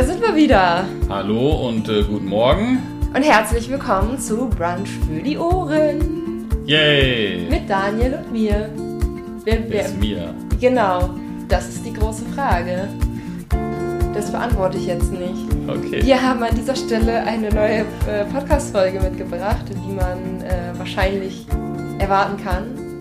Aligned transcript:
Da 0.00 0.06
sind 0.06 0.22
wir 0.22 0.34
wieder. 0.34 0.86
Hallo 1.10 1.68
und 1.68 1.86
äh, 1.90 2.02
guten 2.02 2.24
Morgen. 2.24 2.78
Und 3.14 3.22
herzlich 3.22 3.68
willkommen 3.68 4.18
zu 4.18 4.48
Brunch 4.48 4.88
für 4.88 5.22
die 5.22 5.36
Ohren. 5.36 6.48
Yay! 6.64 7.46
Mit 7.50 7.68
Daniel 7.68 8.14
und 8.14 8.32
mir. 8.32 8.70
Wer, 9.44 9.58
Wer 9.68 9.84
ist 9.84 10.00
mir? 10.00 10.34
Genau, 10.58 11.10
das 11.48 11.68
ist 11.68 11.84
die 11.84 11.92
große 11.92 12.24
Frage. 12.34 12.88
Das 14.14 14.32
beantworte 14.32 14.78
ich 14.78 14.86
jetzt 14.86 15.12
nicht. 15.12 15.44
Okay. 15.68 16.02
Wir 16.02 16.22
haben 16.22 16.42
an 16.44 16.54
dieser 16.54 16.76
Stelle 16.76 17.22
eine 17.24 17.50
neue 17.50 17.80
äh, 18.08 18.24
Podcast-Folge 18.32 19.00
mitgebracht, 19.00 19.66
die 19.68 19.92
man 19.92 20.40
äh, 20.40 20.78
wahrscheinlich 20.78 21.44
erwarten 21.98 22.42
kann, 22.42 22.98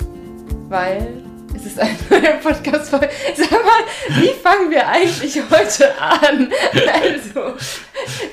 weil 0.68 1.24
es 1.60 1.66
ist 1.66 1.80
eine 1.80 1.96
neue 2.10 2.38
Podcast-Folge. 2.38 3.10
Sag 3.36 3.52
mal, 3.52 4.22
wie 4.22 4.30
fangen 4.30 4.72
wir 4.72 4.88
eigentlich 4.88 5.36
heute 5.50 6.00
an? 6.02 6.50
Also, 7.04 7.56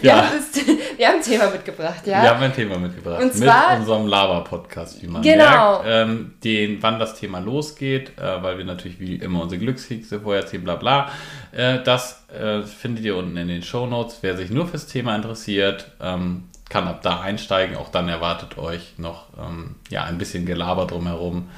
wir, 0.01 0.10
Ja. 0.10 0.16
haben, 0.27 0.37
das, 0.37 0.66
wir 0.96 1.06
haben 1.09 1.16
ein 1.16 1.23
Thema 1.23 1.51
mitgebracht, 1.51 2.06
ja? 2.06 2.23
Wir 2.23 2.30
haben 2.30 2.42
ein 2.42 2.54
Thema 2.54 2.78
mitgebracht. 2.78 3.23
Und 3.23 3.34
zwar- 3.34 3.73
mit 3.73 3.80
unserem 3.80 4.06
Lava-Podcast, 4.06 5.02
wie 5.02 5.06
man 5.09 5.23
Genau. 5.23 5.82
merkt. 5.82 5.84
Ähm, 5.87 6.34
den, 6.45 6.82
wann 6.82 6.98
das 6.98 7.15
Thema 7.18 7.38
losgeht, 7.41 8.12
äh, 8.18 8.42
weil 8.42 8.59
wir 8.59 8.65
natürlich 8.65 9.01
wie 9.01 9.16
immer 9.16 9.43
unsere 9.43 9.60
Glückskekse 9.60 10.20
vorher 10.20 10.43
erzählen, 10.43 10.65
bla 10.65 10.77
bla. 10.77 11.10
Äh, 11.52 11.82
das 11.82 12.24
äh, 12.32 12.62
findet 12.62 13.04
ihr 13.04 13.16
unten 13.16 13.37
in 13.37 13.48
den 13.48 13.62
Shownotes. 13.62 14.18
Wer 14.23 14.37
sich 14.37 14.51
nur 14.51 14.66
fürs 14.68 14.87
Thema 14.87 15.15
interessiert, 15.16 15.90
ähm, 16.01 16.45
kann 16.68 16.88
ab 16.88 17.01
da 17.02 17.20
einsteigen. 17.20 17.77
Auch 17.77 17.90
dann 17.90 18.09
erwartet 18.09 18.59
euch 18.59 18.95
noch 18.98 19.27
ähm, 19.38 19.77
ja, 19.90 20.04
ein 20.04 20.18
bisschen 20.18 20.46
Gelaber 20.46 20.87
drumherum. 20.87 21.48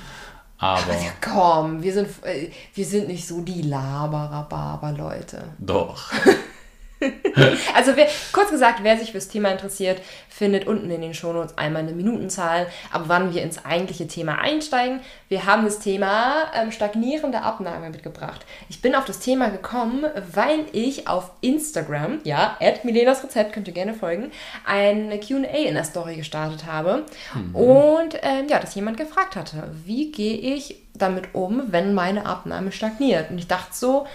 Aber 0.58 0.92
Ja, 0.92 1.12
komm, 1.20 1.82
wir 1.82 1.92
sind, 1.92 2.08
äh, 2.24 2.50
wir 2.74 2.84
sind 2.84 3.08
nicht 3.08 3.26
so 3.26 3.40
die 3.40 3.62
Laber-Rhabarber-Leute. 3.62 5.44
doch. 5.58 6.12
Also 7.74 7.96
wer, 7.96 8.08
kurz 8.32 8.50
gesagt, 8.50 8.80
wer 8.82 8.98
sich 8.98 9.12
fürs 9.12 9.28
Thema 9.28 9.50
interessiert, 9.50 10.00
findet 10.28 10.66
unten 10.66 10.90
in 10.90 11.00
den 11.00 11.14
Shownotes 11.14 11.56
einmal 11.56 11.82
eine 11.82 11.92
Minutenzahl, 11.92 12.66
ab 12.90 13.04
wann 13.06 13.32
wir 13.34 13.42
ins 13.42 13.64
eigentliche 13.64 14.06
Thema 14.06 14.38
einsteigen. 14.38 15.00
Wir 15.28 15.46
haben 15.46 15.64
das 15.64 15.78
Thema 15.78 16.50
ähm, 16.54 16.72
stagnierende 16.72 17.42
Abnahme 17.42 17.90
mitgebracht. 17.90 18.44
Ich 18.68 18.82
bin 18.82 18.94
auf 18.94 19.04
das 19.04 19.20
Thema 19.20 19.48
gekommen, 19.48 20.06
weil 20.32 20.66
ich 20.72 21.08
auf 21.08 21.30
Instagram, 21.40 22.20
ja, 22.24 22.56
at 22.60 22.84
Milenas 22.84 23.22
Rezept, 23.22 23.52
könnt 23.52 23.68
ihr 23.68 23.74
gerne 23.74 23.94
folgen, 23.94 24.30
ein 24.66 25.10
Q&A 25.20 25.68
in 25.68 25.74
der 25.74 25.84
Story 25.84 26.16
gestartet 26.16 26.66
habe. 26.66 27.04
Und 27.52 28.14
ähm, 28.22 28.48
ja, 28.48 28.58
dass 28.58 28.74
jemand 28.74 28.96
gefragt 28.96 29.36
hatte, 29.36 29.70
wie 29.84 30.10
gehe 30.10 30.36
ich 30.36 30.82
damit 30.94 31.34
um, 31.34 31.64
wenn 31.68 31.94
meine 31.94 32.26
Abnahme 32.26 32.72
stagniert? 32.72 33.30
Und 33.30 33.38
ich 33.38 33.46
dachte 33.46 33.72
so, 33.72 34.06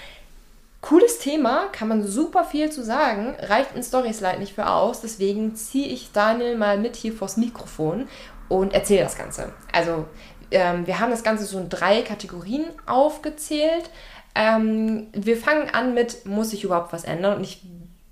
Cooles 0.84 1.18
Thema, 1.18 1.68
kann 1.72 1.88
man 1.88 2.06
super 2.06 2.44
viel 2.44 2.70
zu 2.70 2.84
sagen, 2.84 3.38
reicht 3.40 3.74
in 3.74 3.84
Stories 3.84 4.20
leider 4.20 4.40
nicht 4.40 4.54
für 4.54 4.68
aus, 4.68 5.00
deswegen 5.00 5.56
ziehe 5.56 5.88
ich 5.88 6.12
Daniel 6.12 6.58
mal 6.58 6.78
mit 6.78 6.98
hier 6.98 7.14
vors 7.14 7.38
Mikrofon 7.38 8.10
und 8.50 8.74
erzähle 8.74 9.04
das 9.04 9.18
Ganze. 9.18 9.54
Also, 9.72 10.06
ähm, 10.52 10.86
wir 10.86 11.00
haben 11.00 11.10
das 11.10 11.24
Ganze 11.24 11.46
so 11.46 11.58
in 11.58 11.70
drei 11.70 12.02
Kategorien 12.02 12.66
aufgezählt. 12.86 13.90
Ähm, 14.36 15.08
wir 15.14 15.38
fangen 15.38 15.70
an 15.70 15.94
mit, 15.94 16.26
muss 16.26 16.50
sich 16.50 16.66
überhaupt 16.66 16.92
was 16.92 17.06
ändern? 17.06 17.38
Und 17.38 17.46
ich 17.46 17.62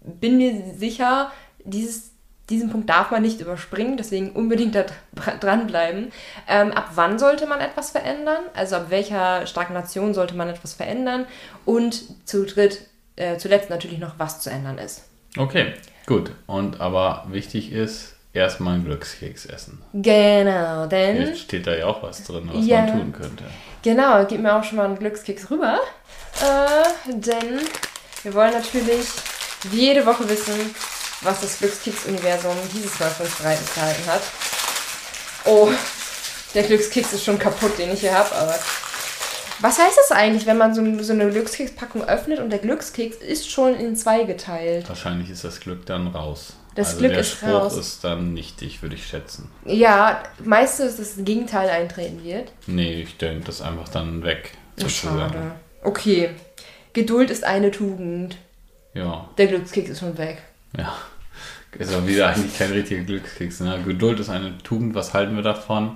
bin 0.05 0.37
mir 0.37 0.73
sicher, 0.77 1.29
dieses, 1.65 2.13
diesen 2.51 2.69
Punkt 2.69 2.89
darf 2.89 3.09
man 3.09 3.21
nicht 3.23 3.41
überspringen, 3.41 3.97
deswegen 3.97 4.31
unbedingt 4.31 4.75
da 4.75 4.83
dr- 5.15 5.37
dranbleiben. 5.39 6.11
Ähm, 6.47 6.71
ab 6.71 6.89
wann 6.93 7.17
sollte 7.17 7.47
man 7.47 7.59
etwas 7.61 7.89
verändern? 7.91 8.43
Also 8.53 8.75
ab 8.75 8.85
welcher 8.89 9.47
Stagnation 9.47 10.13
sollte 10.13 10.35
man 10.35 10.49
etwas 10.49 10.73
verändern? 10.73 11.25
Und 11.65 12.03
zu 12.27 12.45
dritt, 12.45 12.81
äh, 13.15 13.37
zuletzt 13.37 13.69
natürlich 13.69 13.97
noch, 13.99 14.15
was 14.19 14.41
zu 14.41 14.49
ändern 14.51 14.77
ist. 14.77 15.03
Okay, 15.37 15.73
gut. 16.05 16.31
Und 16.45 16.79
aber 16.81 17.25
wichtig 17.29 17.71
ist, 17.71 18.15
erstmal 18.33 18.75
einen 18.75 18.85
Glückskeks 18.85 19.45
essen. 19.45 19.81
Genau, 19.93 20.85
denn 20.87 21.21
Jetzt 21.21 21.39
steht 21.41 21.65
da 21.67 21.73
ja 21.75 21.85
auch 21.87 22.03
was 22.03 22.23
drin, 22.23 22.49
was 22.53 22.65
Ja. 22.65 22.81
man 22.81 22.91
tun 22.99 23.13
könnte. 23.13 23.43
Genau, 23.81 24.23
gib 24.25 24.41
mir 24.41 24.55
auch 24.55 24.63
schon 24.63 24.77
mal 24.77 24.85
einen 24.85 24.99
Glückskeks 24.99 25.49
rüber. 25.49 25.79
Äh, 26.41 27.11
denn 27.13 27.59
wir 28.23 28.33
wollen 28.33 28.53
natürlich 28.53 29.05
jede 29.71 30.05
Woche 30.05 30.27
wissen, 30.29 30.53
was 31.21 31.41
das 31.41 31.59
Glückskeks-Universum 31.59 32.55
dieses 32.73 32.99
Mal 32.99 33.09
für 33.09 33.23
uns 33.23 33.35
bereitgehalten 33.35 34.05
hat. 34.07 34.21
Oh, 35.45 35.69
der 36.53 36.63
Glückskeks 36.63 37.13
ist 37.13 37.23
schon 37.23 37.39
kaputt, 37.39 37.77
den 37.77 37.91
ich 37.91 38.01
hier 38.01 38.13
habe, 38.17 38.33
aber. 38.35 38.55
Was 39.59 39.77
heißt 39.77 39.95
das 39.95 40.11
eigentlich, 40.11 40.47
wenn 40.47 40.57
man 40.57 40.73
so, 40.73 40.81
so 41.03 41.13
eine 41.13 41.29
Glückskekspackung 41.29 42.03
öffnet 42.03 42.39
und 42.39 42.49
der 42.49 42.57
Glückskeks 42.59 43.17
ist 43.17 43.49
schon 43.49 43.75
in 43.75 43.95
zwei 43.95 44.23
geteilt? 44.23 44.89
Wahrscheinlich 44.89 45.29
ist 45.29 45.43
das 45.43 45.59
Glück 45.59 45.85
dann 45.85 46.07
raus. 46.07 46.53
Das 46.73 46.87
also 46.89 46.99
Glück 46.99 47.11
der 47.11 47.21
ist 47.21 47.31
Spruch 47.31 47.49
raus. 47.49 47.77
ist 47.77 48.03
dann 48.03 48.33
nichtig, 48.33 48.81
würde 48.81 48.95
ich 48.95 49.05
schätzen. 49.05 49.51
Ja, 49.65 50.23
meistens, 50.43 50.97
dass 50.97 51.15
das 51.15 51.25
Gegenteil 51.25 51.69
eintreten 51.69 52.23
wird. 52.23 52.51
Nee, 52.65 53.01
ich 53.03 53.17
denke, 53.17 53.45
das 53.45 53.55
ist 53.55 53.61
einfach 53.61 53.89
dann 53.89 54.23
weg. 54.23 54.51
sozusagen. 54.77 55.33
Schade. 55.33 55.51
Okay. 55.83 56.29
Geduld 56.93 57.29
ist 57.29 57.43
eine 57.43 57.71
Tugend. 57.71 58.37
Ja, 58.93 59.29
Der 59.37 59.47
Glückskeks 59.47 59.91
ist 59.91 59.99
schon 59.99 60.17
weg. 60.17 60.41
Ja. 60.77 60.93
Ist 61.77 61.93
aber 61.93 62.05
wieder 62.05 62.27
eigentlich 62.27 62.57
kein 62.57 62.71
richtiger 62.71 63.03
Glückskeks. 63.03 63.61
Ne? 63.61 63.79
Geduld 63.85 64.19
ist 64.19 64.29
eine 64.29 64.57
Tugend, 64.57 64.93
was 64.93 65.13
halten 65.13 65.35
wir 65.35 65.43
davon? 65.43 65.95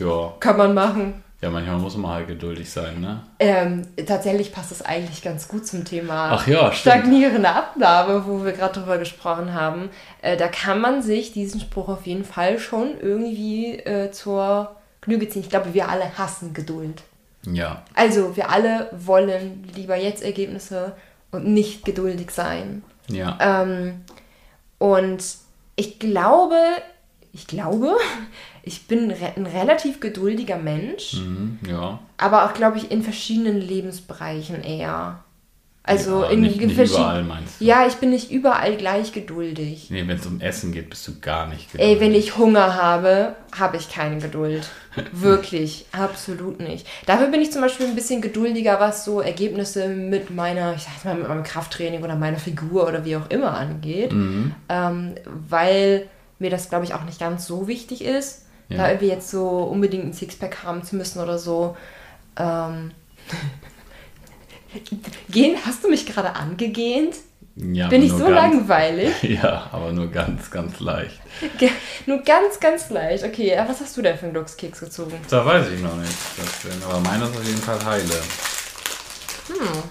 Ja, 0.00 0.32
Kann 0.40 0.56
man 0.56 0.74
machen. 0.74 1.22
ja, 1.40 1.50
manchmal 1.50 1.78
muss 1.78 1.96
man 1.96 2.10
halt 2.10 2.26
geduldig 2.26 2.68
sein, 2.68 3.00
ne? 3.00 3.20
Ähm, 3.38 3.86
tatsächlich 4.08 4.50
passt 4.52 4.72
es 4.72 4.82
eigentlich 4.82 5.22
ganz 5.22 5.46
gut 5.46 5.68
zum 5.68 5.84
Thema 5.84 6.42
ja, 6.46 6.72
stagnierende 6.72 7.48
Abnahme, 7.48 8.24
wo 8.26 8.44
wir 8.44 8.50
gerade 8.52 8.80
drüber 8.80 8.98
gesprochen 8.98 9.54
haben. 9.54 9.88
Äh, 10.20 10.36
da 10.36 10.48
kann 10.48 10.80
man 10.80 11.00
sich 11.00 11.32
diesen 11.32 11.60
Spruch 11.60 11.88
auf 11.88 12.06
jeden 12.06 12.24
Fall 12.24 12.58
schon 12.58 12.98
irgendwie 13.00 13.78
äh, 13.78 14.10
zur 14.10 14.74
Genüge 15.00 15.28
ziehen. 15.28 15.42
Ich 15.42 15.50
glaube, 15.50 15.74
wir 15.74 15.88
alle 15.88 16.18
hassen 16.18 16.54
Geduld. 16.54 17.02
Ja, 17.46 17.82
Also, 17.94 18.36
wir 18.36 18.50
alle 18.50 18.88
wollen 18.90 19.62
lieber 19.76 19.96
jetzt 19.96 20.24
Ergebnisse 20.24 20.92
und 21.30 21.46
nicht 21.46 21.84
geduldig 21.84 22.30
sein. 22.32 22.82
Ja. 23.08 23.38
Ähm, 23.40 24.02
und 24.78 25.24
ich 25.76 25.98
glaube, 25.98 26.56
ich 27.32 27.46
glaube, 27.46 27.96
ich 28.62 28.86
bin 28.86 29.10
ein 29.10 29.46
relativ 29.46 30.00
geduldiger 30.00 30.56
Mensch. 30.56 31.14
Mhm, 31.14 31.58
ja. 31.68 31.98
Aber 32.16 32.44
auch, 32.44 32.54
glaube 32.54 32.78
ich, 32.78 32.90
in 32.90 33.02
verschiedenen 33.02 33.60
Lebensbereichen 33.60 34.62
eher. 34.62 35.23
Also 35.86 36.22
ja, 36.22 36.30
in 36.30 36.40
nicht, 36.40 36.58
nicht 36.58 36.78
überall 36.78 37.22
meinst 37.24 37.60
du? 37.60 37.64
Ja, 37.66 37.86
ich 37.86 37.96
bin 37.96 38.08
nicht 38.08 38.30
überall 38.30 38.74
gleich 38.76 39.12
geduldig. 39.12 39.88
Nee, 39.90 40.08
wenn 40.08 40.16
es 40.16 40.24
um 40.24 40.40
Essen 40.40 40.72
geht, 40.72 40.88
bist 40.88 41.06
du 41.06 41.20
gar 41.20 41.46
nicht 41.46 41.70
geduldig. 41.72 41.96
Ey, 41.96 42.00
wenn 42.00 42.14
ich 42.14 42.38
Hunger 42.38 42.74
habe, 42.74 43.36
habe 43.54 43.76
ich 43.76 43.90
keine 43.92 44.18
Geduld. 44.18 44.66
Wirklich, 45.12 45.84
absolut 45.92 46.58
nicht. 46.58 46.86
Dafür 47.04 47.26
bin 47.26 47.42
ich 47.42 47.52
zum 47.52 47.60
Beispiel 47.60 47.84
ein 47.86 47.94
bisschen 47.94 48.22
geduldiger, 48.22 48.80
was 48.80 49.04
so 49.04 49.20
Ergebnisse 49.20 49.88
mit 49.88 50.30
meiner, 50.34 50.72
ich 50.74 50.84
sag 50.84 51.04
mal, 51.04 51.16
mit 51.16 51.28
meinem 51.28 51.42
Krafttraining 51.42 52.02
oder 52.02 52.16
meiner 52.16 52.38
Figur 52.38 52.88
oder 52.88 53.04
wie 53.04 53.16
auch 53.16 53.28
immer 53.28 53.52
angeht. 53.54 54.10
Mhm. 54.12 54.54
Ähm, 54.70 55.14
weil 55.48 56.08
mir 56.38 56.48
das, 56.48 56.70
glaube 56.70 56.86
ich, 56.86 56.94
auch 56.94 57.04
nicht 57.04 57.20
ganz 57.20 57.46
so 57.46 57.68
wichtig 57.68 58.02
ist, 58.02 58.46
Ja. 58.70 58.78
da 58.78 58.88
irgendwie 58.88 59.08
jetzt 59.08 59.30
so 59.30 59.46
unbedingt 59.64 60.06
ein 60.06 60.12
Sixpack 60.14 60.64
haben 60.64 60.82
zu 60.82 60.96
müssen 60.96 61.20
oder 61.22 61.36
so. 61.36 61.76
Ähm, 62.38 62.92
Gehen, 65.30 65.56
hast 65.64 65.84
du 65.84 65.88
mich 65.88 66.06
gerade 66.06 66.34
angegähnt? 66.34 67.16
Ja, 67.56 67.86
Bin 67.88 68.02
ich 68.02 68.10
so 68.10 68.18
ganz, 68.18 68.30
langweilig? 68.30 69.12
Ja, 69.22 69.68
aber 69.70 69.92
nur 69.92 70.08
ganz, 70.08 70.50
ganz 70.50 70.80
leicht. 70.80 71.20
Ge- 71.58 71.70
Nur 72.06 72.18
ganz, 72.18 72.58
ganz 72.58 72.90
leicht. 72.90 73.22
Okay, 73.22 73.50
äh, 73.50 73.62
was 73.68 73.80
hast 73.80 73.96
du 73.96 74.02
denn 74.02 74.16
für 74.18 74.24
einen 74.24 74.34
Glückskeks 74.34 74.80
gezogen? 74.80 75.14
Da 75.30 75.46
weiß 75.46 75.68
ich 75.70 75.80
noch 75.80 75.94
nicht. 75.96 76.12
Das 76.36 76.62
denn, 76.62 76.82
aber 76.82 76.98
meiner 77.00 77.26
ist 77.30 77.36
auf 77.36 77.44
jeden 77.46 77.62
Fall 77.62 77.84
heile. 77.84 78.14
Hm. 79.48 79.82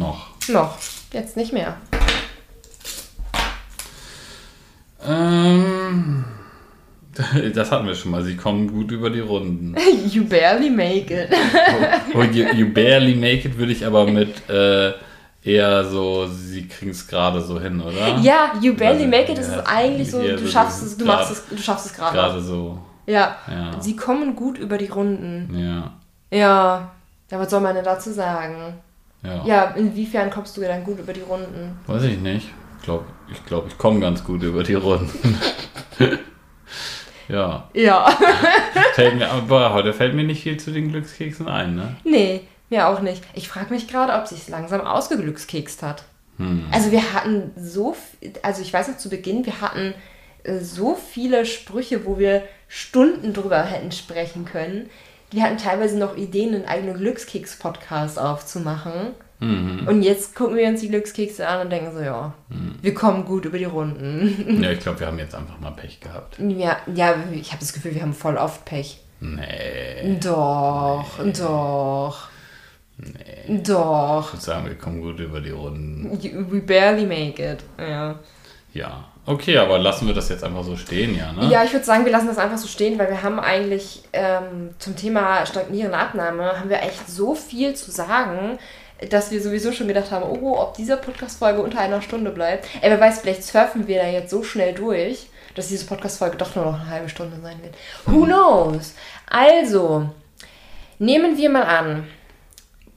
Noch. 0.00 0.28
Noch. 0.48 0.78
Jetzt 1.12 1.36
nicht 1.36 1.52
mehr. 1.52 1.76
Ähm, 5.06 6.24
das 7.54 7.70
hatten 7.70 7.86
wir 7.86 7.94
schon 7.94 8.10
mal. 8.10 8.22
Sie 8.22 8.36
kommen 8.36 8.70
gut 8.70 8.90
über 8.90 9.10
die 9.10 9.20
Runden. 9.20 9.74
You 10.08 10.24
barely 10.24 10.70
make 10.70 11.12
it. 11.12 11.30
Oh, 12.14 12.22
you, 12.22 12.46
you 12.54 12.72
barely 12.72 13.14
make 13.14 13.46
it 13.48 13.56
würde 13.56 13.72
ich 13.72 13.84
aber 13.84 14.06
mit 14.06 14.48
äh, 14.48 14.92
eher 15.42 15.84
so, 15.84 16.26
sie 16.26 16.66
kriegen 16.66 16.90
es 16.90 17.06
gerade 17.06 17.40
so 17.40 17.60
hin, 17.60 17.80
oder? 17.80 18.18
Ja, 18.20 18.52
you 18.60 18.74
barely 18.74 19.04
Also, 19.04 19.06
make 19.08 19.32
it, 19.32 19.38
ja, 19.38 19.44
ist 19.44 19.66
eigentlich 19.66 20.10
so, 20.10 20.20
du 20.22 20.38
so 20.38 20.46
schaffst 20.46 20.82
es, 20.82 20.96
du 20.96 21.04
machst 21.04 21.32
es, 21.32 21.46
du 21.48 21.62
schaffst 21.62 21.86
es 21.86 21.94
gerade. 21.94 22.16
Gerade 22.16 22.40
so. 22.40 22.78
Ja. 23.06 23.36
Ja. 23.48 23.80
Sie 23.80 23.96
kommen 23.96 24.34
gut 24.34 24.58
über 24.58 24.78
die 24.78 24.88
Runden. 24.88 25.54
Ja. 25.58 25.92
Ja. 26.30 26.90
Ja, 27.30 27.38
was 27.38 27.50
soll 27.50 27.60
man 27.60 27.74
denn 27.74 27.84
dazu 27.84 28.12
sagen? 28.12 28.74
Ja. 29.22 29.44
Ja, 29.44 29.64
inwiefern 29.76 30.30
kommst 30.30 30.56
du 30.56 30.60
dann 30.60 30.84
gut 30.84 30.98
über 30.98 31.12
die 31.12 31.22
Runden? 31.22 31.78
Weiß 31.86 32.02
ich 32.04 32.18
nicht. 32.18 32.48
Ich 32.78 32.84
glaube, 32.84 33.04
ich, 33.32 33.44
glaub, 33.46 33.66
ich 33.66 33.78
komme 33.78 34.00
ganz 34.00 34.22
gut 34.22 34.42
über 34.42 34.62
die 34.62 34.74
Runden. 34.74 35.38
ja. 37.28 37.68
Ja. 37.74 38.10
Fällt 38.94 39.16
mir, 39.16 39.30
aber 39.30 39.72
heute 39.72 39.92
fällt 39.92 40.14
mir 40.14 40.24
nicht 40.24 40.42
viel 40.42 40.58
zu 40.58 40.70
den 40.70 40.90
Glückskeksen 40.90 41.48
ein, 41.48 41.74
ne? 41.74 41.96
nee, 42.04 42.42
mir 42.70 42.88
auch 42.88 43.00
nicht. 43.00 43.22
Ich 43.34 43.48
frage 43.48 43.72
mich 43.72 43.88
gerade, 43.88 44.12
ob 44.14 44.26
sie 44.26 44.36
es 44.36 44.48
langsam 44.48 44.80
ausgeglückskekst 44.80 45.82
hat. 45.82 46.04
Hm. 46.38 46.66
Also 46.72 46.90
wir 46.90 47.12
hatten 47.12 47.52
so, 47.56 47.96
also 48.42 48.62
ich 48.62 48.72
weiß 48.72 48.88
noch 48.88 48.98
zu 48.98 49.08
Beginn, 49.08 49.46
wir 49.46 49.60
hatten 49.60 49.94
äh, 50.42 50.58
so 50.58 50.94
viele 50.94 51.46
Sprüche, 51.46 52.04
wo 52.04 52.18
wir 52.18 52.42
Stunden 52.68 53.32
drüber 53.32 53.62
hätten 53.62 53.92
sprechen 53.92 54.44
können. 54.44 54.90
Wir 55.30 55.42
hatten 55.42 55.58
teilweise 55.58 55.98
noch 55.98 56.16
Ideen, 56.16 56.54
einen 56.54 56.66
eigenen 56.66 56.96
Glückskeks-Podcast 56.96 58.18
aufzumachen. 58.18 59.14
Mhm. 59.44 59.88
Und 59.88 60.02
jetzt 60.02 60.34
gucken 60.34 60.56
wir 60.56 60.66
uns 60.66 60.80
die 60.80 60.88
Glückskekse 60.88 61.46
an 61.46 61.62
und 61.62 61.70
denken 61.70 61.94
so, 61.94 62.00
ja, 62.00 62.32
mhm. 62.48 62.76
wir 62.80 62.94
kommen 62.94 63.24
gut 63.24 63.44
über 63.44 63.58
die 63.58 63.64
Runden. 63.64 64.60
Ja, 64.64 64.70
ich 64.70 64.80
glaube, 64.80 65.00
wir 65.00 65.06
haben 65.06 65.18
jetzt 65.18 65.34
einfach 65.34 65.58
mal 65.60 65.72
Pech 65.72 66.00
gehabt. 66.00 66.38
Ja, 66.38 66.78
ja 66.92 67.14
ich 67.32 67.50
habe 67.50 67.60
das 67.60 67.72
Gefühl, 67.72 67.94
wir 67.94 68.02
haben 68.02 68.14
voll 68.14 68.36
oft 68.36 68.64
Pech. 68.64 69.00
Nee. 69.20 70.18
Doch, 70.22 71.18
nee. 71.22 71.32
doch. 71.32 72.28
Nee. 72.96 73.62
Doch. 73.62 74.26
Ich 74.26 74.32
würde 74.34 74.44
sagen, 74.44 74.66
wir 74.66 74.76
kommen 74.76 75.00
gut 75.00 75.18
über 75.18 75.40
die 75.40 75.50
Runden. 75.50 76.18
We 76.50 76.60
barely 76.60 77.06
make 77.06 77.42
it. 77.42 77.64
Ja. 77.78 78.18
Ja. 78.72 79.04
Okay, 79.26 79.56
aber 79.56 79.78
lassen 79.78 80.06
wir 80.06 80.14
das 80.14 80.28
jetzt 80.28 80.44
einfach 80.44 80.64
so 80.64 80.76
stehen, 80.76 81.16
ja, 81.16 81.32
ne? 81.32 81.48
Ja, 81.48 81.64
ich 81.64 81.72
würde 81.72 81.84
sagen, 81.84 82.04
wir 82.04 82.12
lassen 82.12 82.26
das 82.26 82.36
einfach 82.36 82.58
so 82.58 82.68
stehen, 82.68 82.98
weil 82.98 83.08
wir 83.08 83.22
haben 83.22 83.40
eigentlich 83.40 84.02
ähm, 84.12 84.74
zum 84.78 84.96
Thema 84.96 85.46
stagnierende 85.46 85.96
Abnahme 85.96 86.60
haben 86.60 86.68
wir 86.68 86.82
echt 86.82 87.08
so 87.08 87.34
viel 87.34 87.74
zu 87.74 87.90
sagen, 87.90 88.58
dass 89.10 89.30
wir 89.30 89.40
sowieso 89.40 89.72
schon 89.72 89.88
gedacht 89.88 90.10
haben, 90.10 90.24
oh, 90.24 90.58
ob 90.58 90.74
diese 90.74 90.96
Podcast-Folge 90.96 91.62
unter 91.62 91.80
einer 91.80 92.02
Stunde 92.02 92.30
bleibt. 92.30 92.66
Ey, 92.80 92.90
wer 92.90 93.00
weiß, 93.00 93.20
vielleicht 93.20 93.44
surfen 93.44 93.86
wir 93.86 94.02
da 94.02 94.08
jetzt 94.08 94.30
so 94.30 94.42
schnell 94.42 94.74
durch, 94.74 95.28
dass 95.54 95.68
diese 95.68 95.86
Podcast-Folge 95.86 96.36
doch 96.36 96.54
nur 96.54 96.64
noch 96.64 96.80
eine 96.80 96.90
halbe 96.90 97.08
Stunde 97.08 97.38
sein 97.40 97.62
wird. 97.62 97.74
Who 98.06 98.24
knows? 98.24 98.94
Also, 99.28 100.10
nehmen 100.98 101.36
wir 101.36 101.50
mal 101.50 101.64
an, 101.64 102.06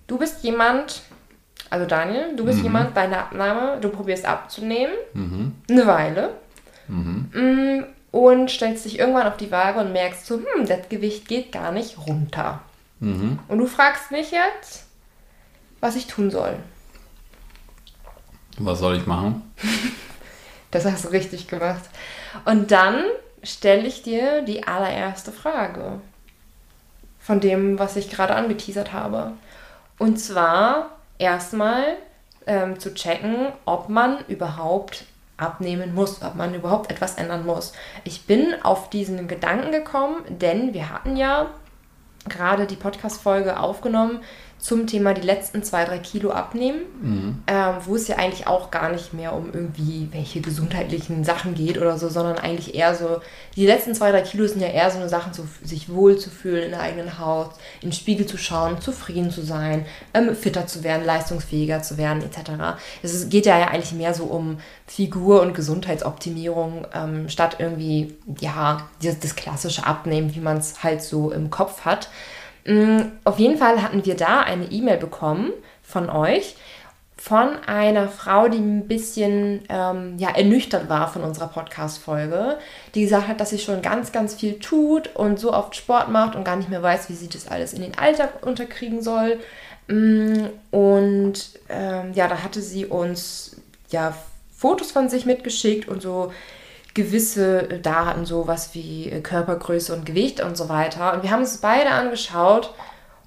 du 0.08 0.18
bist 0.18 0.44
jemand, 0.44 1.02
also 1.70 1.86
Daniel, 1.86 2.36
du 2.36 2.46
bist 2.46 2.60
mhm. 2.60 2.66
jemand, 2.66 2.98
deine 2.98 3.20
Abnahme, 3.20 3.80
du 3.80 3.90
probierst 3.90 4.26
abzunehmen, 4.26 4.96
mhm. 5.14 5.56
eine 5.70 5.88
Weile. 5.88 6.30
Mhm. 6.88 7.30
Mm, 7.34 7.84
und 8.12 8.50
stellst 8.50 8.86
dich 8.86 8.98
irgendwann 9.00 9.28
auf 9.28 9.38
die 9.38 9.52
Waage 9.52 9.80
und 9.80 9.92
merkst 9.92 10.26
so, 10.26 10.36
hm, 10.38 10.66
das 10.66 10.90
Gewicht 10.90 11.28
geht 11.28 11.52
gar 11.52 11.72
nicht 11.72 11.98
runter. 12.08 12.62
Mhm. 13.00 13.40
Und 13.48 13.60
du 13.60 13.68
fragst 13.68 14.12
mich 14.12 14.32
jetzt, 14.32 14.87
was 15.88 15.96
ich 15.96 16.08
tun 16.08 16.30
soll. 16.30 16.58
Was 18.58 18.80
soll 18.80 18.98
ich 18.98 19.06
machen? 19.06 19.54
das 20.72 20.84
hast 20.84 21.06
du 21.06 21.10
richtig 21.10 21.48
gemacht. 21.48 21.84
Und 22.44 22.72
dann 22.72 23.04
stelle 23.42 23.88
ich 23.88 24.04
dir 24.04 24.42
die 24.42 24.68
allererste 24.68 25.32
Frage 25.32 26.02
von 27.20 27.40
dem, 27.40 27.80
was 27.80 27.96
ich 27.96 28.10
gerade 28.10 28.36
angeteasert 28.36 28.92
habe. 28.92 29.32
Und 29.98 30.20
zwar 30.20 30.90
erstmal 31.20 31.96
ähm, 32.48 32.78
zu 32.80 32.94
checken, 32.94 33.48
ob 33.66 33.88
man 33.88 34.26
überhaupt 34.28 35.06
abnehmen 35.38 35.96
muss, 35.96 36.22
ob 36.22 36.36
man 36.36 36.54
überhaupt 36.54 36.92
etwas 36.92 37.16
ändern 37.16 37.46
muss. 37.46 37.72
Ich 38.04 38.26
bin 38.26 38.56
auf 38.62 38.90
diesen 38.90 39.30
Gedanken 39.30 39.72
gekommen, 39.72 40.18
denn 40.28 40.74
wir 40.74 40.90
hatten 40.90 41.16
ja 41.16 41.48
gerade 42.28 42.66
die 42.66 42.76
Podcast-Folge 42.76 43.58
aufgenommen 43.58 44.20
zum 44.68 44.86
Thema 44.86 45.14
die 45.14 45.22
letzten 45.22 45.64
zwei, 45.64 45.86
drei 45.86 45.98
Kilo 45.98 46.30
abnehmen, 46.32 46.82
mhm. 47.02 47.44
ähm, 47.48 47.76
wo 47.86 47.96
es 47.96 48.10
ja 48.10 48.18
eigentlich 48.18 48.48
auch 48.48 48.70
gar 48.70 48.92
nicht 48.92 49.14
mehr 49.14 49.32
um 49.32 49.54
irgendwie 49.54 50.10
welche 50.12 50.42
gesundheitlichen 50.42 51.24
Sachen 51.24 51.56
geht 51.56 51.78
oder 51.78 51.98
so, 51.98 52.10
sondern 52.10 52.38
eigentlich 52.38 52.76
eher 52.76 52.94
so, 52.94 53.22
die 53.56 53.66
letzten 53.66 53.96
zwei, 53.96 54.12
drei 54.12 54.24
Kilo 54.24 54.46
sind 54.46 54.60
ja 54.60 54.68
eher 54.68 54.92
so 54.92 54.98
eine 54.98 55.08
Sache, 55.08 55.30
so, 55.34 55.48
sich 55.64 55.88
wohl 55.88 56.18
zu 56.18 56.30
fühlen 56.30 56.64
in 56.64 56.72
der 56.72 56.82
eigenen 56.82 57.18
Haut, 57.18 57.52
in 57.80 57.92
den 57.92 57.94
Spiegel 57.94 58.26
zu 58.26 58.38
schauen, 58.38 58.82
zufrieden 58.82 59.32
zu 59.32 59.42
sein, 59.42 59.86
ähm, 60.14 60.36
fitter 60.36 60.68
zu 60.68 60.84
werden, 60.84 61.06
leistungsfähiger 61.06 61.82
zu 61.82 61.98
werden, 61.98 62.22
etc. 62.22 62.78
Es 63.02 63.30
geht 63.30 63.46
ja, 63.46 63.58
ja 63.58 63.70
eigentlich 63.70 63.94
mehr 63.94 64.14
so 64.14 64.26
um 64.26 64.58
Figur- 64.86 65.44
und 65.44 65.54
Gesundheitsoptimierung, 65.54 66.88
ähm, 66.94 67.30
statt 67.30 67.56
irgendwie, 67.60 68.16
ja, 68.42 68.90
das, 69.02 69.18
das 69.20 69.38
klassische 69.38 69.88
Abnehmen, 69.88 70.36
wie 70.36 70.42
man 70.42 70.58
es 70.58 70.84
halt 70.84 71.02
so 71.02 71.32
im 71.32 71.50
Kopf 71.50 71.86
hat. 71.86 72.10
Mm, 72.68 73.14
auf 73.24 73.40
jeden 73.40 73.58
Fall 73.58 73.82
hatten 73.82 74.06
wir 74.06 74.16
da 74.16 74.42
eine 74.42 74.66
E-Mail 74.66 74.98
bekommen 74.98 75.54
von 75.82 76.10
euch, 76.10 76.56
von 77.16 77.56
einer 77.66 78.10
Frau, 78.10 78.50
die 78.50 78.58
ein 78.58 78.88
bisschen 78.90 79.64
ähm, 79.70 80.18
ja, 80.20 80.30
ernüchtert 80.30 80.90
war 80.90 81.08
von 81.08 81.24
unserer 81.24 81.48
Podcast-Folge, 81.48 82.58
die 82.94 83.04
gesagt 83.04 83.30
hat, 83.30 83.40
dass 83.40 83.52
sie 83.52 83.58
schon 83.60 83.82
ganz, 83.82 84.12
ganz 84.12 84.36
viel 84.36 84.60
tut 84.60 85.16
und 85.16 85.40
so 85.40 85.54
oft 85.54 85.78
Sport 85.78 86.10
macht 86.10 86.36
und 86.36 86.44
gar 86.44 86.58
nicht 86.58 86.70
mehr 86.70 86.84
weiß, 86.84 87.10
wie 87.10 87.14
sie 87.14 87.30
das 87.30 87.48
alles 87.48 87.72
in 87.74 87.82
den 87.82 87.98
Alltag 87.98 88.46
unterkriegen 88.46 89.02
soll. 89.02 89.40
Mm, 89.88 90.48
und 90.70 91.60
ähm, 91.70 92.12
ja, 92.14 92.28
da 92.28 92.44
hatte 92.44 92.62
sie 92.62 92.86
uns 92.86 93.56
ja 93.90 94.14
Fotos 94.54 94.92
von 94.92 95.08
sich 95.08 95.26
mitgeschickt 95.26 95.88
und 95.88 96.02
so 96.02 96.34
gewisse 96.98 97.80
Daten, 97.84 98.26
sowas 98.26 98.72
wie 98.74 99.10
äh, 99.10 99.22
Körpergröße 99.22 99.94
und 99.94 100.06
Gewicht 100.06 100.42
und 100.42 100.58
so 100.58 100.68
weiter. 100.68 101.14
Und 101.14 101.22
wir 101.24 101.30
haben 101.30 101.44
es 101.44 101.58
beide 101.58 101.92
angeschaut 101.92 102.74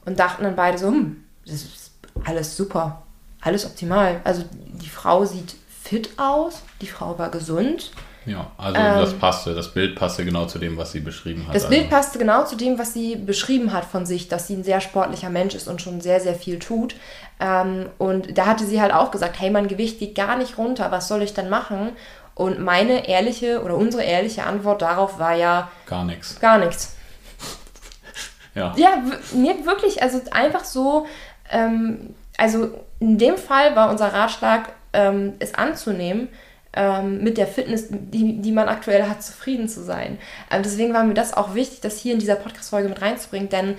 und 0.05 0.19
dachten 0.19 0.43
dann 0.43 0.57
beide 0.57 0.77
so, 0.77 0.89
hm, 0.89 1.25
das 1.47 1.55
ist 1.55 1.93
alles 2.25 2.57
super, 2.57 3.03
alles 3.41 3.65
optimal. 3.65 4.21
Also 4.25 4.43
die 4.53 4.89
Frau 4.89 5.25
sieht 5.25 5.55
fit 5.83 6.11
aus, 6.19 6.63
die 6.81 6.89
Frau 6.89 7.17
war 7.17 7.31
gesund. 7.31 7.93
Ja, 8.27 8.51
also 8.59 8.79
ähm, 8.79 8.99
das 8.99 9.15
passte, 9.15 9.55
das 9.55 9.73
Bild 9.73 9.97
passte 9.97 10.25
genau 10.25 10.47
zu 10.47 10.59
dem, 10.59 10.77
was 10.77 10.93
sie 10.93 11.01
beschrieben 11.01 11.47
hat. 11.47 11.55
Das 11.55 11.69
Bild 11.69 11.85
also. 11.85 11.97
passte 11.97 12.19
genau 12.19 12.45
zu 12.45 12.57
dem, 12.57 12.79
was 12.79 12.93
sie 12.93 13.17
beschrieben 13.17 13.73
hat 13.73 13.85
von 13.85 14.05
sich, 14.05 14.29
dass 14.29 14.47
sie 14.47 14.57
ein 14.57 14.65
sehr 14.65 14.81
sportlicher 14.81 15.31
Mensch 15.31 15.55
ist 15.55 15.69
und 15.69 15.81
schon 15.81 16.01
sehr, 16.01 16.21
sehr 16.21 16.35
viel 16.35 16.59
tut. 16.59 16.97
Ähm, 17.39 17.87
und 17.99 18.37
da 18.37 18.47
hatte 18.47 18.67
sie 18.67 18.81
halt 18.81 18.93
auch 18.93 19.11
gesagt, 19.11 19.41
hey, 19.41 19.51
mein 19.51 19.69
Gewicht 19.69 20.01
geht 20.01 20.17
gar 20.17 20.37
nicht 20.37 20.59
runter, 20.59 20.91
was 20.91 21.09
soll 21.09 21.23
ich 21.23 21.35
denn 21.35 21.49
machen? 21.49 21.93
Und 22.41 22.59
meine 22.59 23.07
ehrliche 23.07 23.63
oder 23.63 23.77
unsere 23.77 24.03
ehrliche 24.03 24.45
Antwort 24.45 24.81
darauf 24.81 25.19
war 25.19 25.35
ja. 25.35 25.71
Gar 25.85 26.05
nichts. 26.05 26.41
Gar 26.41 26.57
nichts. 26.57 26.97
ja. 28.55 28.73
Ja, 28.79 29.03
nee, 29.35 29.55
wirklich. 29.65 30.03
Also 30.03 30.23
einfach 30.31 30.65
so. 30.65 31.07
Ähm, 31.51 32.15
also 32.39 32.71
in 32.99 33.19
dem 33.19 33.37
Fall 33.37 33.77
war 33.77 33.91
unser 33.91 34.15
Ratschlag, 34.15 34.73
ähm, 34.95 35.35
es 35.39 35.55
anzunehmen, 35.55 36.29
ähm, 36.73 37.23
mit 37.23 37.37
der 37.37 37.47
Fitness, 37.47 37.89
die, 37.91 38.41
die 38.41 38.53
man 38.53 38.71
aktuell 38.71 39.07
hat, 39.07 39.23
zufrieden 39.23 39.69
zu 39.69 39.85
sein. 39.85 40.17
Ähm, 40.51 40.63
deswegen 40.63 40.95
war 40.95 41.05
mir 41.05 41.13
das 41.13 41.37
auch 41.37 41.55
wichtig, 41.55 41.83
das 41.83 41.99
hier 41.99 42.15
in 42.15 42.21
dieser 42.21 42.37
Podcast-Folge 42.37 42.89
mit 42.89 43.03
reinzubringen, 43.03 43.51
denn 43.51 43.77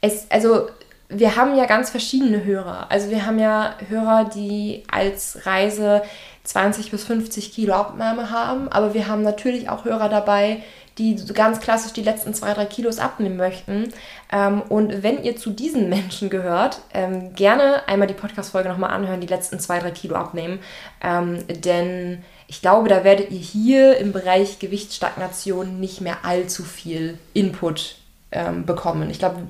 es, 0.00 0.28
also 0.28 0.66
wir 1.08 1.36
haben 1.36 1.54
ja 1.56 1.66
ganz 1.66 1.90
verschiedene 1.90 2.42
Hörer. 2.42 2.90
Also 2.90 3.10
wir 3.10 3.26
haben 3.26 3.38
ja 3.38 3.76
Hörer, 3.88 4.24
die 4.24 4.82
als 4.90 5.46
Reise 5.46 6.02
20 6.44 6.90
bis 6.90 7.04
50 7.04 7.52
Kilo 7.52 7.74
Abnahme 7.74 8.30
haben, 8.30 8.68
aber 8.68 8.94
wir 8.94 9.06
haben 9.06 9.22
natürlich 9.22 9.68
auch 9.68 9.84
Hörer 9.84 10.08
dabei, 10.08 10.62
die 10.98 11.16
ganz 11.32 11.60
klassisch 11.60 11.92
die 11.92 12.02
letzten 12.02 12.34
zwei, 12.34 12.52
drei 12.52 12.66
Kilos 12.66 12.98
abnehmen 12.98 13.36
möchten. 13.36 13.92
Ähm, 14.30 14.62
und 14.68 15.02
wenn 15.02 15.22
ihr 15.22 15.36
zu 15.36 15.50
diesen 15.50 15.88
Menschen 15.88 16.28
gehört, 16.28 16.80
ähm, 16.92 17.34
gerne 17.34 17.86
einmal 17.88 18.08
die 18.08 18.14
Podcast-Folge 18.14 18.68
nochmal 18.68 18.90
anhören, 18.90 19.20
die 19.20 19.26
letzten 19.26 19.58
zwei, 19.58 19.78
drei 19.78 19.90
Kilo 19.90 20.16
abnehmen. 20.16 20.58
Ähm, 21.02 21.44
denn 21.48 22.22
ich 22.46 22.60
glaube, 22.60 22.88
da 22.88 23.04
werdet 23.04 23.30
ihr 23.30 23.38
hier 23.38 23.96
im 23.96 24.12
Bereich 24.12 24.58
Gewichtsstagnation 24.58 25.80
nicht 25.80 26.00
mehr 26.00 26.18
allzu 26.24 26.64
viel 26.64 27.18
Input 27.32 27.96
bekommen. 28.64 29.10
Ich 29.10 29.18
glaube, 29.18 29.46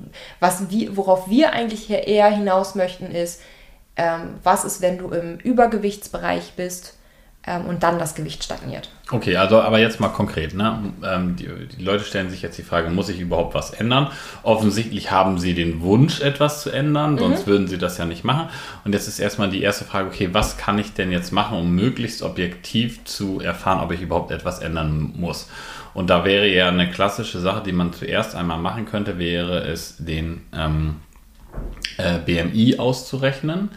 worauf 0.91 1.31
wir 1.31 1.53
eigentlich 1.53 1.85
hier 1.85 2.09
eher 2.09 2.29
hinaus 2.29 2.75
möchten, 2.75 3.13
ist, 3.13 3.41
ähm, 3.97 4.35
was 4.43 4.65
ist, 4.65 4.81
wenn 4.81 4.99
du 4.99 5.09
im 5.09 5.39
Übergewichtsbereich 5.39 6.55
bist 6.57 6.97
ähm, 7.45 7.67
und 7.67 7.83
dann 7.83 7.99
das 7.99 8.15
Gewicht 8.15 8.45
stagniert. 8.45 8.89
Okay, 9.11 9.37
also 9.37 9.61
aber 9.61 9.79
jetzt 9.79 10.01
mal 10.01 10.09
konkret. 10.09 10.55
Ne? 10.55 10.93
Ähm, 11.05 11.37
die, 11.37 11.49
die, 11.77 11.83
Leute 11.83 12.05
stellen 12.05 12.31
sich 12.31 12.41
jetzt 12.41 12.57
die 12.57 12.63
Frage, 12.63 12.89
muss 12.89 13.09
ich 13.09 13.21
überhaupt 13.21 13.55
was 13.55 13.73
ändern? 13.73 14.11
Offensichtlich 14.43 15.11
haben 15.11 15.39
sie 15.39 15.55
den 15.55 15.81
Wunsch, 15.83 16.21
etwas 16.21 16.63
zu 16.63 16.71
ändern, 16.71 17.19
sonst 17.19 17.47
mhm. 17.47 17.51
würden 17.51 17.67
sie 17.67 17.79
das 17.79 17.99
ja 17.99 18.05
nicht 18.05 18.25
machen. 18.25 18.49
Und 18.85 18.93
jetzt 18.93 19.09
ist 19.09 19.19
erstmal 19.19 19.51
die 19.51 19.63
erste 19.63 19.85
Frage, 19.85 20.09
okay, 20.09 20.29
was 20.33 20.57
kann 20.57 20.79
ich 20.79 20.95
denn 20.95 21.11
jetzt 21.11 21.33
machen, 21.33 21.59
um 21.59 21.75
möglichst 21.75 22.23
objektiv 22.23 23.05
zu 23.05 23.41
erfahren, 23.41 23.81
ob 23.81 23.91
ich 23.93 24.01
überhaupt 24.01 24.31
etwas 24.31 24.61
ändern 24.61 25.13
muss? 25.17 25.49
Und 25.95 26.09
da 26.09 26.25
wäre 26.25 26.47
ja 26.47 26.69
eine 26.69 26.91
klassische 26.91 27.41
Sache, 27.41 27.63
die 27.63 27.73
man 27.73 27.93
zuerst 27.93 28.35
einmal 28.35 28.59
machen 28.59 28.87
könnte, 28.87 29.19
wäre 29.19 29.65
es 29.65 29.97
den 29.99 30.43
ähm, 30.55 30.97
äh, 31.99 32.19
BMI 32.19 32.79
auszurechnen. 32.79 33.71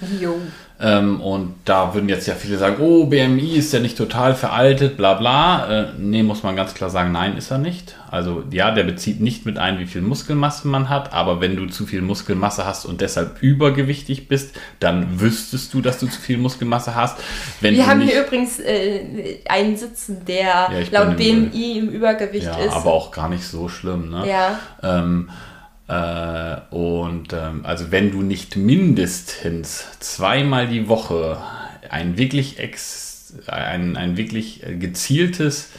Ähm, 0.77 1.21
und 1.21 1.55
da 1.63 1.93
würden 1.93 2.09
jetzt 2.09 2.27
ja 2.27 2.35
viele 2.35 2.57
sagen, 2.57 2.77
oh, 2.81 3.05
BMI 3.05 3.55
ist 3.55 3.71
ja 3.71 3.79
nicht 3.79 3.97
total 3.97 4.35
veraltet, 4.35 4.97
bla 4.97 5.13
bla. 5.13 5.69
Äh, 5.69 5.85
nee, 5.97 6.21
muss 6.21 6.43
man 6.43 6.57
ganz 6.57 6.73
klar 6.73 6.89
sagen, 6.89 7.13
nein, 7.13 7.37
ist 7.37 7.49
er 7.49 7.59
nicht. 7.59 7.95
Also 8.11 8.43
ja, 8.51 8.71
der 8.71 8.83
bezieht 8.83 9.21
nicht 9.21 9.45
mit 9.45 9.57
ein, 9.57 9.79
wie 9.79 9.85
viel 9.85 10.01
Muskelmasse 10.01 10.67
man 10.67 10.89
hat, 10.89 11.13
aber 11.13 11.39
wenn 11.39 11.55
du 11.55 11.67
zu 11.67 11.85
viel 11.85 12.01
Muskelmasse 12.01 12.65
hast 12.65 12.85
und 12.85 12.99
deshalb 12.99 13.41
übergewichtig 13.41 14.27
bist, 14.27 14.53
dann 14.81 15.21
wüsstest 15.21 15.73
du, 15.73 15.81
dass 15.81 15.99
du 15.99 16.07
zu 16.07 16.19
viel 16.19 16.37
Muskelmasse 16.37 16.93
hast. 16.93 17.19
Wenn 17.61 17.75
Wir 17.75 17.87
haben 17.87 17.99
nicht, 17.99 18.11
hier 18.11 18.25
übrigens 18.25 18.59
äh, 18.59 19.39
einen 19.47 19.77
sitzen, 19.77 20.25
der 20.25 20.45
ja, 20.45 20.69
laut 20.91 21.15
BMI 21.15 21.77
im 21.77 21.89
Übergewicht 21.89 22.47
ja, 22.47 22.57
ist. 22.57 22.73
Aber 22.73 22.93
auch 22.93 23.11
gar 23.11 23.29
nicht 23.29 23.45
so 23.45 23.69
schlimm, 23.69 24.09
ne? 24.09 24.27
Ja. 24.27 24.59
Ähm, 24.83 25.29
äh, 25.87 26.55
und 26.71 27.33
ähm, 27.33 27.61
also 27.63 27.91
wenn 27.91 28.11
du 28.11 28.21
nicht 28.21 28.55
mindestens 28.55 29.85
zweimal 29.99 30.67
die 30.67 30.87
Woche 30.87 31.37
ein 31.89 32.17
wirklich 32.17 32.59
ex, 32.59 33.33
ein, 33.47 33.95
ein 33.95 34.17
wirklich 34.17 34.63
gezieltes 34.79 35.69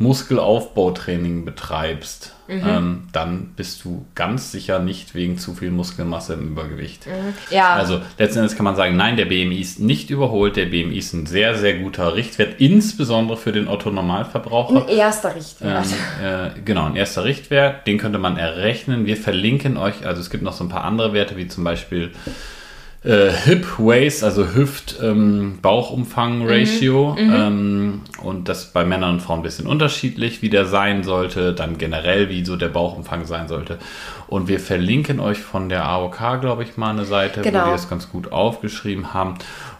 Muskelaufbautraining 0.00 1.44
betreibst, 1.44 2.34
mhm. 2.48 2.62
ähm, 2.66 3.02
dann 3.12 3.52
bist 3.54 3.84
du 3.84 4.06
ganz 4.14 4.50
sicher 4.50 4.78
nicht 4.78 5.14
wegen 5.14 5.36
zu 5.36 5.52
viel 5.52 5.70
Muskelmasse 5.70 6.32
im 6.32 6.48
Übergewicht. 6.48 7.06
Mhm. 7.06 7.34
Ja. 7.50 7.74
Also 7.74 8.00
letzten 8.16 8.38
Endes 8.38 8.56
kann 8.56 8.64
man 8.64 8.76
sagen, 8.76 8.96
nein, 8.96 9.18
der 9.18 9.26
BMI 9.26 9.60
ist 9.60 9.78
nicht 9.78 10.08
überholt. 10.08 10.56
Der 10.56 10.64
BMI 10.64 10.96
ist 10.96 11.12
ein 11.12 11.26
sehr, 11.26 11.54
sehr 11.54 11.74
guter 11.74 12.14
Richtwert, 12.14 12.62
insbesondere 12.62 13.36
für 13.36 13.52
den 13.52 13.68
Otto-Normalverbraucher. 13.68 14.86
Ein 14.86 14.88
erster 14.88 15.36
Richtwert. 15.36 15.86
Ähm, 16.22 16.26
äh, 16.26 16.60
genau, 16.64 16.86
ein 16.86 16.96
erster 16.96 17.24
Richtwert. 17.24 17.86
Den 17.86 17.98
könnte 17.98 18.18
man 18.18 18.38
errechnen. 18.38 19.04
Wir 19.04 19.18
verlinken 19.18 19.76
euch, 19.76 20.06
also 20.06 20.22
es 20.22 20.30
gibt 20.30 20.42
noch 20.42 20.54
so 20.54 20.64
ein 20.64 20.70
paar 20.70 20.84
andere 20.84 21.12
Werte, 21.12 21.36
wie 21.36 21.46
zum 21.46 21.62
Beispiel 21.62 22.10
äh, 23.02 23.30
Hip 23.30 23.78
Waist, 23.78 24.22
also 24.22 24.54
Hüft-Bauchumfang-Ratio. 24.54 27.16
Ähm, 27.18 27.26
mhm. 27.26 27.34
Ähm, 27.34 28.02
und 28.22 28.48
das 28.48 28.72
bei 28.72 28.84
Männern 28.84 29.14
und 29.14 29.20
Frauen 29.20 29.40
ein 29.40 29.42
bisschen 29.42 29.66
unterschiedlich, 29.66 30.42
wie 30.42 30.50
der 30.50 30.66
sein 30.66 31.02
sollte. 31.02 31.54
Dann 31.54 31.78
generell, 31.78 32.28
wie 32.28 32.44
so 32.44 32.56
der 32.56 32.68
Bauchumfang 32.68 33.24
sein 33.24 33.48
sollte. 33.48 33.78
Und 34.28 34.48
wir 34.48 34.60
verlinken 34.60 35.18
euch 35.18 35.38
von 35.38 35.70
der 35.70 35.86
AOK, 35.86 36.40
glaube 36.40 36.62
ich, 36.62 36.76
mal 36.76 36.90
eine 36.90 37.06
Seite, 37.06 37.40
genau. 37.40 37.62
wo 37.62 37.68
wir 37.68 37.72
das 37.72 37.88
ganz 37.88 38.10
gut 38.10 38.32
aufgeschrieben 38.32 39.14
haben. 39.14 39.36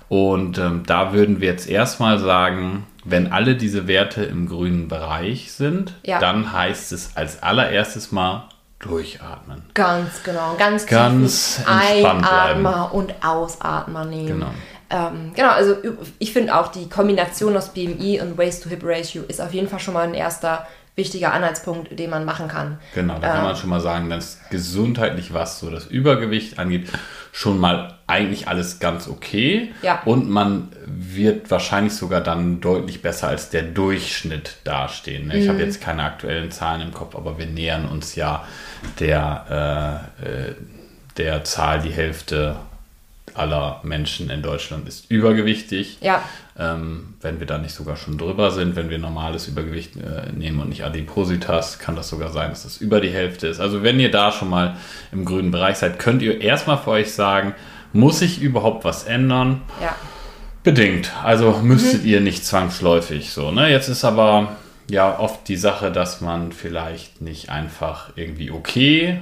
Und 0.08 0.56
ähm, 0.58 0.82
da 0.86 1.12
würden 1.12 1.40
wir 1.40 1.48
jetzt 1.48 1.68
erstmal 1.68 2.18
sagen, 2.18 2.86
wenn 3.04 3.32
alle 3.32 3.54
diese 3.54 3.86
Werte 3.86 4.24
im 4.24 4.48
grünen 4.48 4.88
Bereich 4.88 5.52
sind, 5.52 5.94
ja. 6.04 6.18
dann 6.18 6.52
heißt 6.52 6.92
es 6.92 7.16
als 7.16 7.42
allererstes 7.42 8.12
mal 8.12 8.48
durchatmen. 8.80 9.62
Ganz 9.75 10.22
genau, 10.22 10.56
ganz, 10.58 10.87
ganz 10.87 11.62
Einatmer 11.66 12.92
und 12.92 13.14
Ausatmer 13.25 14.04
nehmen. 14.04 14.40
Genau. 14.40 14.50
Ähm, 14.92 15.32
genau, 15.37 15.50
also 15.50 15.76
ich 16.18 16.32
finde 16.32 16.58
auch 16.58 16.68
die 16.68 16.88
Kombination 16.88 17.56
aus 17.56 17.68
BMI 17.68 18.20
und 18.20 18.37
Waist-to-Hip-Ratio 18.37 19.22
ist 19.28 19.40
auf 19.40 19.54
jeden 19.54 19.68
Fall 19.68 19.78
schon 19.78 19.94
mal 19.94 20.06
ein 20.06 20.14
erster 20.14 20.66
wichtiger 20.96 21.32
Anhaltspunkt, 21.32 21.96
den 21.96 22.10
man 22.10 22.25
machen 22.25 22.49
kann. 22.49 22.78
Genau, 22.94 23.18
da 23.20 23.28
kann 23.28 23.42
man 23.44 23.54
ähm, 23.54 23.56
schon 23.56 23.70
mal 23.70 23.80
sagen, 23.80 24.10
dass 24.10 24.40
gesundheitlich, 24.50 25.32
was 25.32 25.60
so 25.60 25.70
das 25.70 25.87
Übergewicht 25.87 26.58
angeht, 26.58 26.88
schon 27.32 27.58
mal 27.58 28.00
eigentlich 28.10 28.48
alles 28.48 28.78
ganz 28.80 29.08
okay. 29.08 29.72
Ja. 29.82 30.02
Und 30.04 30.28
man 30.28 30.68
wird 30.86 31.50
wahrscheinlich 31.50 31.94
sogar 31.94 32.20
dann 32.20 32.60
deutlich 32.60 33.02
besser 33.02 33.28
als 33.28 33.50
der 33.50 33.62
Durchschnitt 33.62 34.56
dastehen. 34.64 35.28
Ne? 35.28 35.38
Ich 35.38 35.46
mhm. 35.46 35.50
habe 35.50 35.62
jetzt 35.62 35.80
keine 35.80 36.02
aktuellen 36.02 36.50
Zahlen 36.50 36.82
im 36.82 36.92
Kopf, 36.92 37.14
aber 37.14 37.38
wir 37.38 37.46
nähern 37.46 37.86
uns 37.86 38.14
ja 38.16 38.44
der, 38.98 40.10
äh, 40.22 40.52
der 41.16 41.44
Zahl, 41.44 41.80
die 41.80 41.90
Hälfte 41.92 42.56
aller 43.34 43.80
Menschen 43.82 44.30
in 44.30 44.42
Deutschland 44.42 44.88
ist 44.88 45.10
übergewichtig. 45.10 45.98
Ja. 46.00 46.22
Ähm, 46.58 47.14
wenn 47.20 47.40
wir 47.40 47.46
da 47.46 47.58
nicht 47.58 47.74
sogar 47.74 47.96
schon 47.96 48.18
drüber 48.18 48.50
sind, 48.50 48.76
wenn 48.76 48.90
wir 48.90 48.98
normales 48.98 49.48
Übergewicht 49.48 49.96
äh, 49.96 50.32
nehmen 50.32 50.60
und 50.60 50.68
nicht 50.68 50.84
Adipositas, 50.84 51.78
kann 51.78 51.96
das 51.96 52.08
sogar 52.08 52.30
sein, 52.32 52.50
dass 52.50 52.64
das 52.64 52.78
über 52.78 53.00
die 53.00 53.10
Hälfte 53.10 53.46
ist. 53.46 53.60
Also 53.60 53.82
wenn 53.82 53.98
ihr 54.00 54.10
da 54.10 54.32
schon 54.32 54.50
mal 54.50 54.76
im 55.12 55.24
grünen 55.24 55.50
Bereich 55.50 55.76
seid, 55.76 55.98
könnt 55.98 56.22
ihr 56.22 56.40
erstmal 56.40 56.78
für 56.78 56.90
euch 56.90 57.12
sagen, 57.12 57.54
muss 57.92 58.23
ich 58.23 58.40
überhaupt 58.40 58.85
was 58.85 59.04
ändern? 59.04 59.62
Ja. 59.80 59.94
Bedingt. 60.62 61.12
Also 61.25 61.61
müsstet 61.62 62.02
mhm. 62.02 62.09
ihr 62.09 62.20
nicht 62.20 62.44
zwangsläufig 62.44 63.32
so. 63.32 63.50
Ne? 63.50 63.70
Jetzt 63.70 63.88
ist 63.88 64.04
aber 64.04 64.56
ja 64.88 65.18
oft 65.18 65.49
die 65.49 65.56
Sache, 65.56 65.90
dass 65.90 66.20
man 66.20 66.52
vielleicht 66.52 67.20
nicht 67.20 67.50
einfach 67.50 68.11
irgendwie 68.16 68.50
okay 68.50 69.20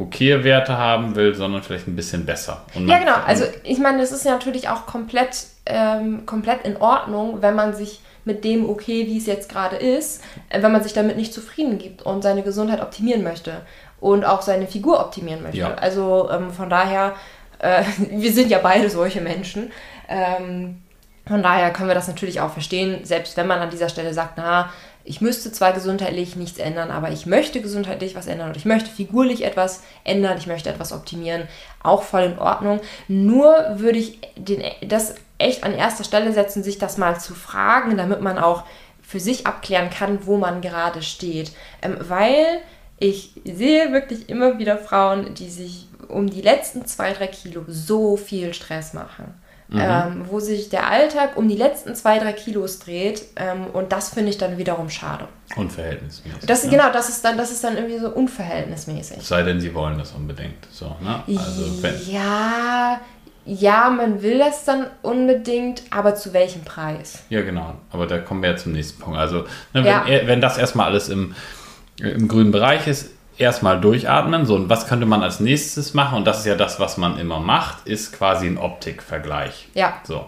okay 0.00 0.44
Werte 0.44 0.78
haben 0.78 1.14
will, 1.14 1.34
sondern 1.34 1.62
vielleicht 1.62 1.86
ein 1.86 1.96
bisschen 1.96 2.24
besser. 2.24 2.62
ja, 2.74 2.98
genau. 2.98 3.16
Also 3.26 3.44
ich 3.64 3.78
meine, 3.78 3.98
das 3.98 4.12
ist 4.12 4.24
ja 4.24 4.32
natürlich 4.32 4.68
auch 4.68 4.86
komplett, 4.86 5.46
ähm, 5.66 6.24
komplett 6.26 6.64
in 6.64 6.76
Ordnung, 6.78 7.42
wenn 7.42 7.54
man 7.54 7.74
sich 7.74 8.00
mit 8.24 8.44
dem 8.44 8.68
okay, 8.68 9.06
wie 9.06 9.18
es 9.18 9.26
jetzt 9.26 9.48
gerade 9.48 9.76
ist, 9.76 10.22
äh, 10.48 10.62
wenn 10.62 10.72
man 10.72 10.82
sich 10.82 10.92
damit 10.92 11.16
nicht 11.16 11.32
zufrieden 11.32 11.78
gibt 11.78 12.02
und 12.02 12.22
seine 12.22 12.42
Gesundheit 12.42 12.80
optimieren 12.80 13.22
möchte 13.22 13.62
und 14.00 14.24
auch 14.24 14.42
seine 14.42 14.66
Figur 14.66 15.00
optimieren 15.00 15.42
möchte. 15.42 15.58
Ja. 15.58 15.74
Also 15.74 16.30
ähm, 16.30 16.50
von 16.50 16.70
daher, 16.70 17.14
äh, 17.60 17.84
wir 18.10 18.32
sind 18.32 18.50
ja 18.50 18.58
beide 18.58 18.90
solche 18.90 19.20
Menschen. 19.20 19.70
Ähm, 20.08 20.82
von 21.26 21.42
daher 21.42 21.72
können 21.72 21.88
wir 21.88 21.94
das 21.94 22.08
natürlich 22.08 22.40
auch 22.40 22.52
verstehen, 22.52 23.04
selbst 23.04 23.36
wenn 23.36 23.46
man 23.46 23.60
an 23.60 23.70
dieser 23.70 23.88
Stelle 23.88 24.12
sagt, 24.12 24.34
na, 24.36 24.70
ich 25.04 25.20
müsste 25.20 25.50
zwar 25.50 25.72
gesundheitlich 25.72 26.36
nichts 26.36 26.58
ändern, 26.58 26.90
aber 26.90 27.10
ich 27.10 27.24
möchte 27.24 27.60
gesundheitlich 27.60 28.14
was 28.14 28.26
ändern 28.26 28.48
und 28.48 28.56
ich 28.56 28.64
möchte 28.64 28.90
figurlich 28.90 29.44
etwas 29.44 29.82
ändern, 30.04 30.36
ich 30.38 30.46
möchte 30.46 30.68
etwas 30.68 30.92
optimieren, 30.92 31.48
auch 31.82 32.02
voll 32.02 32.22
in 32.22 32.38
Ordnung. 32.38 32.80
Nur 33.08 33.54
würde 33.76 33.98
ich 33.98 34.18
den, 34.36 34.62
das 34.86 35.14
echt 35.38 35.64
an 35.64 35.74
erster 35.74 36.04
Stelle 36.04 36.32
setzen, 36.32 36.62
sich 36.62 36.78
das 36.78 36.98
mal 36.98 37.18
zu 37.18 37.34
fragen, 37.34 37.96
damit 37.96 38.20
man 38.20 38.38
auch 38.38 38.64
für 39.02 39.20
sich 39.20 39.46
abklären 39.46 39.90
kann, 39.90 40.26
wo 40.26 40.36
man 40.36 40.60
gerade 40.60 41.02
steht. 41.02 41.52
Ähm, 41.82 41.96
weil 42.00 42.60
ich 42.98 43.32
sehe 43.44 43.92
wirklich 43.92 44.28
immer 44.28 44.58
wieder 44.58 44.76
Frauen, 44.76 45.34
die 45.34 45.48
sich 45.48 45.88
um 46.10 46.28
die 46.28 46.42
letzten 46.42 46.86
zwei, 46.86 47.12
drei 47.12 47.26
Kilo 47.26 47.64
so 47.68 48.16
viel 48.16 48.54
Stress 48.54 48.92
machen 48.92 49.34
mhm. 49.70 49.80
ähm, 49.80 50.24
wo 50.28 50.40
sich 50.40 50.68
der 50.68 50.88
Alltag 50.88 51.36
um 51.36 51.48
die 51.48 51.56
letzten 51.56 51.94
zwei, 51.94 52.18
drei 52.18 52.32
Kilos 52.32 52.78
dreht. 52.78 53.24
Ähm, 53.36 53.66
und 53.72 53.92
das 53.92 54.10
finde 54.10 54.30
ich 54.30 54.38
dann 54.38 54.58
wiederum 54.58 54.90
schade. 54.90 55.28
Unverhältnismäßig. 55.56 56.46
Das, 56.46 56.64
ne? 56.64 56.70
Genau, 56.70 56.92
das 56.92 57.08
ist, 57.08 57.24
dann, 57.24 57.36
das 57.36 57.50
ist 57.50 57.64
dann 57.64 57.76
irgendwie 57.76 57.98
so 57.98 58.10
unverhältnismäßig. 58.10 59.22
Sei 59.22 59.42
denn, 59.42 59.60
sie 59.60 59.74
wollen 59.74 59.98
das 59.98 60.12
unbedingt. 60.12 60.66
So, 60.70 60.96
ne? 61.00 61.22
also, 61.38 61.62
ja, 62.10 63.00
ja, 63.46 63.90
man 63.90 64.22
will 64.22 64.38
das 64.38 64.64
dann 64.64 64.86
unbedingt, 65.02 65.82
aber 65.90 66.14
zu 66.14 66.32
welchem 66.32 66.62
Preis? 66.62 67.24
Ja, 67.30 67.40
genau. 67.42 67.74
Aber 67.90 68.06
da 68.06 68.18
kommen 68.18 68.42
wir 68.42 68.50
ja 68.50 68.56
zum 68.56 68.72
nächsten 68.72 69.00
Punkt. 69.00 69.18
Also, 69.18 69.40
ne, 69.72 69.84
wenn, 69.84 69.86
ja. 69.86 70.04
wenn 70.06 70.40
das 70.40 70.58
erstmal 70.58 70.86
alles 70.86 71.08
im, 71.08 71.34
im 72.00 72.28
grünen 72.28 72.52
Bereich 72.52 72.86
ist, 72.86 73.10
erstmal 73.40 73.80
durchatmen. 73.80 74.46
So, 74.46 74.54
und 74.54 74.68
was 74.68 74.86
könnte 74.86 75.06
man 75.06 75.22
als 75.22 75.40
nächstes 75.40 75.94
machen? 75.94 76.18
Und 76.18 76.26
das 76.26 76.40
ist 76.40 76.46
ja 76.46 76.54
das, 76.54 76.78
was 76.78 76.96
man 76.96 77.18
immer 77.18 77.40
macht, 77.40 77.86
ist 77.86 78.12
quasi 78.12 78.46
ein 78.46 78.58
Optikvergleich. 78.58 79.68
Ja. 79.74 80.00
So. 80.04 80.26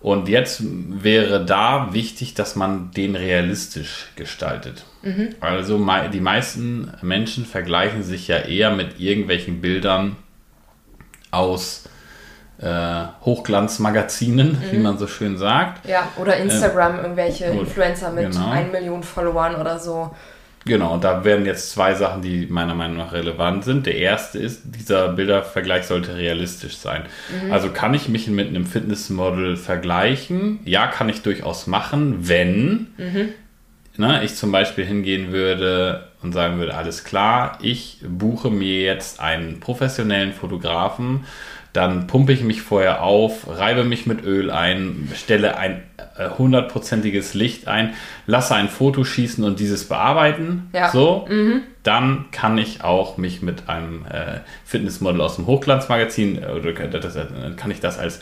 Und 0.00 0.28
jetzt 0.28 0.62
wäre 0.62 1.44
da 1.44 1.88
wichtig, 1.92 2.34
dass 2.34 2.54
man 2.54 2.92
den 2.92 3.16
realistisch 3.16 4.06
gestaltet. 4.14 4.84
Mhm. 5.02 5.34
Also 5.40 5.84
die 6.12 6.20
meisten 6.20 6.92
Menschen 7.02 7.44
vergleichen 7.44 8.04
sich 8.04 8.28
ja 8.28 8.38
eher 8.38 8.70
mit 8.70 9.00
irgendwelchen 9.00 9.60
Bildern 9.60 10.16
aus 11.32 11.84
äh, 12.60 13.04
Hochglanzmagazinen, 13.24 14.52
mhm. 14.52 14.72
wie 14.72 14.78
man 14.78 14.98
so 14.98 15.08
schön 15.08 15.36
sagt. 15.36 15.88
Ja, 15.88 16.08
oder 16.16 16.36
Instagram, 16.36 16.94
äh, 16.94 17.02
irgendwelche 17.02 17.44
Influencer 17.46 18.10
mit 18.12 18.30
genau. 18.30 18.50
1 18.50 18.72
Million 18.72 19.02
Followern 19.02 19.56
oder 19.56 19.78
so. 19.80 20.14
Genau, 20.68 20.92
und 20.92 21.02
da 21.02 21.24
werden 21.24 21.46
jetzt 21.46 21.70
zwei 21.70 21.94
Sachen, 21.94 22.20
die 22.20 22.46
meiner 22.46 22.74
Meinung 22.74 22.98
nach 22.98 23.12
relevant 23.12 23.64
sind. 23.64 23.86
Der 23.86 23.96
erste 23.96 24.38
ist, 24.38 24.60
dieser 24.64 25.08
Bildervergleich 25.08 25.86
sollte 25.86 26.14
realistisch 26.14 26.76
sein. 26.76 27.04
Mhm. 27.42 27.50
Also 27.50 27.70
kann 27.70 27.94
ich 27.94 28.10
mich 28.10 28.26
mit 28.28 28.48
einem 28.48 28.66
Fitnessmodel 28.66 29.56
vergleichen? 29.56 30.60
Ja, 30.66 30.86
kann 30.86 31.08
ich 31.08 31.22
durchaus 31.22 31.66
machen, 31.66 32.28
wenn 32.28 32.88
mhm. 32.98 33.28
ne, 33.96 34.22
ich 34.22 34.34
zum 34.34 34.52
Beispiel 34.52 34.84
hingehen 34.84 35.32
würde 35.32 36.08
und 36.22 36.32
sagen 36.32 36.58
würde, 36.58 36.74
alles 36.74 37.02
klar, 37.04 37.58
ich 37.62 38.00
buche 38.06 38.50
mir 38.50 38.82
jetzt 38.82 39.20
einen 39.20 39.60
professionellen 39.60 40.34
Fotografen, 40.34 41.24
dann 41.78 42.08
pumpe 42.08 42.32
ich 42.32 42.42
mich 42.42 42.60
vorher 42.60 43.04
auf, 43.04 43.46
reibe 43.46 43.84
mich 43.84 44.04
mit 44.04 44.24
Öl 44.24 44.50
ein, 44.50 45.08
stelle 45.14 45.56
ein 45.58 45.84
äh, 46.16 46.28
hundertprozentiges 46.36 47.34
Licht 47.34 47.68
ein, 47.68 47.94
lasse 48.26 48.56
ein 48.56 48.68
Foto 48.68 49.04
schießen 49.04 49.44
und 49.44 49.60
dieses 49.60 49.86
bearbeiten. 49.86 50.70
Ja. 50.72 50.90
So, 50.90 51.26
mhm. 51.30 51.62
dann 51.84 52.24
kann 52.32 52.58
ich 52.58 52.82
auch 52.82 53.16
mich 53.16 53.42
mit 53.42 53.68
einem 53.68 54.04
äh, 54.06 54.40
Fitnessmodel 54.64 55.20
aus 55.20 55.36
dem 55.36 55.46
Hochglanzmagazin, 55.46 56.42
äh, 56.42 56.46
oder 56.46 56.72
das, 56.72 57.16
kann 57.56 57.70
ich 57.70 57.78
das 57.78 57.96
als 57.96 58.18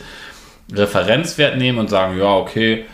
Referenzwert 0.71 1.57
nehmen 1.57 1.79
und 1.79 1.89
sagen, 1.89 2.15
ja, 2.15 2.35
okay, 2.35 2.85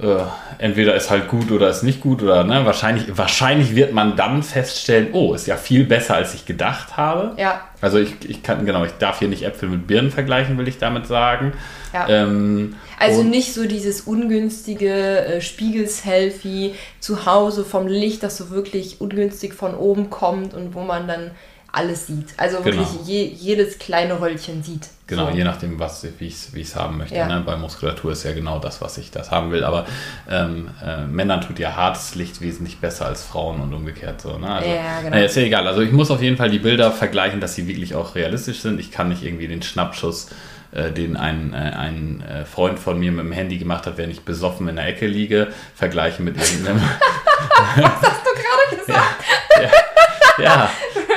äh, 0.00 0.16
entweder 0.58 0.94
ist 0.94 1.10
halt 1.10 1.28
gut 1.28 1.50
oder 1.50 1.68
ist 1.68 1.82
nicht 1.82 2.00
gut 2.00 2.22
oder 2.22 2.44
ne, 2.44 2.64
wahrscheinlich, 2.64 3.16
wahrscheinlich 3.16 3.74
wird 3.76 3.92
man 3.92 4.16
dann 4.16 4.42
feststellen, 4.42 5.08
oh, 5.12 5.34
ist 5.34 5.46
ja 5.46 5.56
viel 5.56 5.84
besser, 5.84 6.14
als 6.14 6.34
ich 6.34 6.46
gedacht 6.46 6.96
habe. 6.96 7.32
Ja. 7.36 7.60
Also 7.82 7.98
ich, 7.98 8.14
ich 8.26 8.42
kann, 8.42 8.64
genau, 8.64 8.84
ich 8.84 8.92
darf 8.92 9.18
hier 9.18 9.28
nicht 9.28 9.42
Äpfel 9.42 9.68
mit 9.68 9.86
Birnen 9.86 10.10
vergleichen, 10.10 10.56
will 10.56 10.66
ich 10.66 10.78
damit 10.78 11.06
sagen. 11.06 11.52
Ja. 11.92 12.08
Ähm, 12.08 12.76
also 12.98 13.22
nicht 13.22 13.52
so 13.52 13.66
dieses 13.66 14.02
ungünstige 14.02 15.26
äh, 15.26 15.40
Spiegel-Selfie 15.42 16.74
zu 16.98 17.26
Hause 17.26 17.64
vom 17.64 17.86
Licht, 17.86 18.22
das 18.22 18.38
so 18.38 18.50
wirklich 18.50 19.00
ungünstig 19.00 19.52
von 19.52 19.74
oben 19.74 20.08
kommt 20.08 20.54
und 20.54 20.74
wo 20.74 20.80
man 20.80 21.06
dann 21.06 21.32
alles 21.72 22.06
sieht. 22.06 22.34
Also 22.36 22.60
genau. 22.60 22.76
wirklich 22.76 23.06
je, 23.06 23.24
jedes 23.24 23.78
kleine 23.78 24.20
Röllchen 24.20 24.62
sieht. 24.62 24.88
Genau, 25.06 25.30
so. 25.30 25.36
je 25.36 25.42
nachdem, 25.42 25.78
was, 25.78 26.06
wie 26.18 26.26
ich 26.26 26.50
es 26.54 26.76
haben 26.76 26.98
möchte. 26.98 27.16
Ja. 27.16 27.26
Ne? 27.26 27.42
Bei 27.44 27.56
Muskulatur 27.56 28.12
ist 28.12 28.24
ja 28.24 28.32
genau 28.32 28.58
das, 28.58 28.80
was 28.82 28.98
ich 28.98 29.10
das 29.10 29.30
haben 29.30 29.50
will. 29.50 29.64
Aber 29.64 29.86
ähm, 30.30 30.70
äh, 30.84 31.06
Männern 31.06 31.40
tut 31.40 31.58
ja 31.58 31.74
hartes 31.74 32.14
Licht 32.14 32.42
wesentlich 32.42 32.78
besser 32.78 33.06
als 33.06 33.22
Frauen 33.24 33.60
und 33.60 33.72
umgekehrt. 33.72 34.20
So, 34.20 34.38
ne? 34.38 34.48
also, 34.48 34.68
ja, 34.68 34.98
genau. 34.98 35.10
Naja, 35.10 35.24
ist 35.24 35.36
ja 35.36 35.42
egal. 35.42 35.66
Also 35.66 35.80
ich 35.80 35.92
muss 35.92 36.10
auf 36.10 36.20
jeden 36.20 36.36
Fall 36.36 36.50
die 36.50 36.58
Bilder 36.58 36.92
vergleichen, 36.92 37.40
dass 37.40 37.54
sie 37.54 37.66
wirklich 37.66 37.94
auch 37.94 38.14
realistisch 38.14 38.60
sind. 38.60 38.78
Ich 38.78 38.90
kann 38.90 39.08
nicht 39.08 39.22
irgendwie 39.22 39.48
den 39.48 39.62
Schnappschuss 39.62 40.28
äh, 40.72 40.90
den 40.90 41.16
ein, 41.16 41.52
äh, 41.52 41.56
ein 41.56 42.22
äh, 42.22 42.44
Freund 42.44 42.78
von 42.78 42.98
mir 42.98 43.12
mit 43.12 43.24
dem 43.24 43.32
Handy 43.32 43.58
gemacht 43.58 43.86
hat, 43.86 43.98
wenn 43.98 44.10
ich 44.10 44.22
besoffen 44.22 44.68
in 44.68 44.76
der 44.76 44.86
Ecke 44.86 45.06
liege, 45.06 45.48
vergleichen 45.74 46.24
mit 46.24 46.36
irgendeinem. 46.36 46.80
Was 47.76 48.02
hast 48.02 48.22
du 48.24 48.30
gerade 48.30 48.76
gesagt? 48.86 49.24
ja. 49.56 50.42
ja. 50.42 50.44
ja. 50.44 50.70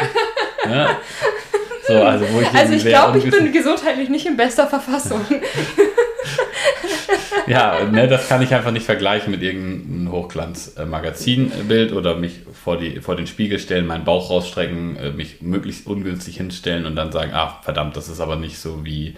So, 1.88 2.02
also, 2.02 2.26
wo 2.32 2.42
ich 2.42 2.52
also 2.52 2.74
ich 2.74 2.84
glaube, 2.84 3.20
ich 3.20 3.30
bin 3.30 3.52
gesundheitlich 3.52 4.10
nicht 4.10 4.26
in 4.26 4.36
bester 4.36 4.66
Verfassung. 4.66 5.22
ja, 7.48 7.86
ne, 7.86 8.08
das 8.08 8.28
kann 8.28 8.42
ich 8.42 8.56
einfach 8.56 8.72
nicht 8.72 8.88
vergleichen 8.88 9.30
mit 9.30 9.44
irgendeinem 9.44 10.12
Hochglanz-Magazinbild 10.12 11.94
oder 11.94 12.16
mich 12.16 12.40
vor, 12.64 12.78
die, 12.78 13.02
vor 13.02 13.16
den 13.16 13.28
Spiegel 13.28 13.60
stellen, 13.60 13.86
meinen 13.86 14.04
Bauch 14.04 14.32
rausstrecken, 14.32 14.98
äh, 14.98 15.12
mich 15.12 15.44
möglichst 15.44 15.86
ungünstig 15.86 16.38
hinstellen 16.38 16.88
und 16.88 16.96
dann 16.96 17.12
sagen, 17.12 17.34
ach 17.36 17.64
verdammt, 17.64 17.96
das 17.96 18.10
ist 18.10 18.20
aber 18.20 18.36
nicht 18.36 18.58
so 18.58 18.84
wie 18.84 19.16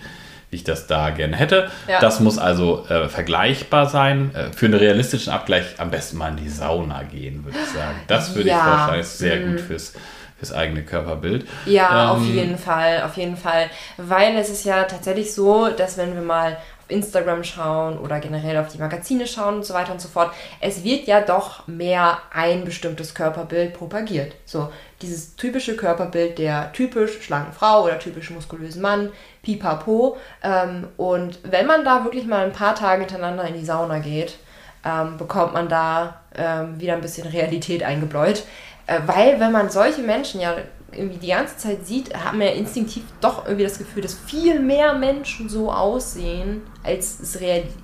wie 0.49 0.55
ich 0.55 0.63
das 0.63 0.87
da 0.87 1.09
gerne 1.09 1.35
hätte. 1.35 1.69
Ja. 1.87 1.99
Das 1.99 2.19
muss 2.19 2.37
also 2.37 2.85
äh, 2.87 3.09
vergleichbar 3.09 3.87
sein. 3.87 4.33
Äh, 4.33 4.51
für 4.53 4.67
einen 4.67 4.75
realistischen 4.75 5.33
Abgleich 5.33 5.65
am 5.77 5.91
besten 5.91 6.17
mal 6.17 6.29
in 6.29 6.37
die 6.37 6.49
Sauna 6.49 7.03
gehen, 7.03 7.43
würde 7.43 7.57
ich 7.61 7.73
sagen. 7.73 7.97
Das 8.07 8.33
würde 8.33 8.49
ja. 8.49 8.55
ich 8.55 8.63
vorschlagen, 8.63 9.01
ist 9.01 9.17
sehr 9.17 9.35
mhm. 9.37 9.51
gut 9.51 9.61
fürs, 9.61 9.93
fürs 10.37 10.53
eigene 10.53 10.83
Körperbild. 10.83 11.47
Ja, 11.65 12.13
ähm, 12.13 12.21
auf 12.21 12.25
jeden 12.25 12.57
Fall, 12.57 13.03
auf 13.03 13.17
jeden 13.17 13.37
Fall. 13.37 13.69
Weil 13.97 14.35
es 14.37 14.49
ist 14.49 14.65
ja 14.65 14.83
tatsächlich 14.83 15.33
so, 15.33 15.69
dass 15.69 15.97
wenn 15.97 16.13
wir 16.13 16.21
mal 16.21 16.57
Instagram 16.89 17.43
schauen 17.43 17.97
oder 17.97 18.19
generell 18.19 18.57
auf 18.57 18.69
die 18.69 18.77
Magazine 18.77 19.27
schauen 19.27 19.55
und 19.55 19.65
so 19.65 19.73
weiter 19.73 19.91
und 19.91 20.01
so 20.01 20.07
fort, 20.07 20.31
es 20.61 20.83
wird 20.83 21.05
ja 21.05 21.21
doch 21.21 21.67
mehr 21.67 22.19
ein 22.33 22.63
bestimmtes 22.63 23.13
Körperbild 23.13 23.73
propagiert. 23.73 24.35
So 24.45 24.71
dieses 25.01 25.35
typische 25.35 25.75
Körperbild 25.75 26.37
der 26.37 26.71
typisch 26.71 27.21
schlanken 27.21 27.53
Frau 27.53 27.83
oder 27.83 27.99
typisch 27.99 28.29
muskulösen 28.29 28.81
Mann, 28.81 29.11
pipapo. 29.43 30.17
Ähm, 30.43 30.87
und 30.97 31.39
wenn 31.43 31.65
man 31.65 31.83
da 31.83 32.03
wirklich 32.03 32.25
mal 32.25 32.45
ein 32.45 32.53
paar 32.53 32.75
Tage 32.75 33.01
hintereinander 33.01 33.45
in 33.47 33.55
die 33.55 33.65
Sauna 33.65 33.99
geht, 33.99 34.37
ähm, 34.85 35.17
bekommt 35.17 35.53
man 35.53 35.67
da 35.67 36.21
ähm, 36.35 36.79
wieder 36.79 36.93
ein 36.93 37.01
bisschen 37.01 37.27
Realität 37.27 37.83
eingebläut. 37.83 38.43
Äh, 38.87 39.01
weil 39.05 39.39
wenn 39.39 39.51
man 39.51 39.69
solche 39.69 40.01
Menschen 40.01 40.41
ja 40.41 40.55
irgendwie 40.91 41.17
die 41.17 41.27
ganze 41.27 41.57
Zeit 41.57 41.85
sieht, 41.85 42.13
hat 42.15 42.33
man 42.33 42.47
ja 42.47 42.53
instinktiv 42.53 43.03
doch 43.21 43.45
irgendwie 43.45 43.65
das 43.65 43.77
Gefühl, 43.77 44.01
dass 44.01 44.13
viel 44.13 44.59
mehr 44.59 44.93
Menschen 44.93 45.49
so 45.49 45.71
aussehen, 45.71 46.61
als 46.83 47.19
es 47.19 47.39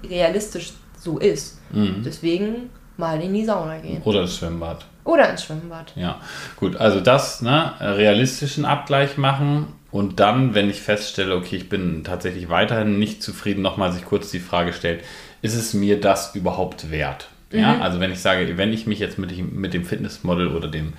realistisch 0.09 0.73
so 0.97 1.19
ist. 1.19 1.59
Mhm. 1.71 2.01
Deswegen 2.05 2.69
mal 2.97 3.21
in 3.21 3.33
die 3.33 3.45
Sauna 3.45 3.77
gehen. 3.77 4.01
Oder 4.03 4.21
ins 4.21 4.37
Schwimmbad. 4.37 4.85
Oder 5.03 5.29
ins 5.29 5.43
Schwimmbad. 5.43 5.91
Ja, 5.95 6.21
gut. 6.55 6.77
Also 6.77 7.01
das, 7.01 7.41
ne, 7.41 7.73
realistischen 7.81 8.63
Abgleich 8.63 9.17
machen 9.17 9.67
und 9.91 10.19
dann, 10.19 10.55
wenn 10.55 10.69
ich 10.69 10.81
feststelle, 10.81 11.35
okay, 11.35 11.57
ich 11.57 11.69
bin 11.69 12.03
tatsächlich 12.03 12.49
weiterhin 12.49 12.99
nicht 12.99 13.21
zufrieden, 13.21 13.61
nochmal 13.61 13.91
sich 13.91 14.05
kurz 14.05 14.31
die 14.31 14.39
Frage 14.39 14.71
stellt, 14.71 15.03
ist 15.41 15.55
es 15.55 15.73
mir 15.73 15.99
das 15.99 16.35
überhaupt 16.35 16.89
wert? 16.89 17.27
Ja, 17.53 17.75
mhm. 17.75 17.81
also 17.81 17.99
wenn 17.99 18.11
ich 18.11 18.19
sage, 18.19 18.57
wenn 18.57 18.73
ich 18.73 18.87
mich 18.87 18.99
jetzt 18.99 19.17
mit, 19.17 19.31
mit 19.53 19.73
dem 19.73 19.85
Fitnessmodel 19.85 20.47
oder 20.49 20.67
dem 20.67 20.93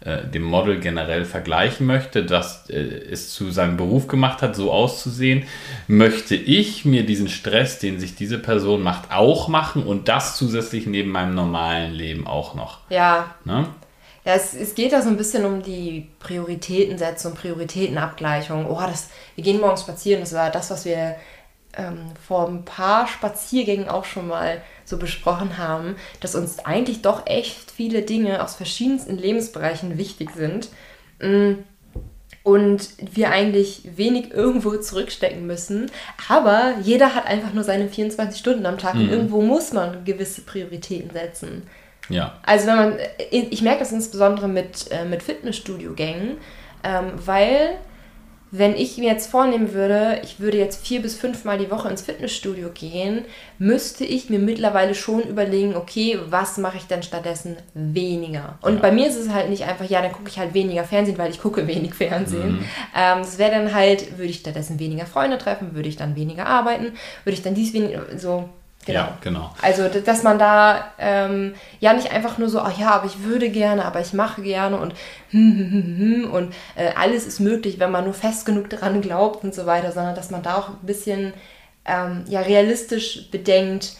äh, 0.00 0.24
dem 0.28 0.44
Model 0.44 0.78
generell 0.78 1.24
vergleichen 1.24 1.84
möchte, 1.84 2.24
das 2.24 2.70
äh, 2.70 2.76
es 2.76 3.32
zu 3.32 3.50
seinem 3.50 3.76
Beruf 3.76 4.06
gemacht 4.06 4.42
hat, 4.42 4.54
so 4.54 4.70
auszusehen, 4.70 5.42
möchte 5.88 6.36
ich 6.36 6.84
mir 6.84 7.04
diesen 7.04 7.28
Stress, 7.28 7.80
den 7.80 7.98
sich 7.98 8.14
diese 8.14 8.38
Person 8.38 8.80
macht, 8.80 9.10
auch 9.10 9.48
machen 9.48 9.82
und 9.82 10.06
das 10.06 10.36
zusätzlich 10.36 10.86
neben 10.86 11.10
meinem 11.10 11.34
normalen 11.34 11.92
Leben 11.92 12.28
auch 12.28 12.54
noch. 12.54 12.78
Ja. 12.90 13.34
Ne? 13.44 13.66
Ja, 14.24 14.34
es, 14.34 14.54
es 14.54 14.76
geht 14.76 14.92
da 14.92 15.02
so 15.02 15.08
ein 15.08 15.16
bisschen 15.16 15.44
um 15.44 15.62
die 15.62 16.06
Prioritätensetzung, 16.20 17.34
Prioritätenabgleichung. 17.34 18.66
Oh, 18.66 18.80
das, 18.80 19.10
wir 19.34 19.42
gehen 19.42 19.60
morgen 19.60 19.78
spazieren, 19.78 20.20
das 20.20 20.32
war 20.32 20.50
das, 20.50 20.70
was 20.70 20.84
wir 20.84 21.16
ähm, 21.76 21.98
vor 22.26 22.48
ein 22.48 22.64
paar 22.64 23.06
Spaziergängen 23.06 23.88
auch 23.88 24.04
schon 24.04 24.28
mal 24.28 24.62
so 24.84 24.98
besprochen 24.98 25.58
haben, 25.58 25.96
dass 26.20 26.34
uns 26.34 26.60
eigentlich 26.60 27.02
doch 27.02 27.26
echt 27.26 27.70
viele 27.70 28.02
Dinge 28.02 28.42
aus 28.42 28.56
verschiedensten 28.56 29.16
Lebensbereichen 29.16 29.98
wichtig 29.98 30.30
sind. 30.34 30.68
Mm, 31.20 31.54
und 32.48 32.88
wir 33.14 33.30
eigentlich 33.30 33.82
wenig 33.96 34.32
irgendwo 34.32 34.74
zurückstecken 34.76 35.46
müssen. 35.46 35.90
Aber 36.28 36.76
jeder 36.82 37.14
hat 37.14 37.26
einfach 37.26 37.52
nur 37.52 37.62
seine 37.62 37.88
24 37.88 38.40
Stunden 38.40 38.64
am 38.64 38.78
Tag 38.78 38.94
mhm. 38.94 39.02
und 39.02 39.10
irgendwo 39.10 39.42
muss 39.42 39.74
man 39.74 40.04
gewisse 40.06 40.40
Prioritäten 40.42 41.10
setzen. 41.10 41.64
Ja. 42.08 42.38
Also 42.46 42.66
wenn 42.66 42.76
man, 42.76 42.94
ich 43.30 43.60
merke 43.60 43.80
das 43.80 43.92
insbesondere 43.92 44.48
mit, 44.48 44.90
äh, 44.90 45.04
mit 45.04 45.22
Fitnessstudio-Gängen, 45.22 46.38
ähm, 46.84 47.12
weil 47.24 47.76
wenn 48.50 48.74
ich 48.74 48.96
mir 48.96 49.10
jetzt 49.12 49.30
vornehmen 49.30 49.74
würde, 49.74 50.20
ich 50.22 50.40
würde 50.40 50.56
jetzt 50.56 50.86
vier 50.86 51.02
bis 51.02 51.16
fünfmal 51.16 51.58
die 51.58 51.70
Woche 51.70 51.88
ins 51.88 52.02
Fitnessstudio 52.02 52.70
gehen, 52.70 53.24
müsste 53.58 54.04
ich 54.04 54.30
mir 54.30 54.38
mittlerweile 54.38 54.94
schon 54.94 55.22
überlegen, 55.22 55.76
okay, 55.76 56.18
was 56.28 56.56
mache 56.56 56.78
ich 56.78 56.86
denn 56.86 57.02
stattdessen 57.02 57.56
weniger? 57.74 58.58
Und 58.62 58.76
ja. 58.76 58.80
bei 58.80 58.92
mir 58.92 59.08
ist 59.08 59.16
es 59.16 59.28
halt 59.28 59.50
nicht 59.50 59.64
einfach, 59.64 59.84
ja, 59.84 60.00
dann 60.00 60.12
gucke 60.12 60.28
ich 60.28 60.38
halt 60.38 60.54
weniger 60.54 60.84
Fernsehen, 60.84 61.18
weil 61.18 61.30
ich 61.30 61.40
gucke 61.40 61.66
wenig 61.66 61.94
Fernsehen. 61.94 62.52
Mhm. 62.52 62.64
Ähm, 62.96 63.18
das 63.18 63.38
wäre 63.38 63.50
dann 63.50 63.74
halt, 63.74 64.16
würde 64.16 64.30
ich 64.30 64.38
stattdessen 64.38 64.78
weniger 64.78 65.06
Freunde 65.06 65.36
treffen, 65.38 65.74
würde 65.74 65.88
ich 65.88 65.96
dann 65.96 66.16
weniger 66.16 66.46
arbeiten, 66.46 66.92
würde 67.24 67.34
ich 67.36 67.42
dann 67.42 67.54
dies 67.54 67.74
weniger, 67.74 68.02
so 68.16 68.48
Genau. 68.86 69.00
Ja, 69.00 69.18
genau. 69.20 69.54
Also, 69.60 69.88
dass 69.88 70.22
man 70.22 70.38
da 70.38 70.92
ähm, 70.98 71.54
ja 71.78 71.92
nicht 71.92 72.10
einfach 72.10 72.38
nur 72.38 72.48
so, 72.48 72.60
ach 72.60 72.78
ja, 72.78 72.90
aber 72.90 73.06
ich 73.06 73.22
würde 73.22 73.50
gerne, 73.50 73.84
aber 73.84 74.00
ich 74.00 74.14
mache 74.14 74.40
gerne 74.40 74.78
und 74.78 74.94
hm, 75.30 75.58
hm, 75.58 75.72
hm, 75.72 75.98
hm, 76.24 76.30
und 76.32 76.54
äh, 76.74 76.92
alles 76.96 77.26
ist 77.26 77.40
möglich, 77.40 77.78
wenn 77.78 77.90
man 77.90 78.04
nur 78.04 78.14
fest 78.14 78.46
genug 78.46 78.70
daran 78.70 79.02
glaubt 79.02 79.44
und 79.44 79.54
so 79.54 79.66
weiter, 79.66 79.92
sondern 79.92 80.14
dass 80.14 80.30
man 80.30 80.42
da 80.42 80.56
auch 80.56 80.68
ein 80.70 80.86
bisschen 80.86 81.34
ähm, 81.84 82.24
ja, 82.28 82.40
realistisch 82.40 83.30
bedenkt, 83.30 83.96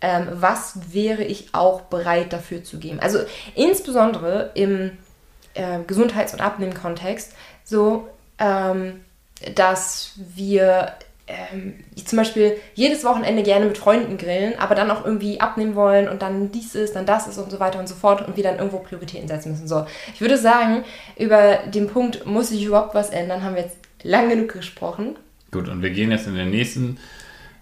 ähm, 0.00 0.28
was 0.32 0.92
wäre 0.92 1.24
ich 1.24 1.54
auch 1.54 1.82
bereit 1.82 2.32
dafür 2.32 2.62
zu 2.62 2.78
geben. 2.78 3.00
Also 3.00 3.20
insbesondere 3.54 4.50
im 4.54 4.92
äh, 5.54 5.78
Gesundheits- 5.86 6.34
und 6.34 6.40
Abnehmkontext, 6.40 7.32
so 7.64 8.08
ähm, 8.38 9.00
dass 9.54 10.12
wir 10.16 10.92
ähm, 11.28 11.74
ich 11.94 12.06
zum 12.06 12.18
Beispiel 12.18 12.56
jedes 12.74 13.04
Wochenende 13.04 13.42
gerne 13.42 13.66
mit 13.66 13.78
Freunden 13.78 14.16
grillen, 14.16 14.54
aber 14.58 14.74
dann 14.74 14.90
auch 14.90 15.04
irgendwie 15.04 15.40
abnehmen 15.40 15.74
wollen 15.74 16.08
und 16.08 16.22
dann 16.22 16.52
dies 16.52 16.74
ist, 16.74 16.94
dann 16.94 17.06
das 17.06 17.26
ist 17.26 17.38
und 17.38 17.50
so 17.50 17.58
weiter 17.58 17.80
und 17.80 17.88
so 17.88 17.94
fort 17.94 18.26
und 18.26 18.36
wir 18.36 18.44
dann 18.44 18.58
irgendwo 18.58 18.78
Prioritäten 18.78 19.26
setzen 19.26 19.50
müssen. 19.50 19.66
So, 19.66 19.86
ich 20.14 20.20
würde 20.20 20.38
sagen, 20.38 20.84
über 21.18 21.58
den 21.66 21.88
Punkt 21.88 22.26
muss 22.26 22.50
sich 22.50 22.64
überhaupt 22.64 22.94
was 22.94 23.10
ändern, 23.10 23.42
haben 23.42 23.56
wir 23.56 23.62
jetzt 23.62 23.78
lang 24.02 24.28
genug 24.28 24.52
gesprochen. 24.52 25.16
Gut, 25.50 25.68
und 25.68 25.82
wir 25.82 25.90
gehen 25.90 26.10
jetzt 26.10 26.26
in 26.26 26.36
den 26.36 26.50
nächsten 26.50 26.98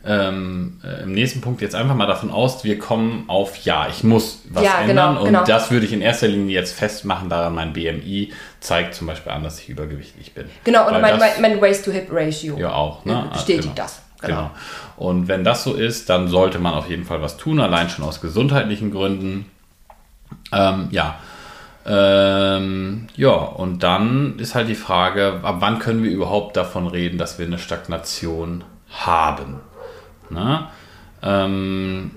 ähm, 0.07 0.81
äh, 0.85 1.05
im 1.05 1.13
nächsten 1.13 1.41
Punkt 1.41 1.63
jetzt 1.63 1.75
einfach 1.75 1.95
mal 1.95 2.07
davon 2.07 2.31
aus, 2.31 2.63
wir 2.63 2.79
kommen 2.79 3.25
auf 3.29 3.57
Ja, 3.59 3.89
ich 3.89 4.05
muss 4.05 4.43
was 4.51 4.65
ja, 4.65 4.81
ändern. 4.83 5.15
Genau, 5.15 5.21
und 5.21 5.27
genau. 5.29 5.45
das 5.45 5.71
würde 5.71 5.87
ich 5.87 5.93
in 5.93 6.03
erster 6.03 6.29
Linie 6.29 6.55
jetzt 6.55 6.73
festmachen 6.73 7.31
daran, 7.31 7.55
mein 7.55 7.73
BMI 7.73 8.33
zeigt 8.65 8.95
zum 8.95 9.07
Beispiel 9.07 9.31
an, 9.31 9.45
dass 9.45 9.61
ich 9.61 9.69
übergewichtig 9.69 10.33
bin. 10.33 10.47
Genau, 10.65 10.87
und 10.87 11.01
mein, 11.01 11.19
das, 11.19 11.39
mein 11.39 11.61
Waist-to-Hip-Ratio 11.61 12.57
ja 12.57 12.73
auch, 12.73 13.05
ne? 13.05 13.29
bestätigt 13.31 13.65
genau. 13.65 13.75
das. 13.75 14.03
Genau. 14.23 14.37
genau. 14.37 14.51
Und 14.97 15.29
wenn 15.29 15.45
das 15.45 15.65
so 15.65 15.75
ist, 15.75 16.09
dann 16.09 16.29
sollte 16.29 16.59
man 16.59 16.73
auf 16.73 16.89
jeden 16.89 17.05
Fall 17.05 17.21
was 17.21 17.37
tun, 17.37 17.61
allein 17.61 17.91
schon 17.91 18.07
aus 18.07 18.23
gesundheitlichen 18.23 18.91
Gründen. 18.91 19.51
Ähm, 20.51 20.89
ja. 20.91 21.17
Ähm, 21.85 23.09
ja, 23.17 23.33
und 23.33 23.83
dann 23.83 24.39
ist 24.39 24.55
halt 24.55 24.71
die 24.71 24.75
Frage, 24.75 25.41
ab 25.43 25.57
wann 25.59 25.79
können 25.79 26.03
wir 26.03 26.11
überhaupt 26.11 26.57
davon 26.57 26.87
reden, 26.87 27.19
dass 27.19 27.39
wir 27.39 27.45
eine 27.45 27.59
Stagnation 27.59 28.65
haben? 28.89 29.61
Ne? 30.31 30.69
Ähm, 31.23 32.13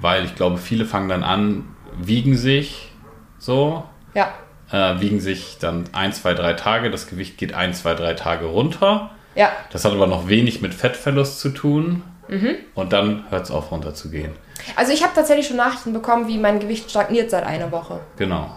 weil 0.00 0.24
ich 0.24 0.36
glaube, 0.36 0.58
viele 0.58 0.84
fangen 0.84 1.08
dann 1.08 1.24
an, 1.24 1.64
wiegen 1.98 2.36
sich 2.36 2.92
so. 3.40 3.82
Ja. 4.14 4.32
Äh, 4.74 5.00
wiegen 5.00 5.20
sich 5.20 5.58
dann 5.60 5.84
ein, 5.92 6.12
zwei, 6.12 6.34
drei 6.34 6.54
Tage. 6.54 6.90
Das 6.90 7.06
Gewicht 7.06 7.38
geht 7.38 7.54
ein, 7.54 7.74
zwei, 7.74 7.94
drei 7.94 8.14
Tage 8.14 8.46
runter. 8.46 9.10
Ja. 9.36 9.52
Das 9.70 9.84
hat 9.84 9.92
aber 9.92 10.08
noch 10.08 10.26
wenig 10.26 10.62
mit 10.62 10.74
Fettverlust 10.74 11.38
zu 11.38 11.50
tun. 11.50 12.02
Mhm. 12.26 12.56
Und 12.74 12.92
dann 12.92 13.22
hört 13.30 13.44
es 13.44 13.52
auf, 13.52 13.70
runter 13.70 13.94
zu 13.94 14.10
gehen. 14.10 14.32
Also 14.74 14.92
ich 14.92 15.04
habe 15.04 15.12
tatsächlich 15.14 15.46
schon 15.46 15.58
Nachrichten 15.58 15.92
bekommen, 15.92 16.26
wie 16.26 16.38
mein 16.38 16.58
Gewicht 16.58 16.90
stagniert 16.90 17.30
seit 17.30 17.44
einer 17.44 17.70
Woche. 17.70 18.00
Genau. 18.16 18.50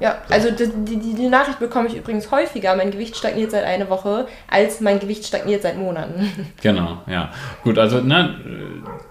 Ja, 0.00 0.18
also 0.30 0.50
die, 0.50 0.96
die, 0.96 1.14
die, 1.14 1.28
Nachricht 1.28 1.58
bekomme 1.58 1.88
ich 1.88 1.96
übrigens 1.96 2.30
häufiger. 2.30 2.76
Mein 2.76 2.90
Gewicht 2.90 3.16
stagniert 3.16 3.50
seit 3.50 3.64
einer 3.64 3.90
Woche, 3.90 4.28
als 4.48 4.80
mein 4.80 5.00
Gewicht 5.00 5.26
stagniert 5.26 5.62
seit 5.62 5.76
Monaten. 5.76 6.30
Genau, 6.62 7.02
ja. 7.06 7.30
Gut, 7.62 7.78
also 7.78 8.00
ne, 8.00 8.34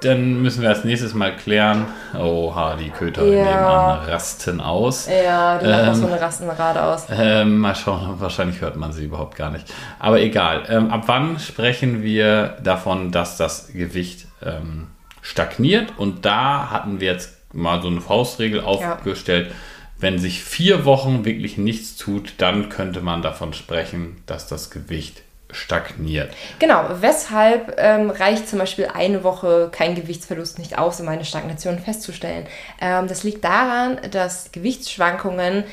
dann 0.02 0.42
müssen 0.42 0.62
wir 0.62 0.70
als 0.70 0.84
nächstes 0.84 1.14
mal 1.14 1.36
klären. 1.36 1.86
Oha, 2.18 2.76
die 2.76 2.90
Köter 2.90 3.24
ja. 3.26 3.44
nebenan 3.44 4.00
rasten 4.06 4.60
aus. 4.60 5.08
Ja, 5.08 5.58
die 5.58 5.66
ähm, 5.66 5.72
machen 5.72 5.90
auch 5.90 5.96
so 5.96 6.08
eine 6.08 6.22
Rastenrad 6.22 6.78
aus. 6.78 7.08
Ähm, 7.10 7.58
mal 7.60 7.76
schauen, 7.76 8.16
wahrscheinlich 8.20 8.62
hört 8.62 8.76
man 8.76 8.92
sie 8.92 9.06
überhaupt 9.06 9.36
gar 9.36 9.50
nicht. 9.50 9.74
Aber 10.00 10.20
egal. 10.20 10.64
Ähm, 10.70 10.92
ab 10.92 11.04
wann 11.08 11.40
sprechen 11.40 12.04
wir 12.04 12.58
davon, 12.64 13.12
dass 13.12 13.38
das 13.38 13.70
Gewicht 13.74 14.28
ähm, 14.46 14.88
stagniert? 15.22 15.94
Und 15.98 16.26
da 16.26 16.70
hatten 16.70 17.00
wir 17.00 17.12
jetzt 17.12 17.38
mal 17.54 17.82
so 17.82 17.88
eine 17.88 18.02
Faustregel 18.02 18.62
aufgestellt. 18.62 19.48
Ja 19.50 19.56
wenn 20.00 20.20
sich 20.20 20.44
vier 20.44 20.86
Wochen 20.86 21.26
wirklich 21.26 21.58
nichts 21.58 21.96
tut, 21.96 22.36
dann 22.38 22.70
könnte 22.70 23.02
man 23.02 23.22
davon 23.22 23.54
sprechen, 23.54 24.22
dass 24.26 24.48
das 24.48 24.70
Gewicht 24.70 25.24
stagniert. 25.52 26.32
Genau, 26.60 26.86
weshalb 27.00 27.76
ähm, 27.78 28.10
reicht 28.10 28.50
zum 28.50 28.60
Beispiel 28.60 28.90
eine 28.94 29.24
Woche 29.24 29.70
kein 29.72 29.96
Gewichtsverlust 29.96 30.60
nicht 30.60 30.78
aus, 30.78 31.00
um 31.00 31.08
eine 31.08 31.26
Stagnation 31.26 31.80
festzustellen. 31.80 32.48
Ähm, 32.82 33.08
das 33.08 33.24
liegt 33.24 33.44
daran, 33.44 33.98
dass 34.12 34.52
Gewichtsschwankungen 34.52 35.64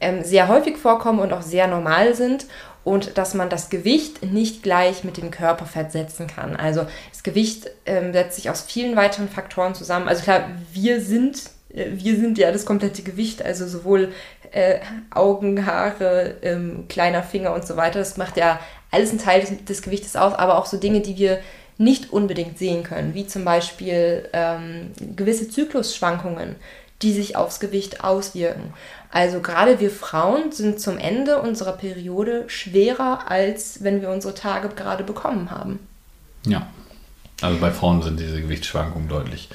ähm, 0.00 0.22
sehr 0.22 0.48
häufig 0.48 0.76
vorkommen 0.76 1.18
und 1.18 1.32
auch 1.32 1.42
sehr 1.42 1.66
normal 1.66 2.14
sind 2.14 2.46
und 2.84 3.16
dass 3.18 3.34
man 3.34 3.48
das 3.48 3.70
Gewicht 3.70 4.22
nicht 4.22 4.62
gleich 4.62 5.04
mit 5.04 5.16
dem 5.16 5.30
Körperfett 5.30 5.90
setzen 5.90 6.26
kann. 6.26 6.54
Also 6.54 6.86
das 7.10 7.22
Gewicht 7.22 7.70
ähm, 7.86 8.12
setzt 8.12 8.36
sich 8.36 8.50
aus 8.50 8.60
vielen 8.60 8.94
weiteren 8.94 9.28
Faktoren 9.28 9.74
zusammen. 9.74 10.06
Also 10.06 10.22
klar, 10.22 10.50
wir 10.72 11.00
sind, 11.00 11.42
wir 11.74 12.16
sind 12.16 12.38
ja 12.38 12.52
das 12.52 12.66
komplette 12.66 13.02
Gewicht, 13.02 13.44
also 13.44 13.66
sowohl 13.66 14.12
äh, 14.52 14.78
Augen, 15.10 15.66
Haare, 15.66 16.36
ähm, 16.42 16.84
kleiner 16.88 17.22
Finger 17.22 17.52
und 17.52 17.66
so 17.66 17.76
weiter. 17.76 17.98
Das 17.98 18.16
macht 18.16 18.36
ja 18.36 18.60
alles 18.90 19.12
ein 19.12 19.18
Teil 19.18 19.40
des, 19.40 19.64
des, 19.64 19.82
Gewichtes 19.82 20.14
aus, 20.14 20.34
aber 20.34 20.58
auch 20.58 20.66
so 20.66 20.76
Dinge, 20.76 21.00
die 21.00 21.16
wir 21.18 21.40
nicht 21.76 22.12
unbedingt 22.12 22.58
sehen 22.58 22.84
können, 22.84 23.14
wie 23.14 23.26
zum 23.26 23.44
Beispiel 23.44 24.28
ähm, 24.32 24.92
gewisse 25.16 25.48
Zyklusschwankungen, 25.48 26.54
die 27.02 27.12
sich 27.12 27.36
aufs 27.36 27.58
Gewicht 27.58 28.04
auswirken. 28.04 28.72
Also 29.10 29.40
gerade 29.40 29.80
wir 29.80 29.90
Frauen 29.90 30.52
sind 30.52 30.80
zum 30.80 30.98
Ende 30.98 31.40
unserer 31.40 31.72
Periode 31.72 32.44
schwerer, 32.46 33.28
als 33.28 33.82
wenn 33.82 34.00
wir 34.00 34.10
unsere 34.10 34.34
Tage 34.34 34.68
gerade 34.68 35.02
bekommen 35.02 35.50
haben. 35.50 35.80
Ja, 36.46 36.68
also 37.42 37.58
bei 37.58 37.72
Frauen 37.72 38.02
sind 38.02 38.20
diese 38.20 38.40
Gewichtsschwankungen 38.40 39.08
deutlich 39.08 39.48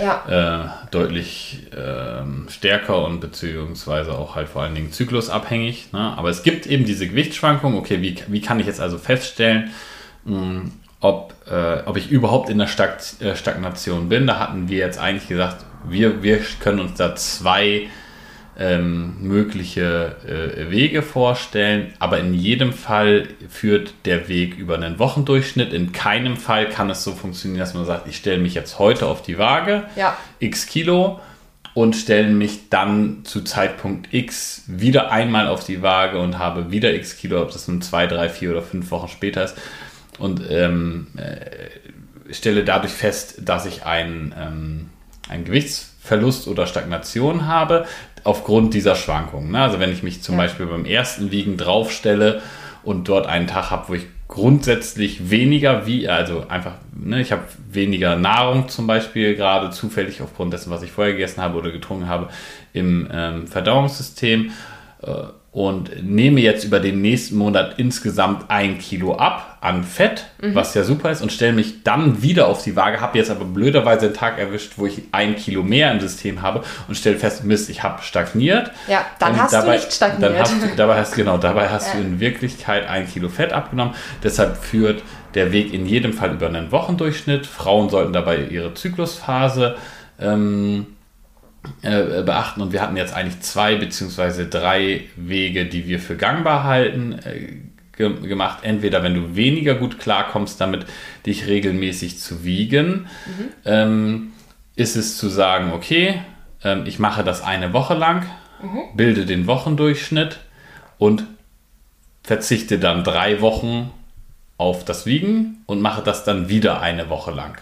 ja. 0.00 0.74
äh, 0.86 0.90
deutlich 0.90 1.66
äh, 1.72 2.50
stärker 2.50 3.04
und 3.04 3.20
beziehungsweise 3.20 4.12
auch 4.12 4.34
halt 4.34 4.48
vor 4.48 4.62
allen 4.62 4.74
Dingen 4.74 4.92
zyklusabhängig. 4.92 5.92
Ne? 5.92 5.98
Aber 6.16 6.30
es 6.30 6.42
gibt 6.42 6.66
eben 6.66 6.84
diese 6.84 7.08
Gewichtsschwankungen. 7.08 7.78
Okay, 7.78 8.00
wie, 8.02 8.16
wie 8.28 8.40
kann 8.40 8.60
ich 8.60 8.66
jetzt 8.66 8.80
also 8.80 8.98
feststellen, 8.98 9.70
mh, 10.24 10.36
hm, 10.38 10.72
ob, 11.00 11.34
äh, 11.48 11.82
ob 11.86 11.96
ich 11.96 12.10
überhaupt 12.10 12.50
in 12.50 12.58
der 12.58 12.66
Stag 12.66 12.98
äh, 13.20 13.36
Stagnation 13.36 14.08
bin? 14.08 14.26
Da 14.26 14.38
hatten 14.38 14.68
wir 14.68 14.78
jetzt 14.78 14.98
eigentlich 14.98 15.28
gesagt, 15.28 15.64
wir, 15.88 16.22
wir 16.22 16.40
können 16.60 16.80
uns 16.80 16.94
da 16.94 17.14
zwei 17.14 17.88
ähm, 18.58 19.14
mögliche 19.20 20.16
äh, 20.26 20.70
Wege 20.70 21.02
vorstellen, 21.02 21.92
aber 21.98 22.18
in 22.18 22.34
jedem 22.34 22.72
Fall 22.72 23.28
führt 23.48 23.94
der 24.04 24.28
Weg 24.28 24.56
über 24.58 24.74
einen 24.74 24.98
Wochendurchschnitt. 24.98 25.72
In 25.72 25.92
keinem 25.92 26.36
Fall 26.36 26.68
kann 26.68 26.90
es 26.90 27.04
so 27.04 27.12
funktionieren, 27.12 27.60
dass 27.60 27.74
man 27.74 27.84
sagt, 27.84 28.08
ich 28.08 28.16
stelle 28.16 28.38
mich 28.38 28.54
jetzt 28.54 28.78
heute 28.78 29.06
auf 29.06 29.22
die 29.22 29.38
Waage, 29.38 29.84
ja. 29.96 30.16
x 30.40 30.66
Kilo 30.66 31.20
und 31.74 31.94
stelle 31.94 32.28
mich 32.28 32.70
dann 32.70 33.20
zu 33.24 33.42
Zeitpunkt 33.42 34.12
X 34.12 34.64
wieder 34.66 35.12
einmal 35.12 35.46
auf 35.46 35.64
die 35.64 35.80
Waage 35.80 36.18
und 36.18 36.38
habe 36.38 36.72
wieder 36.72 36.92
x 36.92 37.16
Kilo, 37.16 37.40
ob 37.40 37.52
das 37.52 37.68
nun 37.68 37.80
zwei, 37.82 38.08
drei, 38.08 38.28
vier 38.28 38.50
oder 38.50 38.62
fünf 38.62 38.90
Wochen 38.90 39.06
später 39.06 39.44
ist 39.44 39.56
und 40.18 40.42
ähm, 40.50 41.06
äh, 41.16 42.34
stelle 42.34 42.64
dadurch 42.64 42.92
fest, 42.92 43.42
dass 43.42 43.66
ich 43.66 43.84
ein, 43.84 44.34
ähm, 44.38 44.90
ein 45.28 45.44
Gewichtsverlust 45.44 46.48
oder 46.48 46.66
Stagnation 46.66 47.46
habe 47.46 47.86
aufgrund 48.24 48.74
dieser 48.74 48.94
Schwankungen. 48.94 49.52
Ne? 49.52 49.60
Also 49.60 49.80
wenn 49.80 49.92
ich 49.92 50.02
mich 50.02 50.22
zum 50.22 50.36
ja. 50.36 50.42
Beispiel 50.42 50.66
beim 50.66 50.84
ersten 50.84 51.30
Wiegen 51.30 51.56
draufstelle 51.56 52.42
und 52.82 53.08
dort 53.08 53.26
einen 53.26 53.46
Tag 53.46 53.70
habe, 53.70 53.88
wo 53.88 53.94
ich 53.94 54.06
grundsätzlich 54.28 55.30
weniger 55.30 55.86
wie, 55.86 56.08
also 56.08 56.46
einfach, 56.48 56.74
ne, 56.94 57.20
ich 57.20 57.32
habe 57.32 57.42
weniger 57.70 58.16
Nahrung 58.16 58.68
zum 58.68 58.86
Beispiel 58.86 59.34
gerade 59.34 59.70
zufällig 59.70 60.20
aufgrund 60.20 60.52
dessen, 60.52 60.70
was 60.70 60.82
ich 60.82 60.92
vorher 60.92 61.14
gegessen 61.14 61.42
habe 61.42 61.58
oder 61.58 61.70
getrunken 61.70 62.08
habe 62.08 62.28
im 62.74 63.08
ähm, 63.10 63.46
Verdauungssystem. 63.46 64.50
Äh, 65.02 65.12
und 65.50 66.04
nehme 66.04 66.40
jetzt 66.40 66.64
über 66.64 66.78
den 66.78 67.00
nächsten 67.00 67.36
Monat 67.36 67.78
insgesamt 67.78 68.50
ein 68.50 68.78
Kilo 68.78 69.16
ab 69.16 69.58
an 69.62 69.82
Fett, 69.82 70.26
mhm. 70.42 70.54
was 70.54 70.74
ja 70.74 70.84
super 70.84 71.10
ist, 71.10 71.22
und 71.22 71.32
stelle 71.32 71.54
mich 71.54 71.82
dann 71.84 72.22
wieder 72.22 72.48
auf 72.48 72.62
die 72.62 72.76
Waage, 72.76 73.00
habe 73.00 73.16
jetzt 73.16 73.30
aber 73.30 73.46
blöderweise 73.46 74.06
einen 74.06 74.14
Tag 74.14 74.38
erwischt, 74.38 74.74
wo 74.76 74.86
ich 74.86 75.04
ein 75.12 75.36
Kilo 75.36 75.62
mehr 75.62 75.90
im 75.90 76.00
System 76.00 76.42
habe 76.42 76.62
und 76.86 76.96
stelle 76.96 77.16
fest, 77.16 77.44
Mist, 77.44 77.70
ich 77.70 77.82
habe 77.82 78.02
stagniert. 78.02 78.70
Ja, 78.88 79.06
dann 79.18 79.32
und 79.32 79.42
hast 79.42 79.54
dabei, 79.54 79.76
du 79.78 79.84
nicht 79.84 79.92
stagniert. 79.92 80.32
Dann 80.32 80.38
hast 80.38 80.62
du, 80.62 80.76
dabei 80.76 80.98
hast, 80.98 81.14
genau, 81.16 81.38
dabei 81.38 81.68
hast 81.70 81.94
ja. 81.94 82.00
du 82.00 82.06
in 82.06 82.20
Wirklichkeit 82.20 82.86
ein 82.86 83.08
Kilo 83.08 83.30
Fett 83.30 83.52
abgenommen. 83.52 83.94
Deshalb 84.22 84.58
führt 84.58 85.02
der 85.34 85.50
Weg 85.52 85.72
in 85.72 85.86
jedem 85.86 86.12
Fall 86.12 86.32
über 86.32 86.46
einen 86.46 86.70
Wochendurchschnitt. 86.72 87.46
Frauen 87.46 87.88
sollten 87.88 88.12
dabei 88.12 88.44
ihre 88.44 88.74
Zyklusphase 88.74 89.76
ähm, 90.20 90.86
äh, 91.82 92.22
beachten 92.22 92.60
und 92.60 92.72
wir 92.72 92.82
hatten 92.82 92.96
jetzt 92.96 93.14
eigentlich 93.14 93.40
zwei 93.40 93.76
beziehungsweise 93.76 94.46
drei 94.46 95.04
Wege, 95.16 95.66
die 95.66 95.86
wir 95.86 96.00
für 96.00 96.16
gangbar 96.16 96.64
halten, 96.64 97.18
äh, 97.24 97.56
ge 97.96 98.28
gemacht. 98.28 98.58
Entweder 98.62 99.02
wenn 99.02 99.14
du 99.14 99.36
weniger 99.36 99.74
gut 99.74 99.98
klarkommst, 99.98 100.60
damit 100.60 100.86
dich 101.26 101.46
regelmäßig 101.46 102.18
zu 102.18 102.44
wiegen, 102.44 103.06
mhm. 103.26 103.48
ähm, 103.64 104.32
ist 104.76 104.96
es 104.96 105.18
zu 105.18 105.28
sagen, 105.28 105.72
okay, 105.72 106.20
ähm, 106.62 106.84
ich 106.86 106.98
mache 106.98 107.24
das 107.24 107.42
eine 107.42 107.72
Woche 107.72 107.94
lang, 107.94 108.26
mhm. 108.62 108.96
bilde 108.96 109.26
den 109.26 109.46
Wochendurchschnitt 109.46 110.38
und 110.98 111.24
verzichte 112.22 112.78
dann 112.78 113.04
drei 113.04 113.40
Wochen 113.40 113.90
auf 114.58 114.84
das 114.84 115.06
Wiegen 115.06 115.62
und 115.66 115.80
mache 115.80 116.02
das 116.02 116.24
dann 116.24 116.48
wieder 116.48 116.80
eine 116.80 117.08
Woche 117.08 117.30
lang. 117.30 117.58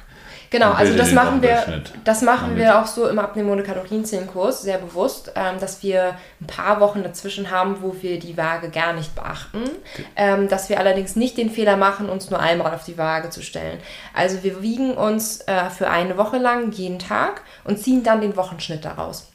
Genau, 0.51 0.73
also 0.73 0.97
das 0.97 1.13
machen 1.13 1.43
wir, 1.43 1.83
das 2.05 2.23
machen 2.23 2.57
wir 2.57 2.81
auch 2.81 2.87
so 2.87 3.09
im 3.09 3.19
Abnehmen 3.19 3.51
ohne 3.51 3.63
Kalorienzählenkurs 3.63 4.63
sehr 4.63 4.79
bewusst, 4.79 5.33
ähm, 5.35 5.59
dass 5.61 5.83
wir 5.83 6.17
ein 6.41 6.47
paar 6.47 6.81
Wochen 6.81 7.03
dazwischen 7.03 7.51
haben, 7.51 7.77
wo 7.81 7.97
wir 8.01 8.19
die 8.19 8.37
Waage 8.37 8.71
gar 8.71 8.93
nicht 8.93 9.15
beachten, 9.15 9.65
okay. 9.65 10.05
ähm, 10.17 10.49
dass 10.49 10.69
wir 10.69 10.79
allerdings 10.79 11.17
nicht 11.17 11.37
den 11.37 11.51
Fehler 11.51 11.77
machen, 11.77 12.09
uns 12.09 12.31
nur 12.31 12.41
einmal 12.41 12.75
auf 12.75 12.85
die 12.85 12.99
Waage 12.99 13.31
zu 13.31 13.43
stellen. 13.43 13.79
Also 14.15 14.43
wir 14.43 14.63
wiegen 14.63 14.95
uns 14.95 15.41
äh, 15.43 15.71
für 15.71 15.89
eine 15.89 16.17
Woche 16.17 16.39
lang 16.39 16.71
jeden 16.73 16.99
Tag 16.99 17.43
und 17.65 17.79
ziehen 17.79 18.03
dann 18.03 18.21
den 18.21 18.37
Wochenschnitt 18.37 18.85
daraus. 18.85 19.29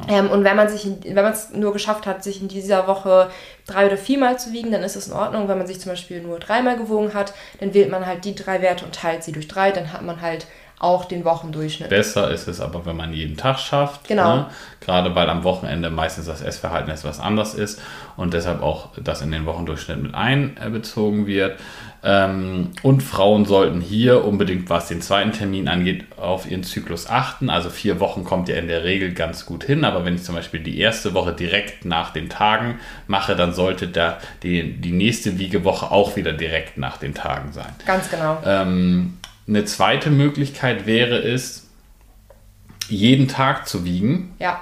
Genau. 0.00 0.06
Ähm, 0.08 0.30
und 0.30 0.44
wenn 0.44 0.56
man 0.56 0.68
sich, 0.68 0.86
wenn 1.04 1.14
man 1.14 1.32
es 1.32 1.50
nur 1.52 1.72
geschafft 1.72 2.06
hat, 2.06 2.24
sich 2.24 2.40
in 2.40 2.48
dieser 2.48 2.86
Woche 2.86 3.30
drei 3.66 3.86
oder 3.86 3.96
viermal 3.96 4.38
zu 4.38 4.52
wiegen, 4.52 4.72
dann 4.72 4.82
ist 4.82 4.96
es 4.96 5.08
in 5.08 5.12
Ordnung. 5.12 5.48
Wenn 5.48 5.58
man 5.58 5.66
sich 5.66 5.80
zum 5.80 5.92
Beispiel 5.92 6.22
nur 6.22 6.38
dreimal 6.38 6.76
gewogen 6.76 7.14
hat, 7.14 7.34
dann 7.60 7.74
wählt 7.74 7.90
man 7.90 8.06
halt 8.06 8.24
die 8.24 8.34
drei 8.34 8.62
Werte 8.62 8.84
und 8.84 8.94
teilt 8.94 9.22
sie 9.22 9.32
durch 9.32 9.48
drei. 9.48 9.70
Dann 9.70 9.92
hat 9.92 10.02
man 10.02 10.20
halt 10.20 10.46
auch 10.82 11.04
den 11.04 11.24
Wochendurchschnitt. 11.24 11.90
Besser 11.90 12.30
ist 12.32 12.48
es 12.48 12.60
aber, 12.60 12.84
wenn 12.84 12.96
man 12.96 13.12
jeden 13.12 13.36
Tag 13.36 13.60
schafft. 13.60 14.08
Genau. 14.08 14.36
Ne? 14.36 14.46
Gerade 14.80 15.14
weil 15.14 15.30
am 15.30 15.44
Wochenende 15.44 15.90
meistens 15.90 16.26
das 16.26 16.42
Essverhalten 16.42 16.90
etwas 16.90 17.20
anders 17.20 17.54
ist 17.54 17.80
und 18.16 18.34
deshalb 18.34 18.62
auch 18.62 18.88
das 19.00 19.22
in 19.22 19.30
den 19.30 19.46
Wochendurchschnitt 19.46 20.02
mit 20.02 20.14
einbezogen 20.14 21.26
wird. 21.26 21.58
Ähm, 22.04 22.70
und 22.82 23.02
Frauen 23.02 23.44
sollten 23.44 23.80
hier 23.80 24.24
unbedingt, 24.24 24.68
was 24.68 24.88
den 24.88 25.00
zweiten 25.00 25.32
Termin 25.32 25.68
angeht, 25.68 26.04
auf 26.16 26.50
ihren 26.50 26.64
Zyklus 26.64 27.08
achten. 27.08 27.48
Also 27.48 27.70
vier 27.70 28.00
Wochen 28.00 28.24
kommt 28.24 28.48
ja 28.48 28.56
in 28.56 28.66
der 28.66 28.82
Regel 28.82 29.12
ganz 29.12 29.46
gut 29.46 29.62
hin, 29.64 29.84
aber 29.84 30.04
wenn 30.04 30.16
ich 30.16 30.24
zum 30.24 30.34
Beispiel 30.34 30.60
die 30.60 30.78
erste 30.78 31.14
Woche 31.14 31.32
direkt 31.32 31.84
nach 31.84 32.10
den 32.12 32.28
Tagen 32.28 32.80
mache, 33.06 33.36
dann 33.36 33.52
sollte 33.52 33.86
da 33.86 34.18
die, 34.42 34.72
die 34.72 34.92
nächste 34.92 35.38
Wiegewoche 35.38 35.92
auch 35.92 36.16
wieder 36.16 36.32
direkt 36.32 36.76
nach 36.76 36.96
den 36.96 37.14
Tagen 37.14 37.52
sein. 37.52 37.72
Ganz 37.86 38.10
genau. 38.10 38.42
Ähm, 38.44 39.18
eine 39.46 39.64
zweite 39.64 40.10
Möglichkeit 40.10 40.86
wäre 40.86 41.18
es, 41.18 41.68
jeden 42.88 43.28
Tag 43.28 43.68
zu 43.68 43.84
wiegen. 43.84 44.34
Ja. 44.40 44.60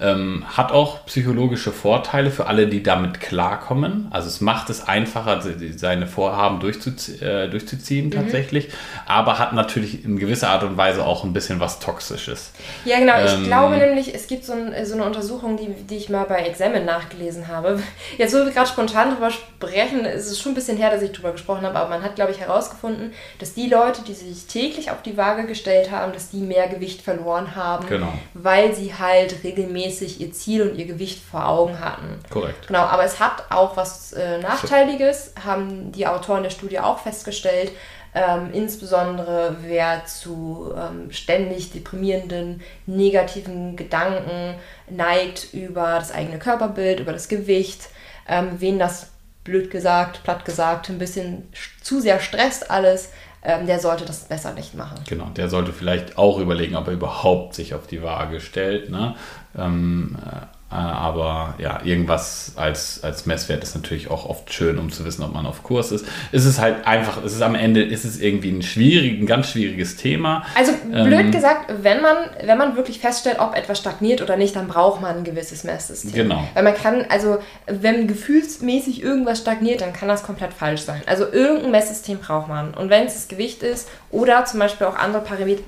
Ähm, 0.00 0.44
hat 0.56 0.70
auch 0.70 1.04
psychologische 1.06 1.72
Vorteile 1.72 2.30
für 2.30 2.46
alle, 2.46 2.68
die 2.68 2.82
damit 2.84 3.20
klarkommen. 3.20 4.06
Also 4.10 4.28
es 4.28 4.40
macht 4.40 4.70
es 4.70 4.86
einfacher, 4.86 5.42
seine 5.76 6.06
Vorhaben 6.06 6.60
durchzuzie 6.60 7.18
äh, 7.20 7.48
durchzuziehen 7.48 8.06
mhm. 8.06 8.10
tatsächlich, 8.12 8.68
aber 9.06 9.38
hat 9.38 9.52
natürlich 9.52 10.04
in 10.04 10.18
gewisser 10.18 10.50
Art 10.50 10.62
und 10.62 10.76
Weise 10.76 11.04
auch 11.04 11.24
ein 11.24 11.32
bisschen 11.32 11.58
was 11.58 11.80
Toxisches. 11.80 12.52
Ja, 12.84 13.00
genau. 13.00 13.16
Ähm, 13.18 13.42
ich 13.42 13.46
glaube 13.48 13.76
nämlich, 13.76 14.14
es 14.14 14.28
gibt 14.28 14.44
so, 14.44 14.52
ein, 14.52 14.72
so, 14.84 14.94
eine 14.94 15.04
Untersuchung, 15.04 15.56
die, 15.56 15.68
die 15.68 15.96
ich 15.96 16.08
mal 16.08 16.24
bei 16.24 16.40
Examen 16.40 16.84
nachgelesen 16.84 17.48
habe. 17.48 17.82
Jetzt, 18.18 18.34
wo 18.34 18.38
wir 18.44 18.52
gerade 18.52 18.68
spontan 18.68 19.14
drüber 19.14 19.30
sprechen, 19.30 20.04
ist 20.04 20.30
es 20.30 20.40
schon 20.40 20.52
ein 20.52 20.54
bisschen 20.54 20.76
her, 20.76 20.90
dass 20.90 21.02
ich 21.02 21.10
drüber 21.10 21.32
gesprochen 21.32 21.62
habe, 21.62 21.76
aber 21.76 21.90
man 21.90 22.02
hat, 22.02 22.14
glaube 22.14 22.30
ich, 22.30 22.38
herausgefunden, 22.38 23.12
dass 23.40 23.54
die 23.54 23.68
Leute, 23.68 24.02
die 24.06 24.14
sich 24.14 24.46
täglich 24.46 24.90
auf 24.92 25.02
die 25.02 25.16
Waage 25.16 25.46
gestellt 25.46 25.90
haben, 25.90 26.12
dass 26.12 26.30
die 26.30 26.38
mehr 26.38 26.68
Gewicht 26.68 27.02
verloren 27.02 27.56
haben, 27.56 27.88
genau. 27.88 28.12
weil 28.34 28.74
sie 28.74 28.94
halt 28.94 29.42
regelmäßig 29.42 29.87
regelmäßig 29.88 30.20
ihr 30.20 30.32
Ziel 30.32 30.62
und 30.62 30.76
ihr 30.76 30.86
Gewicht 30.86 31.22
vor 31.22 31.46
Augen 31.48 31.80
hatten. 31.80 32.20
Korrekt. 32.30 32.66
Genau, 32.66 32.80
aber 32.80 33.04
es 33.04 33.20
hat 33.20 33.44
auch 33.50 33.76
was 33.76 34.12
äh, 34.12 34.38
Nachteiliges, 34.38 35.32
haben 35.44 35.92
die 35.92 36.06
Autoren 36.06 36.42
der 36.42 36.50
Studie 36.50 36.80
auch 36.80 36.98
festgestellt. 36.98 37.72
Ähm, 38.14 38.50
insbesondere 38.52 39.56
wer 39.62 40.06
zu 40.06 40.72
ähm, 40.74 41.12
ständig 41.12 41.72
deprimierenden, 41.72 42.62
negativen 42.86 43.76
Gedanken 43.76 44.54
neigt 44.88 45.52
über 45.52 45.96
das 45.98 46.10
eigene 46.10 46.38
Körperbild, 46.38 47.00
über 47.00 47.12
das 47.12 47.28
Gewicht, 47.28 47.90
ähm, 48.26 48.52
wen 48.58 48.78
das 48.78 49.10
blöd 49.44 49.70
gesagt, 49.70 50.22
platt 50.24 50.44
gesagt, 50.44 50.88
ein 50.88 50.98
bisschen 50.98 51.48
zu 51.82 52.00
sehr 52.00 52.18
stresst 52.18 52.70
alles, 52.70 53.10
ähm, 53.44 53.66
der 53.66 53.78
sollte 53.78 54.04
das 54.04 54.24
besser 54.24 54.52
nicht 54.52 54.74
machen. 54.74 54.98
Genau, 55.08 55.26
der 55.36 55.48
sollte 55.48 55.72
vielleicht 55.72 56.18
auch 56.18 56.38
überlegen, 56.38 56.74
ob 56.76 56.88
er 56.88 56.94
überhaupt 56.94 57.54
sich 57.54 57.74
auf 57.74 57.86
die 57.86 58.02
Waage 58.02 58.40
stellt. 58.40 58.90
Ne? 58.90 59.14
Ähm, 59.58 60.16
äh, 60.24 60.46
aber 60.70 61.54
ja, 61.56 61.80
irgendwas 61.82 62.52
als, 62.56 63.02
als 63.02 63.24
Messwert 63.24 63.62
ist 63.62 63.74
natürlich 63.74 64.10
auch 64.10 64.28
oft 64.28 64.52
schön, 64.52 64.78
um 64.78 64.92
zu 64.92 65.06
wissen, 65.06 65.22
ob 65.22 65.32
man 65.32 65.46
auf 65.46 65.62
Kurs 65.62 65.92
ist. 65.92 66.04
Es 66.30 66.44
ist 66.44 66.60
halt 66.60 66.86
einfach, 66.86 67.24
es 67.24 67.32
ist 67.32 67.40
am 67.40 67.54
Ende, 67.54 67.82
ist 67.82 68.04
es 68.04 68.20
irgendwie 68.20 68.50
ein 68.50 68.60
schwierig, 68.60 69.18
ein 69.18 69.24
ganz 69.24 69.48
schwieriges 69.48 69.96
Thema. 69.96 70.44
Also 70.54 70.72
blöd 70.84 71.20
ähm, 71.20 71.30
gesagt, 71.30 71.72
wenn 71.80 72.02
man, 72.02 72.16
wenn 72.44 72.58
man 72.58 72.76
wirklich 72.76 73.00
feststellt, 73.00 73.38
ob 73.38 73.56
etwas 73.56 73.78
stagniert 73.78 74.20
oder 74.20 74.36
nicht, 74.36 74.56
dann 74.56 74.68
braucht 74.68 75.00
man 75.00 75.16
ein 75.16 75.24
gewisses 75.24 75.64
Messsystem. 75.64 76.12
Genau. 76.12 76.46
Weil 76.52 76.64
man 76.64 76.74
kann, 76.74 77.06
also 77.08 77.38
wenn 77.66 78.06
gefühlsmäßig 78.06 79.02
irgendwas 79.02 79.38
stagniert, 79.38 79.80
dann 79.80 79.94
kann 79.94 80.08
das 80.08 80.22
komplett 80.22 80.52
falsch 80.52 80.82
sein. 80.82 81.00
Also 81.06 81.24
irgendein 81.32 81.70
Messsystem 81.70 82.18
braucht 82.18 82.48
man. 82.48 82.74
Und 82.74 82.90
wenn 82.90 83.06
es 83.06 83.14
das 83.14 83.28
Gewicht 83.28 83.62
ist 83.62 83.88
oder 84.10 84.44
zum 84.46 84.60
Beispiel 84.60 84.86
auch 84.86 84.96
andere 84.96 85.22
Parameter, 85.22 85.62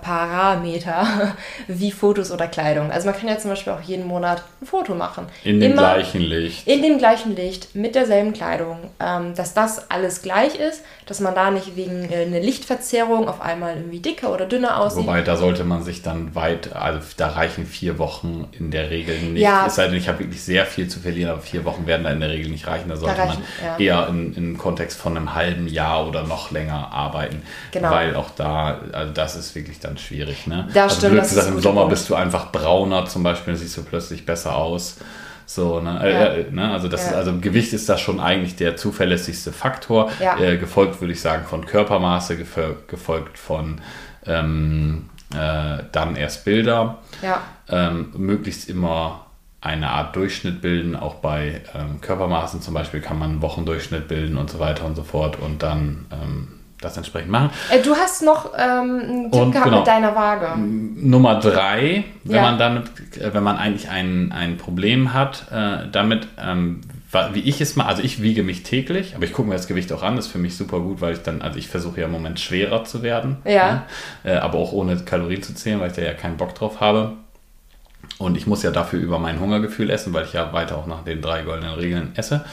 Parameter 0.00 1.06
wie 1.68 1.90
Fotos 1.90 2.30
oder 2.30 2.46
Kleidung. 2.46 2.90
Also 2.90 3.08
man 3.08 3.18
kann 3.18 3.28
ja 3.28 3.38
zum 3.38 3.50
Beispiel 3.50 3.72
auch 3.72 3.80
jeden 3.80 4.06
Monat 4.06 4.42
ein 4.60 4.66
Foto 4.66 4.94
machen. 4.94 5.26
In 5.44 5.60
dem 5.60 5.72
Immer 5.72 5.94
gleichen 5.94 6.20
Licht. 6.20 6.66
In 6.66 6.82
dem 6.82 6.98
gleichen 6.98 7.36
Licht, 7.36 7.74
mit 7.74 7.94
derselben 7.94 8.32
Kleidung. 8.32 8.78
Ähm, 9.00 9.34
dass 9.34 9.54
das 9.54 9.90
alles 9.90 10.22
gleich 10.22 10.56
ist, 10.56 10.82
dass 11.06 11.20
man 11.20 11.34
da 11.34 11.50
nicht 11.50 11.76
wegen 11.76 12.10
äh, 12.10 12.26
einer 12.26 12.40
Lichtverzerrung 12.40 13.28
auf 13.28 13.40
einmal 13.40 13.76
irgendwie 13.76 14.00
dicker 14.00 14.32
oder 14.32 14.46
dünner 14.46 14.80
aussieht. 14.80 15.02
Wobei, 15.02 15.22
da 15.22 15.36
sollte 15.36 15.64
man 15.64 15.82
sich 15.82 16.02
dann 16.02 16.34
weit, 16.34 16.74
also 16.74 17.00
da 17.16 17.28
reichen 17.28 17.66
vier 17.66 17.98
Wochen 17.98 18.48
in 18.58 18.70
der 18.70 18.90
Regel 18.90 19.18
nicht. 19.20 19.42
Ja. 19.42 19.66
Es 19.66 19.76
sei 19.76 19.86
denn, 19.86 19.96
ich 19.96 20.08
habe 20.08 20.20
wirklich 20.20 20.42
sehr 20.42 20.66
viel 20.66 20.88
zu 20.88 21.00
verlieren, 21.00 21.30
aber 21.30 21.40
vier 21.40 21.64
Wochen 21.64 21.86
werden 21.86 22.04
da 22.04 22.10
in 22.10 22.20
der 22.20 22.30
Regel 22.30 22.50
nicht 22.50 22.66
reichen. 22.66 22.88
Da 22.88 22.96
sollte 22.96 23.16
da 23.16 23.24
reichen, 23.24 23.42
man 23.60 23.80
ja. 23.80 24.02
eher 24.02 24.08
in, 24.08 24.34
im 24.34 24.58
Kontext 24.58 24.98
von 24.98 25.16
einem 25.16 25.34
halben 25.34 25.68
Jahr 25.68 26.06
oder 26.08 26.24
noch 26.24 26.50
länger 26.50 26.92
arbeiten. 26.92 27.11
Genau. 27.70 27.90
Weil 27.90 28.16
auch 28.16 28.30
da, 28.30 28.80
also 28.92 29.12
das 29.12 29.36
ist 29.36 29.54
wirklich 29.54 29.80
dann 29.80 29.98
schwierig. 29.98 30.46
Ne? 30.46 30.68
Das 30.72 30.84
also 30.84 30.96
stimmt. 30.96 31.12
Blöd 31.12 31.22
gesagt, 31.22 31.48
im 31.48 31.60
Sommer 31.60 31.88
bist 31.88 32.08
du 32.08 32.14
einfach 32.14 32.52
brauner 32.52 33.06
zum 33.06 33.22
Beispiel, 33.22 33.54
dann 33.54 33.60
siehst 33.60 33.76
du 33.76 33.82
plötzlich 33.82 34.26
besser 34.26 34.56
aus. 34.56 34.96
So, 35.46 35.80
ne? 35.80 35.98
Ja. 36.02 36.26
Äh, 36.26 36.50
ne? 36.50 36.70
Also, 36.72 36.88
das 36.88 37.02
ja. 37.02 37.10
ist, 37.10 37.14
also 37.16 37.38
Gewicht 37.38 37.72
ist 37.72 37.88
da 37.88 37.98
schon 37.98 38.20
eigentlich 38.20 38.56
der 38.56 38.76
zuverlässigste 38.76 39.52
Faktor. 39.52 40.10
Ja. 40.20 40.38
Äh, 40.38 40.56
gefolgt, 40.56 41.00
würde 41.00 41.12
ich 41.12 41.20
sagen, 41.20 41.44
von 41.44 41.66
Körpermaße, 41.66 42.36
gefolgt 42.36 43.38
von 43.38 43.80
ähm, 44.26 45.10
äh, 45.34 45.82
dann 45.92 46.16
erst 46.16 46.44
Bilder. 46.44 46.98
Ähm, 47.68 48.12
möglichst 48.16 48.68
immer 48.68 49.26
eine 49.60 49.90
Art 49.90 50.16
Durchschnitt 50.16 50.60
bilden. 50.60 50.96
Auch 50.96 51.16
bei 51.16 51.62
ähm, 51.74 52.00
Körpermaßen 52.00 52.60
zum 52.60 52.74
Beispiel 52.74 53.00
kann 53.00 53.18
man 53.18 53.30
einen 53.30 53.42
Wochendurchschnitt 53.42 54.08
bilden 54.08 54.36
und 54.36 54.50
so 54.50 54.58
weiter 54.58 54.84
und 54.84 54.96
so 54.96 55.04
fort. 55.04 55.38
Und 55.38 55.62
dann 55.62 56.06
ähm, 56.10 56.48
das 56.84 56.96
entsprechend 56.96 57.30
machen. 57.30 57.50
Äh, 57.70 57.80
du 57.80 57.94
hast 57.94 58.22
noch 58.22 58.52
ähm, 58.56 59.00
einen 59.00 59.30
Tipp 59.30 59.40
und, 59.40 59.52
gehabt 59.52 59.64
genau, 59.66 59.78
mit 59.78 59.86
deiner 59.86 60.14
Waage. 60.14 60.58
Nummer 60.58 61.40
drei, 61.40 62.04
wenn 62.24 62.36
ja. 62.36 62.42
man 62.42 62.58
damit, 62.58 62.84
äh, 63.16 63.32
wenn 63.32 63.42
man 63.42 63.56
eigentlich 63.56 63.88
ein, 63.88 64.32
ein 64.32 64.56
Problem 64.56 65.12
hat, 65.12 65.46
äh, 65.50 65.88
damit, 65.90 66.28
ähm, 66.42 66.80
wie 67.32 67.40
ich 67.40 67.60
es 67.60 67.76
mal, 67.76 67.84
also 67.84 68.02
ich 68.02 68.22
wiege 68.22 68.42
mich 68.42 68.62
täglich, 68.62 69.14
aber 69.14 69.24
ich 69.24 69.32
gucke 69.32 69.48
mir 69.48 69.54
das 69.54 69.68
Gewicht 69.68 69.92
auch 69.92 70.02
an, 70.02 70.16
das 70.16 70.26
ist 70.26 70.32
für 70.32 70.38
mich 70.38 70.56
super 70.56 70.80
gut, 70.80 71.00
weil 71.00 71.12
ich 71.12 71.22
dann, 71.22 71.42
also 71.42 71.58
ich 71.58 71.68
versuche 71.68 72.00
ja 72.00 72.06
im 72.06 72.12
Moment 72.12 72.40
schwerer 72.40 72.84
zu 72.84 73.02
werden. 73.02 73.36
Ja. 73.44 73.72
Ne? 74.24 74.32
Äh, 74.32 74.36
aber 74.36 74.58
auch 74.58 74.72
ohne 74.72 74.96
Kalorien 74.96 75.42
zu 75.42 75.54
zählen, 75.54 75.78
weil 75.80 75.90
ich 75.90 75.96
da 75.96 76.02
ja 76.02 76.14
keinen 76.14 76.36
Bock 76.36 76.54
drauf 76.54 76.80
habe. 76.80 77.12
Und 78.18 78.36
ich 78.36 78.46
muss 78.46 78.62
ja 78.62 78.70
dafür 78.70 79.00
über 79.00 79.18
mein 79.18 79.40
Hungergefühl 79.40 79.90
essen, 79.90 80.12
weil 80.12 80.24
ich 80.24 80.32
ja 80.32 80.52
weiter 80.52 80.78
auch 80.78 80.86
nach 80.86 81.04
den 81.04 81.20
drei 81.20 81.42
goldenen 81.42 81.74
Regeln 81.74 82.12
esse. 82.14 82.44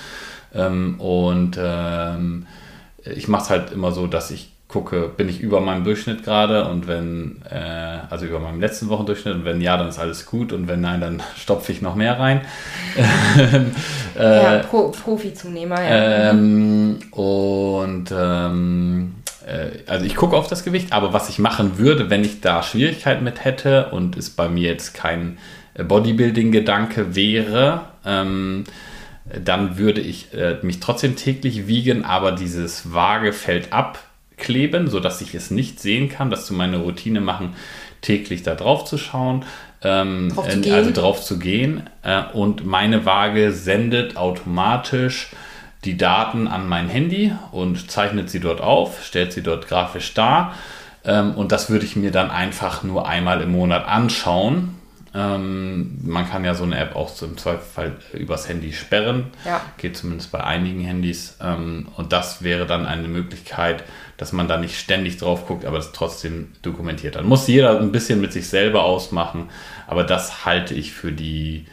Ähm, 0.53 0.99
und 0.99 1.57
ähm, 1.61 2.47
ich 3.15 3.27
mache 3.27 3.43
es 3.43 3.49
halt 3.49 3.71
immer 3.71 3.91
so, 3.91 4.07
dass 4.07 4.31
ich 4.31 4.49
gucke, 4.69 5.09
bin 5.09 5.27
ich 5.27 5.41
über 5.41 5.61
meinem 5.61 5.83
Durchschnitt 5.83 6.23
gerade 6.23 6.65
und 6.69 6.87
wenn, 6.87 7.41
äh, 7.49 7.99
also 8.09 8.27
über 8.27 8.39
meinem 8.39 8.61
letzten 8.61 8.87
Wochendurchschnitt 8.89 9.33
und 9.33 9.45
wenn 9.45 9.61
ja, 9.61 9.75
dann 9.77 9.89
ist 9.89 9.97
alles 9.97 10.27
gut 10.27 10.53
und 10.53 10.67
wenn 10.67 10.81
nein, 10.81 11.01
dann 11.01 11.23
stopfe 11.37 11.71
ich 11.71 11.81
noch 11.81 11.95
mehr 11.95 12.19
rein. 12.19 12.41
äh, 14.17 14.43
ja, 14.43 14.59
Pro, 14.59 14.89
Profizunehmer, 14.89 15.81
ja. 15.81 16.29
Ähm, 16.29 16.99
und 17.11 18.13
ähm, 18.15 19.15
äh, 19.47 19.69
also 19.87 20.05
ich 20.05 20.15
gucke 20.15 20.37
auf 20.37 20.47
das 20.47 20.63
Gewicht, 20.63 20.93
aber 20.93 21.13
was 21.13 21.29
ich 21.29 21.39
machen 21.39 21.79
würde, 21.79 22.11
wenn 22.11 22.23
ich 22.23 22.39
da 22.39 22.61
Schwierigkeiten 22.61 23.23
mit 23.23 23.43
hätte 23.43 23.87
und 23.89 24.15
es 24.17 24.29
bei 24.29 24.49
mir 24.49 24.69
jetzt 24.69 24.93
kein 24.93 25.39
Bodybuilding-Gedanke 25.75 27.15
wäre, 27.15 27.81
ähm, 28.05 28.65
dann 29.43 29.77
würde 29.77 30.01
ich 30.01 30.33
äh, 30.33 30.57
mich 30.61 30.79
trotzdem 30.79 31.15
täglich 31.15 31.67
wiegen, 31.67 32.03
aber 32.03 32.31
dieses 32.31 32.93
Waagefeld 32.93 33.71
abkleben, 33.71 34.87
sodass 34.87 35.21
ich 35.21 35.35
es 35.35 35.51
nicht 35.51 35.79
sehen 35.79 36.09
kann, 36.09 36.29
das 36.29 36.45
zu 36.45 36.53
meiner 36.53 36.79
Routine 36.79 37.21
machen, 37.21 37.55
täglich 38.01 38.43
da 38.43 38.55
drauf 38.55 38.85
zu 38.85 38.97
schauen, 38.97 39.45
ähm, 39.83 40.33
drauf 40.33 40.47
zu 40.49 40.73
also 40.73 40.91
drauf 40.91 41.21
zu 41.21 41.37
gehen. 41.37 41.83
Äh, 42.01 42.23
und 42.33 42.65
meine 42.65 43.05
Waage 43.05 43.51
sendet 43.51 44.17
automatisch 44.17 45.29
die 45.85 45.97
Daten 45.97 46.47
an 46.47 46.67
mein 46.67 46.89
Handy 46.89 47.31
und 47.51 47.89
zeichnet 47.89 48.29
sie 48.29 48.39
dort 48.39 48.61
auf, 48.61 49.03
stellt 49.03 49.31
sie 49.31 49.43
dort 49.43 49.67
grafisch 49.67 50.13
dar. 50.13 50.55
Ähm, 51.05 51.35
und 51.35 51.51
das 51.51 51.69
würde 51.69 51.85
ich 51.85 51.95
mir 51.95 52.11
dann 52.11 52.31
einfach 52.31 52.83
nur 52.83 53.07
einmal 53.07 53.41
im 53.41 53.51
Monat 53.51 53.87
anschauen 53.87 54.78
ähm, 55.15 55.97
man 56.03 56.29
kann 56.29 56.45
ja 56.45 56.53
so 56.53 56.63
eine 56.63 56.77
App 56.77 56.95
auch 56.95 57.09
so 57.09 57.25
im 57.25 57.37
Zweifelsfall 57.37 57.93
übers 58.13 58.47
Handy 58.47 58.73
sperren. 58.73 59.31
Ja. 59.43 59.61
Geht 59.77 59.97
zumindest 59.97 60.31
bei 60.31 60.43
einigen 60.43 60.81
Handys. 60.81 61.37
Ähm, 61.41 61.87
und 61.97 62.13
das 62.13 62.43
wäre 62.43 62.67
dann 62.67 62.85
eine 62.85 63.07
Möglichkeit, 63.07 63.83
dass 64.17 64.33
man 64.33 64.47
da 64.47 64.57
nicht 64.57 64.79
ständig 64.79 65.17
drauf 65.17 65.47
guckt, 65.47 65.65
aber 65.65 65.77
das 65.77 65.93
trotzdem 65.93 66.51
dokumentiert. 66.61 67.15
Dann 67.15 67.25
muss 67.25 67.47
jeder 67.47 67.79
ein 67.79 67.91
bisschen 67.91 68.21
mit 68.21 68.33
sich 68.33 68.47
selber 68.49 68.83
ausmachen. 68.83 69.49
Aber 69.87 70.03
das 70.03 70.45
halte 70.45 70.75
ich 70.75 70.93
für 70.93 71.11
die 71.11 71.65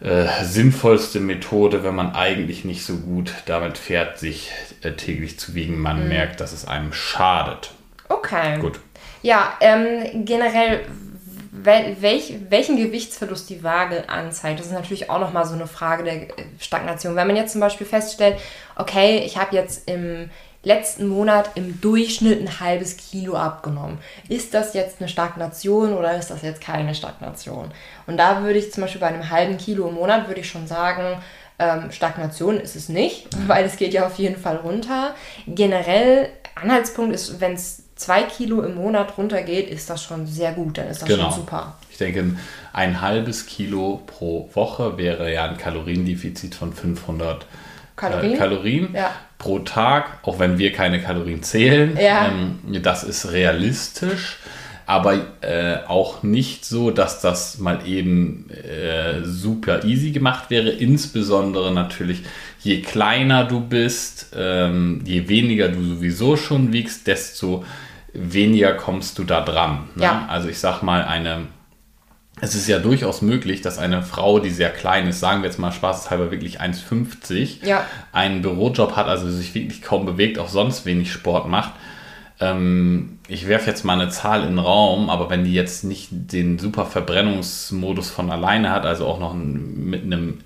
äh, 0.00 0.26
sinnvollste 0.44 1.18
Methode, 1.18 1.82
wenn 1.82 1.96
man 1.96 2.14
eigentlich 2.14 2.64
nicht 2.64 2.86
so 2.86 2.98
gut 2.98 3.34
damit 3.46 3.76
fährt, 3.76 4.20
sich 4.20 4.52
äh, 4.82 4.92
täglich 4.92 5.40
zu 5.40 5.54
wiegen. 5.56 5.80
Man 5.80 6.04
mhm. 6.04 6.08
merkt, 6.08 6.40
dass 6.40 6.52
es 6.52 6.64
einem 6.64 6.92
schadet. 6.92 7.72
Okay. 8.08 8.58
Gut. 8.60 8.78
Ja, 9.22 9.54
ähm, 9.60 10.24
generell 10.24 10.82
welch, 11.64 12.34
welchen 12.48 12.76
Gewichtsverlust 12.76 13.50
die 13.50 13.62
Waage 13.62 14.08
anzeigt. 14.08 14.60
Das 14.60 14.66
ist 14.66 14.72
natürlich 14.72 15.10
auch 15.10 15.20
nochmal 15.20 15.46
so 15.46 15.54
eine 15.54 15.66
Frage 15.66 16.04
der 16.04 16.28
Stagnation. 16.58 17.16
Wenn 17.16 17.26
man 17.26 17.36
jetzt 17.36 17.52
zum 17.52 17.60
Beispiel 17.60 17.86
feststellt, 17.86 18.38
okay, 18.76 19.22
ich 19.24 19.36
habe 19.36 19.54
jetzt 19.56 19.88
im 19.88 20.30
letzten 20.62 21.08
Monat 21.08 21.50
im 21.54 21.80
Durchschnitt 21.80 22.40
ein 22.40 22.60
halbes 22.60 22.96
Kilo 22.96 23.34
abgenommen. 23.34 23.98
Ist 24.28 24.52
das 24.52 24.74
jetzt 24.74 25.00
eine 25.00 25.08
Stagnation 25.08 25.94
oder 25.94 26.16
ist 26.16 26.30
das 26.30 26.42
jetzt 26.42 26.60
keine 26.60 26.94
Stagnation? 26.94 27.70
Und 28.06 28.18
da 28.18 28.42
würde 28.42 28.58
ich 28.58 28.72
zum 28.72 28.82
Beispiel 28.82 29.00
bei 29.00 29.06
einem 29.06 29.30
halben 29.30 29.56
Kilo 29.56 29.88
im 29.88 29.94
Monat 29.94 30.28
würde 30.28 30.42
ich 30.42 30.48
schon 30.48 30.66
sagen, 30.66 31.22
ähm, 31.58 31.90
Stagnation 31.90 32.58
ist 32.58 32.76
es 32.76 32.88
nicht, 32.88 33.28
weil 33.46 33.64
es 33.64 33.76
geht 33.76 33.94
ja 33.94 34.06
auf 34.06 34.16
jeden 34.16 34.36
Fall 34.36 34.56
runter. 34.56 35.14
Generell 35.46 36.28
Anhaltspunkt 36.54 37.14
ist, 37.14 37.40
wenn 37.40 37.54
es 37.54 37.84
zwei 38.00 38.22
Kilo 38.22 38.62
im 38.62 38.76
Monat 38.76 39.18
runtergeht, 39.18 39.68
ist 39.68 39.90
das 39.90 40.02
schon 40.02 40.26
sehr 40.26 40.52
gut. 40.52 40.78
Dann 40.78 40.88
ist 40.88 41.02
das 41.02 41.08
genau. 41.08 41.24
schon 41.24 41.40
super. 41.40 41.76
Ich 41.90 41.98
denke, 41.98 42.36
ein 42.72 43.00
halbes 43.00 43.46
Kilo 43.46 44.02
pro 44.06 44.48
Woche 44.54 44.96
wäre 44.96 45.32
ja 45.32 45.44
ein 45.44 45.58
Kaloriendefizit 45.58 46.54
von 46.54 46.72
500 46.72 47.46
Kalorien, 47.96 48.32
äh, 48.32 48.36
Kalorien 48.36 48.88
ja. 48.94 49.10
pro 49.38 49.58
Tag, 49.58 50.18
auch 50.22 50.38
wenn 50.38 50.58
wir 50.58 50.72
keine 50.72 51.02
Kalorien 51.02 51.42
zählen. 51.42 51.96
Ja. 52.00 52.28
Ähm, 52.28 52.58
das 52.82 53.04
ist 53.04 53.32
realistisch 53.32 54.38
aber 54.90 55.20
äh, 55.42 55.86
auch 55.86 56.24
nicht 56.24 56.64
so, 56.64 56.90
dass 56.90 57.20
das 57.20 57.58
mal 57.58 57.86
eben 57.86 58.50
äh, 58.50 59.22
super 59.22 59.84
easy 59.84 60.10
gemacht 60.10 60.50
wäre. 60.50 60.68
Insbesondere 60.68 61.72
natürlich, 61.72 62.24
je 62.58 62.80
kleiner 62.80 63.44
du 63.44 63.60
bist, 63.60 64.32
ähm, 64.36 65.00
je 65.04 65.28
weniger 65.28 65.68
du 65.68 65.80
sowieso 65.80 66.36
schon 66.36 66.72
wiegst, 66.72 67.06
desto 67.06 67.64
weniger 68.12 68.74
kommst 68.74 69.18
du 69.18 69.24
da 69.24 69.40
dran. 69.40 69.88
Ne? 69.94 70.04
Ja. 70.04 70.26
Also 70.28 70.48
ich 70.48 70.58
sag 70.58 70.82
mal, 70.82 71.04
eine, 71.04 71.46
es 72.40 72.54
ist 72.54 72.66
ja 72.66 72.78
durchaus 72.78 73.22
möglich, 73.22 73.60
dass 73.60 73.78
eine 73.78 74.02
Frau, 74.02 74.38
die 74.38 74.50
sehr 74.50 74.70
klein 74.70 75.06
ist, 75.06 75.20
sagen 75.20 75.42
wir 75.42 75.48
jetzt 75.48 75.58
mal 75.58 75.72
spaßeshalber 75.72 76.30
wirklich 76.30 76.60
1,50, 76.60 77.64
ja. 77.66 77.84
einen 78.12 78.42
Bürojob 78.42 78.96
hat, 78.96 79.06
also 79.06 79.30
sich 79.30 79.54
wirklich 79.54 79.82
kaum 79.82 80.06
bewegt, 80.06 80.38
auch 80.38 80.48
sonst 80.48 80.86
wenig 80.86 81.12
Sport 81.12 81.48
macht. 81.48 81.72
Ähm, 82.40 83.18
ich 83.28 83.46
werfe 83.46 83.68
jetzt 83.68 83.84
mal 83.84 84.00
eine 84.00 84.08
Zahl 84.08 84.42
in 84.42 84.50
den 84.50 84.58
Raum, 84.58 85.10
aber 85.10 85.30
wenn 85.30 85.44
die 85.44 85.54
jetzt 85.54 85.84
nicht 85.84 86.08
den 86.10 86.58
super 86.58 86.86
Verbrennungsmodus 86.86 88.10
von 88.10 88.30
alleine 88.30 88.70
hat, 88.70 88.86
also 88.86 89.06
auch 89.06 89.20
noch 89.20 89.34
mit 89.34 90.02
einem 90.02 90.38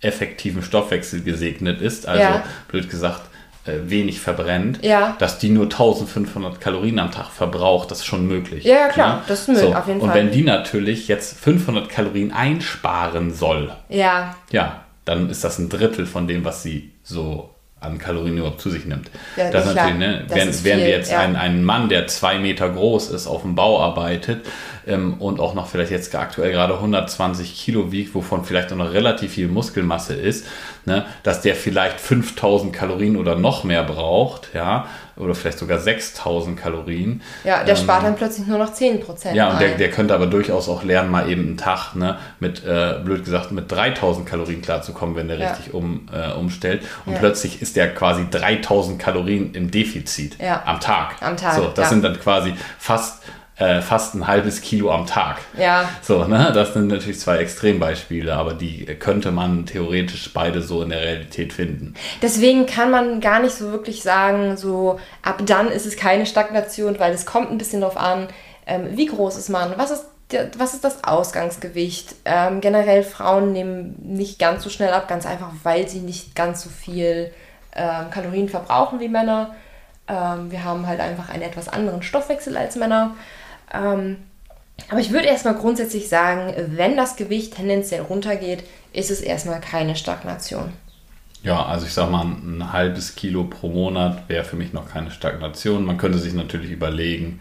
effektiven 0.00 0.62
Stoffwechsel 0.62 1.22
gesegnet 1.22 1.80
ist, 1.80 2.06
also 2.06 2.22
ja. 2.22 2.44
blöd 2.68 2.90
gesagt, 2.90 3.22
wenig 3.66 4.20
verbrennt, 4.20 4.84
ja. 4.84 5.16
dass 5.18 5.38
die 5.38 5.48
nur 5.48 5.64
1500 5.64 6.60
Kalorien 6.60 6.98
am 6.98 7.10
Tag 7.10 7.28
verbraucht, 7.30 7.90
das 7.90 8.00
ist 8.00 8.06
schon 8.06 8.26
möglich. 8.26 8.64
Ja, 8.64 8.74
ja 8.74 8.88
klar, 8.88 9.16
ne? 9.16 9.22
das 9.26 9.40
ist 9.42 9.48
möglich, 9.48 9.66
so. 9.70 9.74
auf 9.74 9.86
jeden 9.86 10.00
Und 10.00 10.10
Fall. 10.10 10.18
wenn 10.18 10.30
die 10.30 10.42
natürlich 10.42 11.08
jetzt 11.08 11.38
500 11.38 11.88
Kalorien 11.88 12.32
einsparen 12.32 13.32
soll, 13.32 13.72
ja. 13.88 14.36
ja, 14.50 14.82
dann 15.04 15.30
ist 15.30 15.44
das 15.44 15.58
ein 15.58 15.68
Drittel 15.68 16.06
von 16.06 16.28
dem, 16.28 16.44
was 16.44 16.62
sie 16.62 16.92
so 17.02 17.53
an 17.84 17.98
Kalorien 17.98 18.38
überhaupt 18.38 18.60
zu 18.60 18.70
sich 18.70 18.86
nimmt. 18.86 19.10
Ja, 19.36 19.50
das 19.50 19.64
klar. 19.64 19.74
natürlich, 19.74 19.98
ne? 19.98 20.24
Das 20.28 20.36
während, 20.36 20.64
während 20.64 20.82
viel, 20.82 20.90
jetzt 20.90 21.12
ja. 21.12 21.20
ein, 21.20 21.36
ein 21.36 21.64
Mann, 21.64 21.88
der 21.88 22.06
zwei 22.06 22.38
Meter 22.38 22.68
groß 22.70 23.10
ist, 23.10 23.26
auf 23.26 23.42
dem 23.42 23.54
Bau 23.54 23.80
arbeitet 23.80 24.46
ähm, 24.86 25.14
und 25.14 25.40
auch 25.40 25.54
noch 25.54 25.66
vielleicht 25.66 25.90
jetzt 25.90 26.14
aktuell 26.14 26.52
gerade 26.52 26.74
120 26.74 27.54
Kilo 27.54 27.92
wiegt, 27.92 28.14
wovon 28.14 28.44
vielleicht 28.44 28.72
auch 28.72 28.76
noch 28.76 28.92
relativ 28.92 29.32
viel 29.32 29.48
Muskelmasse 29.48 30.14
ist, 30.14 30.46
ne? 30.84 31.06
dass 31.22 31.40
der 31.40 31.54
vielleicht 31.54 32.00
5000 32.00 32.72
Kalorien 32.72 33.16
oder 33.16 33.36
noch 33.36 33.64
mehr 33.64 33.82
braucht, 33.82 34.48
ja, 34.54 34.86
oder 35.16 35.34
vielleicht 35.34 35.58
sogar 35.58 35.78
6000 35.78 36.58
Kalorien. 36.58 37.20
Ja, 37.44 37.62
der 37.64 37.76
spart 37.76 38.04
dann 38.04 38.16
plötzlich 38.16 38.46
nur 38.46 38.58
noch 38.58 38.72
10% 38.72 39.30
Ähm, 39.30 39.36
Ja, 39.36 39.50
und 39.52 39.60
der, 39.60 39.76
der 39.76 39.90
könnte 39.90 40.14
aber 40.14 40.26
durchaus 40.26 40.68
auch 40.68 40.82
lernen, 40.82 41.10
mal 41.10 41.30
eben 41.30 41.42
einen 41.46 41.56
Tag, 41.56 41.94
ne, 41.94 42.18
mit, 42.40 42.64
äh, 42.64 43.00
blöd 43.04 43.24
gesagt, 43.24 43.52
mit 43.52 43.70
3000 43.70 44.26
Kalorien 44.26 44.62
klarzukommen, 44.62 45.14
wenn 45.16 45.28
der 45.28 45.38
Ja. 45.38 45.50
richtig 45.50 45.72
um, 45.74 46.08
äh, 46.12 46.32
umstellt. 46.32 46.82
Und 47.06 47.12
Ja. 47.14 47.18
plötzlich 47.18 47.62
ist 47.62 47.76
der 47.76 47.94
quasi 47.94 48.26
3000 48.30 48.98
Kalorien 48.98 49.54
im 49.54 49.70
Defizit 49.70 50.36
Ja. 50.40 50.62
am 50.64 50.80
Tag. 50.80 51.16
Am 51.20 51.36
Tag, 51.36 51.54
So, 51.54 51.72
das 51.74 51.90
sind 51.90 52.02
dann 52.02 52.18
quasi 52.18 52.54
fast, 52.78 53.22
äh, 53.56 53.80
fast 53.80 54.14
ein 54.14 54.26
halbes 54.26 54.60
Kilo 54.60 54.90
am 54.90 55.06
Tag. 55.06 55.38
Ja, 55.56 55.88
So, 56.02 56.24
ne, 56.24 56.50
das 56.52 56.72
sind 56.74 56.88
natürlich 56.88 57.20
zwei 57.20 57.38
Extrembeispiele, 57.38 58.34
aber 58.34 58.54
die 58.54 58.84
könnte 58.98 59.30
man 59.30 59.64
theoretisch 59.66 60.32
beide 60.32 60.60
so 60.60 60.82
in 60.82 60.90
der 60.90 61.00
Realität 61.00 61.52
finden. 61.52 61.94
deswegen 62.20 62.66
kann 62.66 62.90
man 62.90 63.20
gar 63.20 63.40
nicht 63.40 63.54
so 63.54 63.70
wirklich 63.70 64.02
sagen, 64.02 64.56
so 64.56 64.98
ab 65.22 65.42
dann 65.46 65.68
ist 65.68 65.86
es 65.86 65.96
keine 65.96 66.26
Stagnation, 66.26 66.98
weil 66.98 67.12
es 67.12 67.26
kommt 67.26 67.50
ein 67.50 67.58
bisschen 67.58 67.82
darauf 67.82 67.96
an, 67.96 68.28
ähm, 68.66 68.88
wie 68.92 69.06
groß 69.06 69.36
ist 69.36 69.50
man, 69.50 69.74
was 69.76 69.90
ist, 69.90 70.06
was 70.58 70.74
ist 70.74 70.82
das 70.82 71.04
Ausgangsgewicht. 71.04 72.16
Ähm, 72.24 72.60
generell 72.60 73.02
Frauen 73.04 73.52
nehmen 73.52 73.94
nicht 74.02 74.38
ganz 74.38 74.64
so 74.64 74.70
schnell 74.70 74.92
ab, 74.92 75.06
ganz 75.06 75.26
einfach, 75.26 75.50
weil 75.62 75.86
sie 75.86 76.00
nicht 76.00 76.34
ganz 76.34 76.62
so 76.62 76.70
viel 76.70 77.30
ähm, 77.76 78.10
Kalorien 78.10 78.48
verbrauchen 78.48 79.00
wie 79.00 79.08
Männer. 79.08 79.54
Ähm, 80.08 80.50
wir 80.50 80.64
haben 80.64 80.86
halt 80.86 81.00
einfach 81.00 81.28
einen 81.28 81.42
etwas 81.42 81.68
anderen 81.68 82.02
Stoffwechsel 82.02 82.56
als 82.56 82.76
Männer. 82.76 83.14
Ähm, 83.72 84.16
aber 84.90 85.00
ich 85.00 85.12
würde 85.12 85.26
erstmal 85.26 85.54
grundsätzlich 85.54 86.08
sagen, 86.08 86.52
wenn 86.76 86.96
das 86.96 87.16
Gewicht 87.16 87.54
tendenziell 87.56 88.02
runtergeht, 88.02 88.64
ist 88.92 89.10
es 89.10 89.20
erstmal 89.20 89.60
keine 89.60 89.96
Stagnation. 89.96 90.72
Ja, 91.42 91.64
also 91.66 91.86
ich 91.86 91.92
sag 91.92 92.10
mal, 92.10 92.24
ein 92.24 92.72
halbes 92.72 93.16
Kilo 93.16 93.44
pro 93.44 93.68
Monat 93.68 94.28
wäre 94.28 94.44
für 94.44 94.56
mich 94.56 94.72
noch 94.72 94.88
keine 94.90 95.10
Stagnation. 95.10 95.84
Man 95.84 95.98
könnte 95.98 96.18
sich 96.18 96.32
natürlich 96.32 96.70
überlegen, 96.70 97.40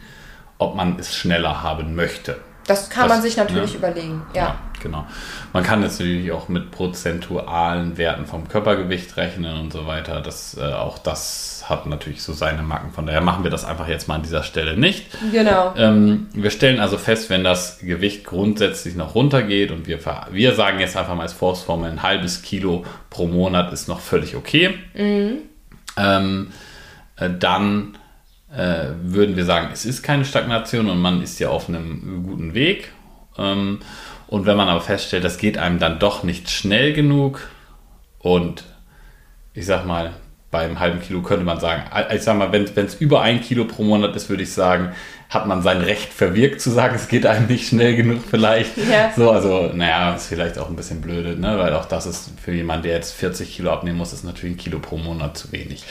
ob 0.58 0.76
man 0.76 1.00
es 1.00 1.16
schneller 1.16 1.64
haben 1.64 1.96
möchte. 1.96 2.38
Das 2.68 2.90
kann 2.90 3.08
Das- 3.08 3.18
man 3.18 3.22
sich 3.22 3.38
natürlich 3.38 3.72
ja. 3.74 3.78
überlegen. 3.80 4.22
Ja. 4.34 4.56
genau. 4.82 5.06
Man 5.54 5.64
kann 5.64 5.82
jetzt 5.84 6.00
natürlich 6.00 6.32
auch 6.32 6.48
mit 6.50 6.72
prozentualen 6.72 7.98
Werten 7.98 8.26
vom 8.26 8.48
Körpergewicht 8.48 9.18
rechnen 9.18 9.60
und 9.60 9.72
so 9.74 9.86
weiter. 9.88 10.22
Das, 10.22 10.58
äh, 10.58 10.74
auch 10.74 10.98
das 10.98 11.53
hat 11.70 11.86
natürlich 11.86 12.22
so 12.22 12.34
seine 12.34 12.62
Macken. 12.62 12.92
Von 12.92 13.06
daher 13.06 13.22
machen 13.22 13.44
wir 13.44 13.52
das 13.52 13.66
einfach 13.66 13.88
jetzt 13.88 14.08
mal 14.08 14.16
an 14.16 14.24
dieser 14.24 14.44
Stelle 14.44 14.78
nicht. 14.78 15.06
Genau. 15.32 15.74
Ähm, 15.78 16.28
wir 16.34 16.50
stellen 16.50 16.80
also 16.80 16.98
fest, 16.98 17.30
wenn 17.30 17.44
das 17.44 17.80
Gewicht 17.80 18.26
grundsätzlich 18.26 18.96
noch 18.96 19.16
runtergeht 19.16 19.72
und 19.72 19.88
wir, 19.88 20.00
wir 20.32 20.56
sagen 20.56 20.80
jetzt 20.80 20.98
einfach 20.98 21.16
mal 21.16 21.24
als 21.24 21.34
Forstformel, 21.34 21.90
ein 21.90 22.04
halbes 22.04 22.42
Kilo 22.42 22.86
pro 23.10 23.28
Monat 23.28 23.72
ist 23.72 23.88
noch 23.88 24.00
völlig 24.00 24.36
okay, 24.36 24.76
ähm, 25.98 26.52
äh, 27.18 27.30
dann 27.40 27.98
äh, 28.56 28.88
würden 29.02 29.36
wir 29.36 29.46
sagen, 29.46 29.70
es 29.72 29.86
ist 29.86 30.04
keine 30.04 30.26
Stagnation 30.26 30.90
und 30.90 31.00
man 31.00 31.22
ist 31.22 31.40
ja 31.40 31.50
auf 31.50 31.70
einem 31.70 32.24
guten 32.24 32.54
Weg. 32.54 32.92
Ähm, 33.38 33.80
und 34.28 34.46
wenn 34.46 34.58
man 34.58 34.70
aber 34.70 34.82
feststellt, 34.82 35.24
das 35.24 35.38
geht 35.38 35.58
einem 35.58 35.80
dann 35.80 36.00
doch 36.00 36.24
nicht 36.24 36.50
schnell 36.50 36.94
genug 36.94 37.48
und 38.20 38.64
ich 39.54 39.66
sag 39.66 39.86
mal, 39.86 40.14
beim 40.54 40.80
halben 40.80 41.02
Kilo 41.02 41.22
könnte 41.22 41.44
man 41.44 41.60
sagen, 41.60 41.82
ich 42.14 42.22
sag 42.22 42.38
mal, 42.38 42.52
wenn 42.54 42.64
es 42.64 42.96
über 42.96 43.22
ein 43.22 43.42
Kilo 43.42 43.66
pro 43.66 43.84
Monat 43.84 44.16
ist, 44.16 44.30
würde 44.30 44.44
ich 44.44 44.54
sagen, 44.54 44.92
hat 45.30 45.48
man 45.48 45.64
sein 45.64 45.82
Recht 45.82 46.14
verwirkt 46.14 46.62
zu 46.62 46.70
sagen, 46.70 46.94
es 46.96 47.08
geht 47.08 47.26
einem 47.26 47.48
nicht 47.48 47.68
schnell 47.68 47.96
genug 47.96 48.22
vielleicht. 48.30 48.78
Ja. 48.78 49.12
So, 49.16 49.32
also, 49.32 49.72
naja, 49.74 50.14
ist 50.16 50.28
vielleicht 50.28 50.60
auch 50.60 50.70
ein 50.70 50.76
bisschen 50.76 51.02
blöde, 51.02 51.40
ne? 51.40 51.58
weil 51.58 51.74
auch 51.74 51.86
das 51.86 52.06
ist 52.06 52.30
für 52.44 52.52
jemanden, 52.52 52.84
der 52.84 52.94
jetzt 52.96 53.14
40 53.14 53.56
Kilo 53.56 53.72
abnehmen 53.72 53.98
muss, 53.98 54.14
ist 54.14 54.24
natürlich 54.24 54.56
ein 54.56 54.60
Kilo 54.60 54.78
pro 54.80 54.98
Monat 54.98 55.38
zu 55.38 55.52
wenig. 55.52 55.84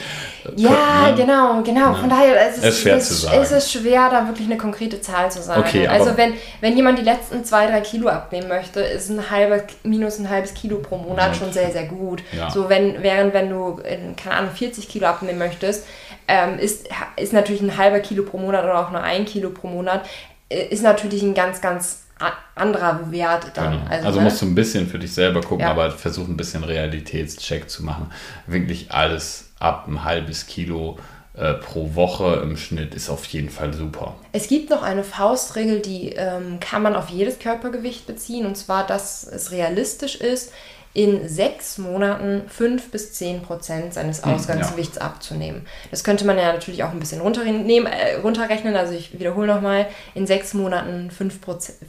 Ja, 0.55 0.69
Ne? 1.09 1.13
genau, 1.17 1.61
genau. 1.63 1.93
Von 1.93 2.09
daher 2.09 2.35
es 2.49 2.57
ist 2.57 2.63
Ist 2.65 2.79
schwer 2.81 2.95
es, 2.97 3.07
zu 3.07 3.13
sagen. 3.15 3.41
es 3.41 3.51
ist 3.51 3.71
schwer, 3.71 4.09
da 4.09 4.27
wirklich 4.27 4.47
eine 4.47 4.57
konkrete 4.57 5.01
Zahl 5.01 5.31
zu 5.31 5.41
sagen. 5.41 5.61
Okay, 5.61 5.87
also 5.87 6.15
wenn, 6.17 6.33
wenn 6.61 6.75
jemand 6.75 6.99
die 6.99 7.03
letzten 7.03 7.43
zwei, 7.43 7.65
drei 7.67 7.81
Kilo 7.81 8.07
abnehmen 8.07 8.47
möchte, 8.47 8.79
ist 8.79 9.09
ein 9.09 9.29
halber, 9.29 9.61
minus 9.83 10.19
ein 10.19 10.29
halbes 10.29 10.53
Kilo 10.53 10.77
pro 10.77 10.97
Monat 10.97 11.29
Ja. 11.29 11.33
schon 11.33 11.51
sehr, 11.53 11.71
sehr 11.71 11.85
gut. 11.85 12.23
Ja. 12.31 12.49
So 12.49 12.69
wenn, 12.69 13.03
während 13.03 13.33
wenn 13.33 13.49
du, 13.49 13.79
in, 13.79 14.15
keine 14.15 14.35
Ahnung, 14.37 14.51
40 14.55 14.87
Kilo 14.87 15.07
abnehmen 15.07 15.39
möchtest, 15.39 15.85
ähm, 16.27 16.59
ist, 16.59 16.87
ist 17.17 17.33
natürlich 17.33 17.61
ein 17.61 17.77
halber 17.77 17.99
Kilo 17.99 18.23
pro 18.23 18.37
Monat 18.37 18.63
oder 18.63 18.79
auch 18.79 18.91
nur 18.91 19.01
ein 19.01 19.25
Kilo 19.25 19.49
pro 19.49 19.67
Monat, 19.67 20.05
äh, 20.49 20.67
ist 20.67 20.83
natürlich 20.83 21.21
ein 21.23 21.33
ganz, 21.33 21.61
ganz 21.61 22.03
anderer 22.55 23.11
Wert 23.11 23.51
dann. 23.55 23.73
Genau. 23.73 23.85
Also, 23.89 24.07
Also, 24.07 24.19
ne? 24.19 24.25
musst 24.25 24.41
du 24.41 24.45
ein 24.45 24.55
bisschen 24.55 24.87
für 24.87 24.99
dich 24.99 25.13
selber 25.13 25.41
gucken, 25.41 25.61
Ja. 25.65 25.71
aber 25.71 25.91
versuch 25.91 26.27
ein 26.27 26.37
bisschen 26.37 26.63
Realitätscheck 26.63 27.69
zu 27.69 27.83
machen. 27.83 28.11
Wirklich 28.47 28.91
alles 28.91 29.51
ab 29.59 29.87
ein 29.87 30.03
halbes 30.03 30.45
Kilo 30.47 30.97
äh, 31.35 31.53
pro 31.55 31.95
Woche 31.95 32.41
im 32.43 32.57
Schnitt 32.57 32.93
ist 32.93 33.09
auf 33.09 33.25
jeden 33.25 33.49
Fall 33.49 33.73
super. 33.73 34.15
Es 34.33 34.47
gibt 34.47 34.69
noch 34.69 34.83
eine 34.83 35.03
Faustregel, 35.03 35.79
die 35.79 36.09
ähm, 36.09 36.59
kann 36.59 36.83
man 36.83 36.95
auf 36.95 37.09
jedes 37.09 37.39
Körpergewicht 37.39 38.05
beziehen, 38.05 38.45
und 38.45 38.55
zwar, 38.55 38.85
dass 38.85 39.23
es 39.23 39.51
realistisch 39.51 40.15
ist, 40.15 40.51
in 40.93 41.27
sechs 41.27 41.79
Monaten 41.79 42.47
5 42.47 42.91
bis 42.91 43.13
10 43.13 43.41
Prozent 43.41 43.95
seines 43.95 44.23
Ausgangsgewichts 44.23 44.99
abzunehmen. 44.99 45.65
Das 45.89 46.03
könnte 46.03 46.23
man 46.23 46.37
ja 46.37 46.53
natürlich 46.53 46.83
auch 46.83 46.91
ein 46.91 46.99
bisschen 46.99 47.21
runternehmen, 47.21 47.91
äh, 47.91 48.17
runterrechnen. 48.17 48.75
Also 48.75 48.93
ich 48.93 49.17
wiederhole 49.17 49.47
nochmal, 49.47 49.87
in 50.13 50.27
sechs 50.27 50.53
Monaten 50.53 51.09
5, 51.09 51.39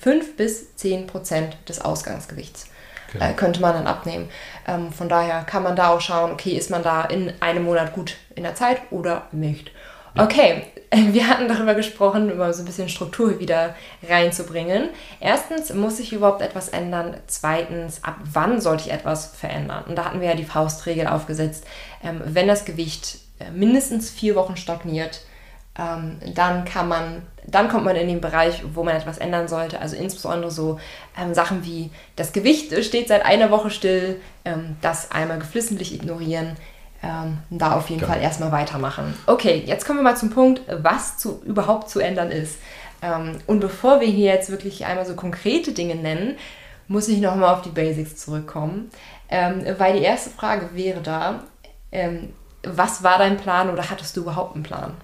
5 0.01 0.37
bis 0.37 0.75
10 0.77 1.07
Prozent 1.07 1.59
des 1.69 1.83
Ausgangsgewichts 1.83 2.69
Genau. 3.15 3.25
äh, 3.25 3.33
könnte 3.33 3.61
man 3.61 3.73
dann 3.73 3.87
abnehmen. 3.87 4.29
Ähm, 4.67 4.93
von 4.93 5.09
daher 5.09 5.43
kann 5.45 5.63
man 5.63 5.77
da 5.77 5.89
auch 5.89 6.01
schauen, 6.01 6.33
okay, 6.33 6.53
ist 6.53 6.71
man 6.71 6.83
da 6.83 7.05
in 7.05 7.33
einem 7.41 7.65
Monat 7.65 7.95
gut 7.95 8.17
in 8.35 8.43
der 8.43 8.55
Zeit 8.55 8.83
oder 8.91 9.23
nicht. 9.33 9.71
Okay, 10.17 10.63
wir 10.93 11.29
hatten 11.29 11.49
darüber 11.49 11.75
gesprochen, 11.75 12.31
über 12.31 12.53
so 12.53 12.63
ein 12.63 12.67
bisschen 12.67 12.89
Struktur 12.89 13.41
wieder 13.41 13.75
reinzubringen. 14.09 14.91
Erstens, 15.21 15.73
muss 15.73 15.97
sich 15.97 16.13
überhaupt 16.13 16.43
etwas 16.43 16.69
ändern? 16.69 17.17
Zweitens, 17.27 18.05
ab 18.05 18.17
wann 18.33 18.61
sollte 18.61 18.85
ich 18.85 18.93
etwas 18.93 19.27
verändern? 19.27 19.85
Und 19.89 19.97
da 19.97 20.05
hatten 20.05 20.21
wir 20.21 20.29
ja 20.29 20.35
die 20.35 20.45
Faustregel 20.45 21.07
aufgesetzt. 21.07 21.67
Ähm, 22.03 22.21
wenn 22.25 22.49
das 22.49 22.65
Gewicht 22.65 23.19
äh, 23.39 23.51
mindestens 23.51 24.11
vier 24.11 24.35
Wochen 24.37 24.57
stagniert, 24.57 25.21
ähm, 25.79 26.19
dann 26.35 26.65
kann 26.65 26.89
man, 26.89 27.23
dann 27.47 27.69
kommt 27.69 27.85
man 27.85 27.97
in 27.97 28.07
den 28.09 28.21
Bereich, 28.21 28.63
wo 28.75 28.85
man 28.85 28.95
etwas 28.95 29.19
ändern 29.19 29.49
sollte. 29.49 29.81
Also 29.81 29.97
insbesondere 29.97 30.51
so 30.51 30.79
ähm, 31.21 31.35
Sachen 31.35 31.65
wie 31.65 31.91
das 32.17 32.33
Gewicht 32.33 32.73
steht 32.85 33.09
seit 33.09 33.25
einer 33.25 33.51
Woche 33.51 33.71
still, 33.71 34.21
ähm, 34.45 34.77
das 34.83 35.11
einmal 35.11 35.39
geflissentlich 35.39 35.93
ignorieren, 35.95 36.57
ähm, 37.03 37.39
da 37.51 37.73
auf 37.73 37.91
jeden 37.91 38.01
Genau. 38.01 38.13
Fall 38.13 38.23
erstmal 38.23 38.53
weitermachen. 38.53 39.15
Okay, 39.27 39.63
jetzt 39.67 39.85
kommen 39.85 39.99
wir 39.99 40.05
mal 40.05 40.17
zum 40.17 40.31
Punkt, 40.31 40.63
was 40.69 41.19
zu, 41.19 41.43
überhaupt 41.45 41.91
zu 41.91 41.99
ändern 42.01 42.31
ist. 42.31 42.59
Ähm, 43.03 43.39
und 43.47 43.61
bevor 43.61 44.01
wir 44.01 44.09
hier 44.09 44.33
jetzt 44.33 44.51
wirklich 44.51 44.87
einmal 44.87 45.05
so 45.05 45.15
konkrete 45.15 45.73
Dinge 45.73 45.97
nennen, 45.97 46.37
muss 46.87 47.09
ich 47.09 47.19
nochmal 47.19 47.53
auf 47.53 47.63
die 47.63 47.71
Basics 47.71 48.17
zurückkommen. 48.17 48.91
Ähm, 49.29 49.65
weil 49.79 49.95
die 49.95 50.05
erste 50.05 50.31
Frage 50.31 50.71
wäre 50.75 51.01
da, 51.01 51.41
was 52.65 53.03
war 53.05 53.19
dein 53.19 53.37
Plan 53.37 53.71
oder 53.71 53.89
hattest 53.89 54.17
du 54.17 54.23
überhaupt 54.23 54.55
einen 54.55 54.65
Plan? 54.65 54.95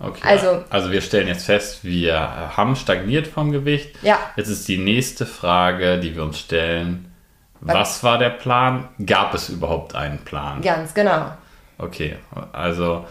Okay. 0.00 0.20
Also- 0.22 0.64
also 0.70 0.90
wir 0.90 1.00
stellen 1.00 1.26
jetzt 1.28 1.46
fest, 1.46 1.84
wir 1.84 2.56
haben 2.56 2.76
stagniert 2.76 3.26
vom 3.26 3.50
Gewicht. 3.52 3.96
Ja. 4.02 4.18
Jetzt 4.36 4.48
ist 4.48 4.68
die 4.68 4.78
nächste 4.78 5.26
Frage, 5.26 5.98
die 5.98 6.14
wir 6.14 6.22
uns 6.22 6.38
stellen. 6.38 7.12
Was 7.60 8.04
war 8.04 8.18
der 8.18 8.30
Plan? 8.30 8.88
Gab 9.04 9.34
es 9.34 9.48
überhaupt 9.48 9.94
einen 9.96 10.18
Plan? 10.18 10.62
Ganz 10.62 10.94
genau. 10.94 11.32
Okay, 11.78 12.16
also 12.52 13.06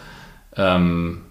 ähm, 0.56 1.26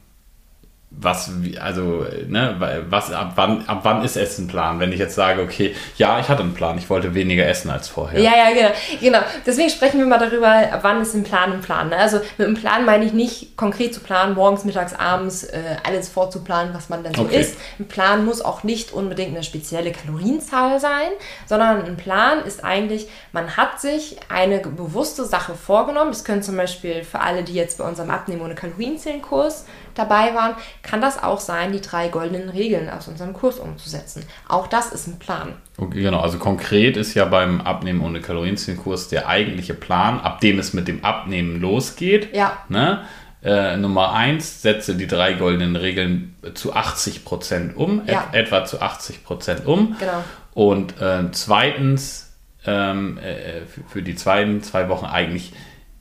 was, 0.99 1.31
also, 1.61 2.07
ne, 2.27 2.57
was, 2.89 3.13
ab 3.13 3.33
wann, 3.35 3.67
ab 3.69 3.81
wann 3.83 4.03
ist 4.03 4.17
es 4.17 4.39
ein 4.39 4.47
Plan? 4.47 4.81
Wenn 4.81 4.93
ich 4.93 4.99
jetzt 4.99 5.15
sage, 5.15 5.43
okay, 5.43 5.75
ja, 5.99 6.19
ich 6.19 6.29
hatte 6.29 6.43
einen 6.43 6.55
Plan, 6.55 6.79
ich 6.79 6.89
wollte 6.89 7.15
weniger 7.15 7.47
essen 7.47 7.71
als 7.71 7.89
vorher. 7.89 8.19
Ja, 8.19 8.33
ja, 8.35 8.55
genau. 8.55 8.71
genau. 9.01 9.19
Deswegen 9.45 9.69
sprechen 9.69 9.99
wir 9.99 10.07
mal 10.07 10.19
darüber, 10.19 10.49
ab 10.49 10.81
wann 10.83 11.03
ist 11.03 11.15
ein 11.15 11.23
Plan 11.23 11.53
ein 11.53 11.61
Plan. 11.61 11.91
Ne? 11.91 11.97
Also 11.97 12.21
mit 12.39 12.47
einem 12.47 12.57
Plan 12.57 12.87
meine 12.87 13.05
ich 13.05 13.13
nicht 13.13 13.57
konkret 13.57 13.93
zu 13.93 14.01
planen, 14.01 14.35
morgens, 14.35 14.65
mittags, 14.65 14.95
abends 14.95 15.45
äh, 15.45 15.77
alles 15.87 16.09
vorzuplanen, 16.09 16.73
was 16.75 16.89
man 16.89 17.03
denn 17.03 17.15
so 17.15 17.23
Okay. 17.23 17.41
isst. 17.41 17.59
Ein 17.79 17.89
Plan 17.89 18.25
muss 18.25 18.41
auch 18.41 18.63
nicht 18.63 18.93
unbedingt 18.93 19.35
eine 19.35 19.43
spezielle 19.43 19.93
Kalorienzahl 19.93 20.81
sein, 20.81 21.09
sondern 21.47 21.85
ein 21.85 21.97
Plan 21.97 22.45
ist 22.45 22.65
eigentlich, 22.65 23.09
man 23.33 23.57
hat 23.57 23.81
sich 23.81 24.17
eine 24.29 24.61
bewusste 24.61 25.25
Sache 25.25 25.55
vorgenommen. 25.55 26.11
Das 26.11 26.25
können 26.25 26.43
zum 26.43 26.57
Beispiel 26.57 27.05
für 27.05 27.21
alle, 27.21 27.43
die 27.43 27.55
jetzt 27.55 27.79
bei 27.79 27.85
unserem 27.85 28.11
Abnehmen 28.11 28.41
ohne 28.43 28.55
Kalorienzählen-Kurs 28.55 29.67
dabei 29.97 30.35
waren, 30.35 30.55
kann 30.87 31.01
das 31.01 31.21
auch 31.23 31.41
sein, 31.41 31.73
die 31.73 31.81
drei 31.81 32.09
goldenen 32.09 32.49
Regeln 32.49 32.89
aus 32.89 33.09
unserem 33.09 33.33
Kurs 33.33 33.59
umzusetzen. 33.59 34.25
Auch 34.49 34.69
das 34.69 34.93
ist 34.93 35.09
ein 35.09 35.19
Plan. 35.19 35.55
Okay, 35.77 36.03
genau, 36.03 36.21
also 36.21 36.39
konkret 36.39 36.97
ist 36.97 37.15
ja 37.15 37.25
beim 37.25 37.61
Abnehmen 37.61 38.01
ohne 38.01 38.21
Kalorienzählenkurs 38.21 39.09
der 39.09 39.29
eigentliche 39.29 39.75
Plan, 39.75 40.21
ab 40.21 40.41
dem 40.41 40.59
es 40.61 40.73
mit 40.75 40.87
dem 40.87 41.05
Abnehmen 41.05 41.61
losgeht. 41.61 42.35
Ja. 42.35 42.59
Ne? 42.69 43.03
Äh, 43.43 43.77
Nummer 43.77 44.13
eins, 44.13 44.63
setze 44.63 44.95
die 44.95 45.09
drei 45.09 45.33
goldenen 45.35 45.77
Regeln 45.77 46.37
zu 46.55 46.73
80 46.73 47.25
Prozent 47.25 47.77
um, 47.77 48.03
Ja. 48.07 48.29
et 48.33 48.47
etwa 48.47 48.65
zu 48.65 48.81
80 48.81 49.25
Prozent 49.25 49.67
um. 49.67 49.97
Genau. 49.99 50.25
Und 50.55 51.01
äh, 51.01 51.31
zweitens, 51.33 52.33
ähm, 52.65 53.19
äh, 53.19 53.67
für, 53.67 53.83
für 53.89 54.03
die 54.03 54.15
zweiten 54.15 54.63
zwei 54.63 54.89
Wochen 54.89 55.07
eigentlich, 55.07 55.53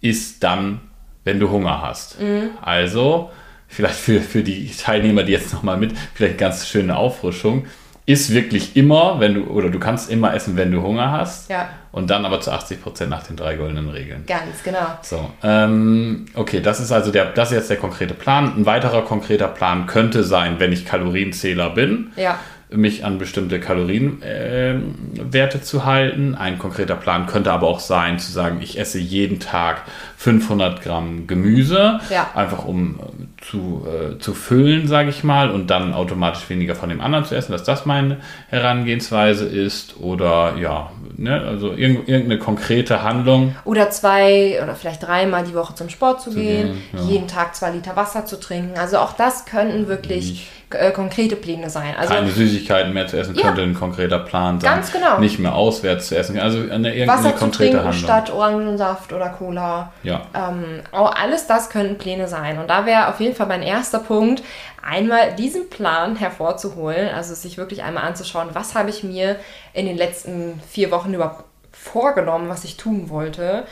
ist 0.01 0.43
dann, 0.43 0.79
wenn 1.23 1.39
du 1.39 1.49
Hunger 1.49 1.81
hast. 1.81 2.21
Mhm. 2.21 2.51
Also, 2.61 3.31
vielleicht 3.75 3.95
für, 3.95 4.21
für 4.21 4.43
die 4.43 4.69
Teilnehmer, 4.71 5.23
die 5.23 5.31
jetzt 5.33 5.53
nochmal 5.53 5.77
mit, 5.77 5.93
vielleicht 6.13 6.33
eine 6.33 6.39
ganz 6.39 6.67
schöne 6.67 6.95
Auffrischung, 6.97 7.65
ist 8.07 8.31
wirklich 8.33 8.75
immer, 8.77 9.19
wenn 9.19 9.33
du, 9.33 9.43
oder 9.45 9.69
du 9.69 9.79
kannst 9.79 10.11
immer 10.11 10.33
essen, 10.35 10.55
wenn 10.57 10.71
du 10.71 10.81
Hunger 10.83 11.11
hast. 11.11 11.49
Ja. 11.49 11.69
Und 11.91 12.09
dann 12.11 12.23
aber 12.25 12.39
zu 12.39 12.51
80 12.51 12.81
Prozent 12.83 13.09
nach 13.09 13.23
den 13.23 13.35
drei 13.35 13.55
goldenen 13.55 13.89
Regeln. 13.89 14.23
Ganz 14.27 14.61
genau. 14.63 14.99
So, 15.01 15.31
ähm, 15.43 16.25
okay, 16.35 16.61
das 16.61 16.79
ist 16.79 16.91
also 16.91 17.11
der, 17.11 17.25
das 17.31 17.49
ist 17.51 17.55
jetzt 17.57 17.69
der 17.71 17.77
konkrete 17.77 18.13
Plan. 18.13 18.53
Ein 18.55 18.65
weiterer 18.67 19.01
konkreter 19.01 19.47
Plan 19.47 19.87
könnte 19.87 20.23
sein, 20.23 20.59
wenn 20.59 20.71
ich 20.71 20.85
Kalorienzähler 20.85 21.71
bin, 21.71 22.11
Ja. 22.15 22.37
mich 22.69 23.03
an 23.05 23.17
bestimmte 23.17 23.59
Kalorienwerte 23.59 25.61
zu 25.61 25.85
halten. 25.85 26.35
Ein 26.35 26.57
konkreter 26.59 26.95
Plan 26.95 27.25
könnte 27.27 27.51
aber 27.51 27.67
auch 27.67 27.79
sein, 27.79 28.19
zu 28.19 28.31
sagen, 28.31 28.59
ich 28.61 28.79
esse 28.79 28.99
jeden 28.99 29.39
Tag 29.39 29.83
500 30.17 30.81
Gramm 30.81 31.27
Gemüse, 31.27 31.99
Ja. 32.09 32.29
einfach 32.35 32.65
um 32.65 32.99
äh, 32.99 33.34
zu, 33.49 33.85
äh, 33.87 34.17
zu 34.19 34.33
füllen, 34.33 34.87
sage 34.87 35.09
ich 35.09 35.23
mal, 35.23 35.51
und 35.51 35.69
dann 35.69 35.93
automatisch 35.93 36.49
weniger 36.49 36.75
von 36.75 36.89
dem 36.89 37.01
anderen 37.01 37.25
zu 37.25 37.35
essen, 37.35 37.51
dass 37.51 37.63
das 37.63 37.85
meine 37.85 38.17
Herangehensweise 38.49 39.45
ist. 39.45 39.97
Oder 39.99 40.55
ja, 40.59 40.89
ne, 41.15 41.41
also 41.41 41.71
irgend, 41.73 42.07
irgendeine 42.09 42.39
konkrete 42.39 43.03
Handlung. 43.03 43.55
Oder 43.63 43.89
zwei 43.91 44.59
oder 44.63 44.75
vielleicht 44.75 45.03
dreimal 45.03 45.43
die 45.43 45.53
Woche 45.53 45.75
zum 45.75 45.89
Sport 45.89 46.21
zu, 46.21 46.31
gehen, 46.31 46.73
gehen, 46.73 46.81
ja. 46.93 47.01
jeden 47.03 47.27
Tag 47.27 47.55
zwei 47.55 47.71
Liter 47.71 47.95
Wasser 47.95 48.25
zu 48.25 48.39
trinken. 48.39 48.77
Also 48.77 48.97
auch 48.97 49.13
das 49.13 49.45
könnten 49.45 49.87
wirklich 49.87 50.49
äh, 50.71 50.91
konkrete 50.91 51.35
Pläne 51.35 51.69
sein. 51.69 51.95
Also 51.97 52.13
keine 52.13 52.29
Süßigkeiten 52.31 52.91
mehr 52.93 53.07
zu 53.07 53.17
essen, 53.17 53.35
Ja. 53.35 53.43
könnte 53.43 53.61
ein 53.61 53.75
konkreter 53.75 54.19
Plan 54.19 54.59
sein. 54.59 54.75
Ganz 54.75 54.91
genau. 54.91 55.19
Nicht 55.19 55.39
mehr 55.39 55.53
auswärts 55.53 56.07
zu 56.07 56.17
essen. 56.17 56.39
Also 56.39 56.57
eine, 56.59 56.93
irgendeine 56.93 57.07
Wasser 57.07 57.33
zu 57.33 57.39
konkrete 57.39 57.71
trinken 57.71 57.77
Handlung. 57.87 58.03
statt 58.03 58.31
Orangensaft 58.31 59.13
oder 59.13 59.29
Cola. 59.29 59.93
ja. 60.03 60.21
Ähm, 60.33 60.81
auch 60.91 61.13
alles 61.15 61.47
das 61.47 61.69
könnten 61.69 61.97
Pläne 61.97 62.27
sein. 62.27 62.57
Und 62.59 62.69
da 62.69 62.85
wäre 62.85 63.07
auf 63.09 63.19
jeden 63.19 63.34
Fall 63.35 63.47
mein 63.47 63.63
erster 63.63 63.99
Punkt, 63.99 64.43
einmal 64.83 65.33
diesen 65.35 65.69
Plan 65.69 66.15
hervorzuholen, 66.15 67.09
also 67.09 67.33
sich 67.33 67.57
wirklich 67.57 67.83
einmal 67.83 68.03
anzuschauen, 68.05 68.49
was 68.53 68.75
habe 68.75 68.89
ich 68.89 69.03
mir 69.03 69.37
in 69.73 69.85
den 69.85 69.97
letzten 69.97 70.61
vier 70.69 70.91
Wochen 70.91 71.13
überhaupt 71.13 71.43
vorgenommen, 71.71 72.49
was 72.49 72.63
ich 72.63 72.77
tun 72.77 73.09
wollte. 73.09 73.65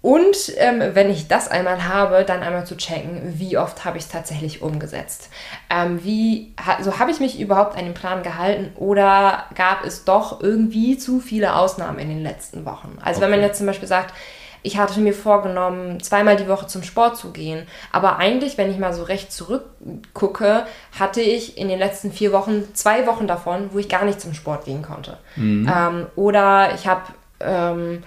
Und 0.00 0.52
ähm, 0.58 0.80
wenn 0.94 1.10
ich 1.10 1.26
das 1.26 1.48
einmal 1.48 1.88
habe, 1.88 2.24
dann 2.24 2.42
einmal 2.44 2.64
zu 2.64 2.76
checken, 2.76 3.34
wie 3.38 3.58
oft 3.58 3.84
habe 3.84 3.98
ich 3.98 4.04
es 4.04 4.10
tatsächlich 4.10 4.62
umgesetzt. 4.62 5.28
Ähm, 5.70 6.04
wie, 6.04 6.54
ha, 6.64 6.80
so 6.82 7.00
habe 7.00 7.10
ich 7.10 7.18
mich 7.18 7.40
überhaupt 7.40 7.76
an 7.76 7.84
den 7.84 7.94
Plan 7.94 8.22
gehalten 8.22 8.70
oder 8.76 9.46
gab 9.56 9.84
es 9.84 10.04
doch 10.04 10.40
irgendwie 10.40 10.98
zu 10.98 11.18
viele 11.18 11.56
Ausnahmen 11.56 11.98
in 11.98 12.08
den 12.10 12.22
letzten 12.22 12.64
Wochen? 12.64 12.96
Also 13.02 13.20
wenn 13.20 13.30
man 13.30 13.40
Okay. 13.40 13.48
jetzt 13.48 13.58
zum 13.58 13.66
Beispiel 13.66 13.88
sagt, 13.88 14.14
ich 14.68 14.76
hatte 14.76 15.00
mir 15.00 15.14
vorgenommen, 15.14 16.02
zweimal 16.02 16.36
die 16.36 16.46
Woche 16.46 16.66
zum 16.66 16.82
Sport 16.82 17.16
zu 17.16 17.32
gehen. 17.32 17.66
Aber 17.90 18.18
eigentlich, 18.18 18.58
wenn 18.58 18.70
ich 18.70 18.78
mal 18.78 18.92
so 18.92 19.02
recht 19.02 19.32
zurückgucke, 19.32 20.66
hatte 20.98 21.22
ich 21.22 21.56
in 21.56 21.68
den 21.68 21.78
letzten 21.78 22.12
vier 22.12 22.32
Wochen 22.32 22.64
zwei 22.74 23.06
Wochen 23.06 23.26
davon, 23.26 23.70
wo 23.72 23.78
ich 23.78 23.88
gar 23.88 24.04
nicht 24.04 24.20
zum 24.20 24.34
Sport 24.34 24.66
gehen 24.66 24.82
konnte. 24.82 25.16
Ähm, 25.74 26.06
oder 26.16 26.74
ich 26.74 26.86
habe 26.86 27.02
ähm, 27.40 28.02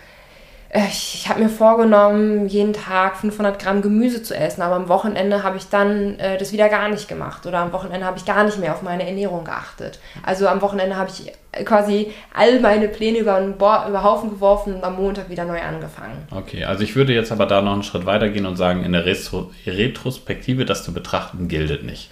äh, 0.70 0.86
ich, 0.88 1.28
habe 1.28 1.42
mir 1.42 1.50
vorgenommen, 1.50 2.48
jeden 2.48 2.74
Tag 2.74 3.18
500 3.18 3.60
Gramm 3.60 3.82
Gemüse 3.82 4.22
zu 4.22 4.36
essen, 4.36 4.62
aber 4.62 4.76
am 4.76 4.88
Wochenende 4.88 5.42
habe 5.42 5.58
ich 5.58 5.68
dann 5.70 6.20
äh, 6.20 6.38
das 6.38 6.52
wieder 6.52 6.70
gar 6.70 6.90
nicht 6.90 7.08
gemacht 7.08 7.46
oder 7.48 7.58
am 7.58 7.74
Wochenende 7.74 8.06
habe 8.06 8.20
ich 8.20 8.26
gar 8.26 8.44
nicht 8.44 8.60
mehr 8.60 8.74
auf 8.74 8.84
meine 8.84 9.08
Ernährung 9.08 9.44
geachtet. 9.44 10.00
Also 10.22 10.48
am 10.48 10.62
Wochenende 10.62 10.96
habe 10.96 11.10
ich 11.10 11.34
quasi 11.66 12.12
all 12.34 12.60
meine 12.62 12.88
Pläne 12.88 13.18
über 13.20 13.40
den, 13.40 13.58
Bo 13.58 13.66
über 13.88 14.04
Haufen 14.04 14.30
geworfen 14.30 14.76
und 14.76 14.84
am 14.84 14.96
Montag 14.96 15.30
wieder 15.30 15.44
neu 15.44 15.60
angefangen. 15.62 16.26
Okay, 16.32 16.64
also 16.64 16.84
ich 16.84 16.96
würde 16.96 17.14
jetzt 17.14 17.32
aber 17.32 17.46
da 17.46 17.62
noch 17.62 17.74
einen 17.74 17.84
Schritt 17.84 18.06
weiter 18.06 18.30
gehen 18.30 18.46
und 18.46 18.56
sagen, 18.56 18.84
in 18.84 18.94
der 18.94 19.06
Retro 19.06 19.52
Retrospektive 19.68 20.64
das 20.66 20.84
zu 20.84 20.94
betrachten, 20.94 21.48
gilt 21.50 21.84
nicht. 21.84 22.10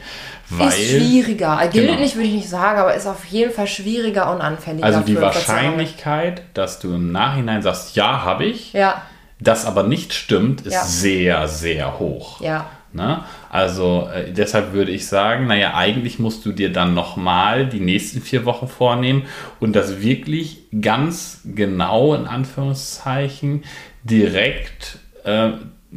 Weil, 0.49 0.67
ist 0.69 0.89
schwieriger. 0.89 1.57
Gilt 1.71 1.87
Genau. 1.87 1.99
nicht, 1.99 2.15
würde 2.15 2.27
ich 2.27 2.33
nicht 2.35 2.49
sagen, 2.49 2.79
aber 2.79 2.93
ist 2.95 3.07
auf 3.07 3.23
jeden 3.25 3.51
Fall 3.53 3.67
schwieriger 3.67 4.31
und 4.33 4.41
anfälliger. 4.41 4.85
also 4.85 4.99
die. 5.01 5.15
Wahrscheinlichkeit, 5.19 6.41
dass 6.53 6.79
du 6.79 6.93
im 6.95 7.11
Nachhinein 7.11 7.61
sagst, 7.61 7.95
ja, 7.95 8.23
habe 8.23 8.45
ich, 8.45 8.73
Ja, 8.73 9.01
das 9.39 9.65
aber 9.65 9.83
nicht 9.83 10.13
stimmt, 10.13 10.61
ist 10.61 10.73
Ja. 10.73 10.83
sehr, 10.83 11.47
sehr 11.47 11.99
hoch. 11.99 12.41
ja. 12.41 12.65
Ne? 12.91 13.23
Also 13.49 14.09
äh, 14.13 14.31
deshalb 14.31 14.73
würde 14.73 14.91
ich 14.91 15.07
sagen, 15.07 15.47
naja, 15.47 15.75
eigentlich 15.75 16.17
musst 16.17 16.45
du 16.45 16.51
dir 16.51 16.71
dann 16.71 16.93
nochmal 16.93 17.67
die 17.67 17.79
nächsten 17.79 18.21
vier 18.21 18.45
Wochen 18.45 18.67
vornehmen 18.67 19.23
und 19.59 19.75
das 19.75 20.01
wirklich 20.01 20.63
ganz 20.81 21.41
genau 21.45 22.15
in 22.15 22.25
Anführungszeichen 22.25 23.63
direkt 24.03 24.97
äh, 25.23 25.51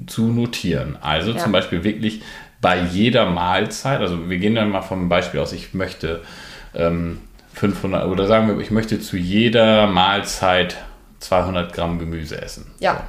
zu 0.07 0.27
notieren. 0.33 0.99
Also 1.01 1.33
Ja. 1.33 1.39
zum 1.39 1.53
Beispiel 1.53 1.83
wirklich 1.85 2.23
bei 2.61 2.81
jeder 2.81 3.27
Mahlzeit, 3.27 4.01
also 4.01 4.29
wir 4.29 4.39
gehen 4.39 4.55
dann 4.55 4.71
mal 4.71 4.83
vom 4.83 5.09
Beispiel 5.09 5.41
aus, 5.41 5.53
ich 5.53 5.75
möchte 5.75 6.21
ähm, 6.75 7.19
500 7.55 8.07
oder 8.07 8.27
sagen 8.27 8.49
wir, 8.49 8.59
ich 8.61 8.71
möchte 8.71 9.01
zu 9.01 9.17
jeder 9.17 9.87
Mahlzeit 9.87 10.77
200 11.21 11.73
Gramm 11.73 11.99
Gemüse 11.99 12.41
essen 12.41 12.67
Ja. 12.81 13.03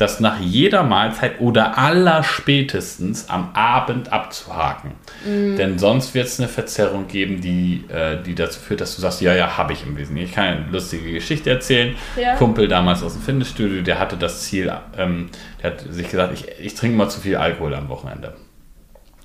Das 0.00 0.20
nach 0.20 0.40
jeder 0.40 0.82
Mahlzeit 0.82 1.40
oder 1.40 1.76
allerspätestens 1.76 3.28
am 3.28 3.50
Abend 3.54 4.12
abzuhaken. 4.12 4.92
Mhm. 5.26 5.56
Denn 5.56 5.78
sonst 5.78 6.14
wird 6.14 6.26
es 6.26 6.40
eine 6.40 6.48
Verzerrung 6.48 7.06
geben, 7.06 7.40
die, 7.40 7.84
äh, 7.88 8.22
die 8.22 8.34
dazu 8.34 8.60
führt, 8.60 8.80
dass 8.80 8.96
du 8.96 9.02
sagst, 9.02 9.20
ja, 9.20 9.34
ja, 9.34 9.56
habe 9.56 9.72
ich 9.72 9.84
im 9.84 9.96
Wesentlichen. 9.96 10.28
Ich 10.28 10.34
kann 10.34 10.44
eine 10.44 10.66
lustige 10.70 11.12
Geschichte 11.12 11.50
erzählen. 11.50 11.94
Ja. 12.16 12.36
Kumpel 12.36 12.68
damals 12.68 13.02
aus 13.02 13.14
dem 13.14 13.22
Fitnessstudio, 13.22 13.82
der 13.82 13.98
hatte 13.98 14.16
das 14.16 14.42
Ziel, 14.42 14.72
ähm, 14.96 15.28
der 15.62 15.72
hat 15.72 15.80
sich 15.90 16.08
gesagt, 16.08 16.32
ich, 16.34 16.46
ich 16.64 16.74
trinke 16.74 16.96
mal 16.96 17.08
zu 17.08 17.20
viel 17.20 17.36
Alkohol 17.36 17.74
am 17.74 17.88
Wochenende. 17.88 18.34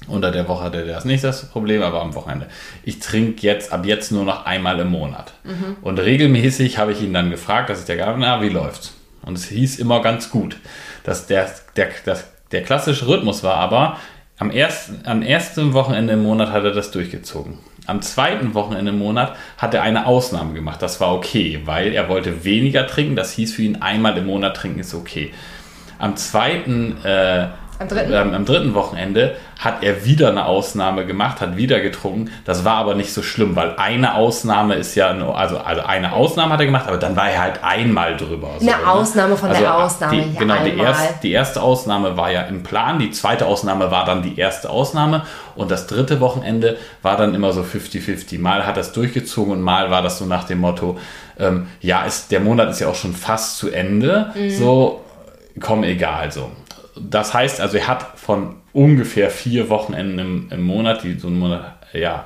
Unter 0.08 0.32
der 0.32 0.48
Woche 0.48 0.66
hatte 0.66 0.86
der 0.86 0.96
das 0.96 1.06
nicht 1.06 1.24
das 1.24 1.50
Problem, 1.50 1.82
aber 1.82 2.02
am 2.02 2.14
Wochenende. 2.14 2.48
Ich 2.84 3.00
trinke 3.00 3.42
jetzt 3.42 3.72
ab 3.74 3.86
jetzt 3.86 4.12
nur 4.12 4.24
noch 4.24 4.46
einmal 4.46 4.80
im 4.80 4.90
Monat. 4.90 5.34
Und 5.82 6.00
regelmäßig 6.00 6.78
habe 6.78 6.92
ich 6.92 7.02
ihn 7.02 7.14
dann 7.14 7.32
gefragt, 7.32 7.70
dass 7.70 7.80
ich 7.80 7.86
der 7.86 7.98
gab, 7.98 8.16
na, 8.18 8.42
wie 8.42 8.50
läuft's? 8.50 8.94
Und 9.26 9.38
es 9.38 9.46
hieß 9.46 9.80
immer 9.80 10.02
ganz 10.02 10.30
gut. 10.30 10.58
Dass 11.04 11.28
der, 11.28 11.50
der, 11.76 11.90
das, 12.06 12.26
der 12.52 12.64
klassische 12.64 13.08
Rhythmus 13.08 13.44
war 13.44 13.56
aber, 13.56 13.98
am 14.38 14.52
ersten, 14.52 15.06
am 15.06 15.22
ersten 15.22 15.74
Wochenende 15.74 16.14
im 16.14 16.24
Monat 16.24 16.52
hat 16.52 16.64
er 16.64 16.72
das 16.72 16.92
durchgezogen. 16.92 17.58
Am 17.86 18.02
zweiten 18.02 18.54
Wochenende 18.54 18.92
im 18.92 19.00
Monat 19.00 19.36
hat 19.58 19.74
er 19.74 19.82
eine 19.82 20.08
Ausnahme 20.08 20.54
gemacht. 20.54 20.82
Das 20.82 21.00
war 21.00 21.14
okay, 21.14 21.62
weil 21.66 21.94
er 21.94 22.10
wollte 22.10 22.44
weniger 22.44 22.86
trinken. 22.88 23.16
Das 23.16 23.32
hieß 23.32 23.54
für 23.54 23.62
ihn, 23.62 23.78
einmal 23.82 24.18
im 24.18 24.26
Monat 24.26 24.58
trinken 24.58 24.80
ist 24.80 24.94
okay. 24.94 25.34
Am 26.00 26.18
zweiten 26.18 26.98
äh, 27.06 27.48
Am 27.78 27.88
dritten? 27.90 28.14
ähm, 28.14 28.34
am 28.34 28.46
dritten 28.46 28.74
Wochenende 28.74 29.36
hat 29.60 29.84
er 29.84 30.06
wieder 30.06 30.30
eine 30.30 30.46
Ausnahme 30.46 31.06
gemacht, 31.06 31.42
hat 31.42 31.58
wieder 31.58 31.82
getrunken. 31.82 32.32
Das 32.46 32.64
war 32.64 32.76
aber 32.76 32.96
nicht 32.96 33.12
so 33.14 33.22
schlimm, 33.22 33.56
weil 33.58 33.76
eine 33.78 34.16
Ausnahme 34.16 34.76
ist 34.76 34.96
ja, 34.96 35.14
nur- 35.14 35.38
also, 35.38 35.58
also 35.58 35.82
eine 35.82 36.14
Ausnahme 36.14 36.54
hat 36.54 36.60
er 36.62 36.68
gemacht, 36.68 36.88
aber 36.88 36.98
dann 36.98 37.16
war 37.18 37.30
er 37.30 37.42
halt 37.42 37.60
einmal 37.64 38.16
drüber. 38.16 38.52
so, 38.60 38.66
Eine 38.72 38.88
Ausnahme 38.90 39.36
von 39.36 39.50
der 39.50 39.76
Ausnahme, 39.76 40.14
Die, 40.16 40.34
ja, 40.34 40.40
genau, 40.40 40.56
die, 40.64 40.78
erst, 40.78 41.24
die 41.24 41.32
erste 41.32 41.62
Ausnahme 41.62 42.16
war 42.16 42.32
ja 42.32 42.42
im 42.44 42.64
Plan, 42.64 42.98
die 43.00 43.12
zweite 43.12 43.46
Ausnahme 43.46 43.92
war 43.92 44.06
dann 44.06 44.22
die 44.24 44.38
erste 44.40 44.70
Ausnahme 44.70 45.24
und 45.56 45.70
das 45.70 45.88
dritte 45.88 46.20
Wochenende 46.22 46.78
war 47.02 47.18
dann 47.18 47.34
immer 47.36 47.52
so 47.52 47.62
50-50. 47.62 48.40
Mal 48.40 48.66
hat 48.66 48.78
er 48.78 48.82
es 48.82 48.92
durchgezogen 48.94 49.52
und 49.54 49.62
mal 49.62 49.92
war 49.92 50.02
das 50.02 50.18
so 50.20 50.26
nach 50.26 50.46
dem 50.46 50.60
Motto, 50.60 50.98
ähm, 51.40 51.68
ja, 51.82 52.04
ist, 52.04 52.32
der 52.32 52.40
Monat 52.40 52.70
ist 52.70 52.80
ja 52.80 52.88
auch 52.88 52.96
schon 52.96 53.14
fast 53.14 53.58
zu 53.58 53.70
Ende, 53.70 54.32
Mhm. 54.36 54.50
so 54.50 55.02
komm, 55.60 55.84
egal 55.84 56.32
so. 56.32 56.50
Das 57.00 57.34
heißt 57.34 57.60
also, 57.62 57.78
er 57.78 57.88
hat 57.88 58.18
von 58.18 58.56
ungefähr 58.74 59.30
vier 59.30 59.70
Wochenenden 59.70 60.20
im, 60.20 60.48
im 60.52 60.62
Monat, 60.64 61.04
die 61.04 61.18
so 61.20 61.28
ein 61.28 61.38
Monat 61.38 61.76
ja 61.94 62.26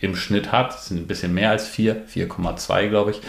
im 0.00 0.14
Schnitt 0.14 0.52
hat, 0.52 0.74
das 0.74 0.86
sind 0.88 0.98
ein 0.98 1.06
bisschen 1.08 1.34
mehr 1.34 1.50
als 1.50 1.66
vier, 1.66 1.96
4,2 2.06 2.88
glaube 2.88 3.10
ich, 3.12 3.20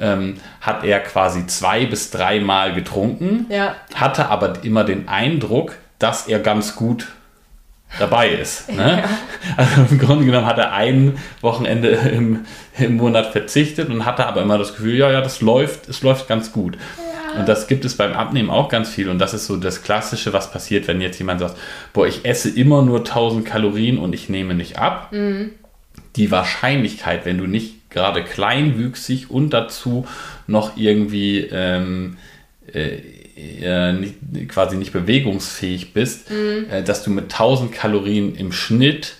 ähm, 0.00 0.34
hat 0.60 0.82
er 0.84 0.98
quasi 1.00 1.46
zwei 1.46 1.86
bis 1.86 2.10
dreimal 2.10 2.74
getrunken, 2.74 3.46
Ja. 3.50 3.76
hatte 3.94 4.28
aber 4.28 4.64
immer 4.64 4.82
den 4.84 5.08
Eindruck, 5.08 5.76
dass 6.00 6.26
er 6.26 6.40
ganz 6.40 6.74
gut 6.74 7.06
dabei 8.00 8.30
ist. 8.30 8.68
Ne? 8.72 9.04
Also 9.56 9.82
im 9.90 9.98
Grunde 9.98 10.24
genommen 10.24 10.46
hat 10.46 10.58
er 10.58 10.72
ein 10.72 11.16
Wochenende 11.40 11.88
im, 11.90 12.44
im 12.76 12.96
Monat 12.96 13.32
verzichtet 13.32 13.88
und 13.88 14.04
hatte 14.04 14.26
aber 14.26 14.42
immer 14.42 14.58
das 14.58 14.74
Gefühl, 14.74 14.96
ja, 14.96 15.10
ja, 15.12 15.20
das 15.20 15.40
läuft, 15.40 15.88
es 15.88 16.02
läuft 16.02 16.26
ganz 16.28 16.52
gut. 16.52 16.76
Und 17.40 17.48
das 17.48 17.66
gibt 17.66 17.84
es 17.84 17.96
beim 17.96 18.12
Abnehmen 18.12 18.50
auch 18.50 18.68
ganz 18.68 18.88
viel. 18.88 19.08
Und 19.08 19.18
das 19.18 19.34
ist 19.34 19.46
so 19.46 19.56
das 19.56 19.82
Klassische, 19.82 20.32
was 20.32 20.50
passiert, 20.50 20.88
wenn 20.88 21.00
jetzt 21.00 21.18
jemand 21.18 21.40
sagt, 21.40 21.56
boah, 21.92 22.06
ich 22.06 22.24
esse 22.24 22.50
immer 22.50 22.82
nur 22.82 22.98
1000 22.98 23.44
Kalorien 23.44 23.98
und 23.98 24.14
ich 24.14 24.28
nehme 24.28 24.54
nicht 24.54 24.78
ab. 24.78 25.12
Mhm. 25.12 25.50
Die 26.16 26.30
Wahrscheinlichkeit, 26.30 27.24
wenn 27.24 27.38
du 27.38 27.46
nicht 27.46 27.90
gerade 27.90 28.24
kleinwüchsig 28.24 29.30
und 29.30 29.50
dazu 29.50 30.06
noch 30.46 30.76
irgendwie 30.76 31.40
ähm, 31.50 32.16
äh, 32.72 32.98
äh, 33.38 34.46
quasi 34.48 34.76
nicht 34.76 34.92
bewegungsfähig 34.92 35.92
bist, 35.92 36.30
mhm. 36.30 36.66
äh, 36.70 36.82
dass 36.82 37.04
du 37.04 37.10
mit 37.10 37.24
1000 37.24 37.72
Kalorien 37.72 38.34
im 38.34 38.52
Schnitt 38.52 39.17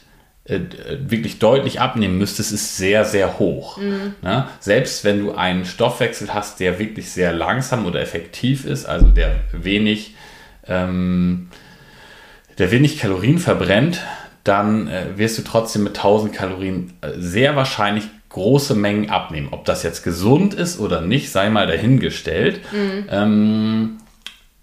äh, 0.48 0.60
wirklich 1.00 1.38
deutlich 1.38 1.80
abnehmen 1.80 2.16
müsstest, 2.16 2.52
ist 2.52 2.78
sehr, 2.78 3.04
sehr 3.04 3.38
hoch. 3.38 3.76
Mhm. 3.76 4.14
Ne? 4.22 4.48
Selbst 4.60 5.04
wenn 5.04 5.20
du 5.20 5.34
einen 5.34 5.66
Stoffwechsel 5.66 6.32
hast, 6.32 6.58
der 6.60 6.78
wirklich 6.78 7.10
sehr 7.10 7.34
langsam 7.34 7.84
oder 7.84 8.00
effektiv 8.00 8.64
ist, 8.64 8.86
also 8.86 9.08
der 9.08 9.40
wenig, 9.52 10.14
ähm, 10.66 11.50
der 12.56 12.70
wenig 12.70 12.98
Kalorien 12.98 13.38
verbrennt, 13.38 14.00
dann 14.42 14.88
äh, 14.88 15.18
wirst 15.18 15.36
du 15.36 15.42
trotzdem 15.42 15.84
mit 15.84 15.98
1000 15.98 16.32
Kalorien 16.32 16.94
äh, 17.02 17.10
sehr 17.18 17.54
wahrscheinlich 17.54 18.04
große 18.30 18.74
Mengen 18.74 19.10
abnehmen. 19.10 19.48
Ob 19.50 19.66
das 19.66 19.82
jetzt 19.82 20.02
gesund 20.02 20.54
ist 20.54 20.80
oder 20.80 21.02
nicht, 21.02 21.30
sei 21.30 21.50
mal 21.50 21.66
dahingestellt. 21.66 22.60
Mhm. 22.72 23.04
Ähm, 23.10 23.98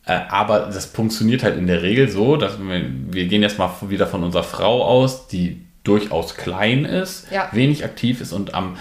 äh, 0.05 0.19
aber 0.29 0.61
das 0.61 0.85
funktioniert 0.85 1.43
halt 1.43 1.57
in 1.57 1.67
der 1.67 1.83
Regel 1.83 2.09
so, 2.09 2.37
dass 2.37 2.57
wir, 2.59 2.85
wir 3.11 3.25
gehen 3.27 3.43
jetzt 3.43 3.59
mal 3.59 3.71
wieder 3.87 4.07
von 4.07 4.23
unserer 4.23 4.43
Frau 4.43 4.83
aus, 4.83 5.27
die 5.27 5.64
durchaus 5.85 6.35
klein 6.35 6.83
ist, 6.83 7.31
ja. 7.31 7.49
wenig 7.53 7.85
aktiv 7.85 8.19
ist 8.19 8.33
und 8.33 8.53
am 8.53 8.77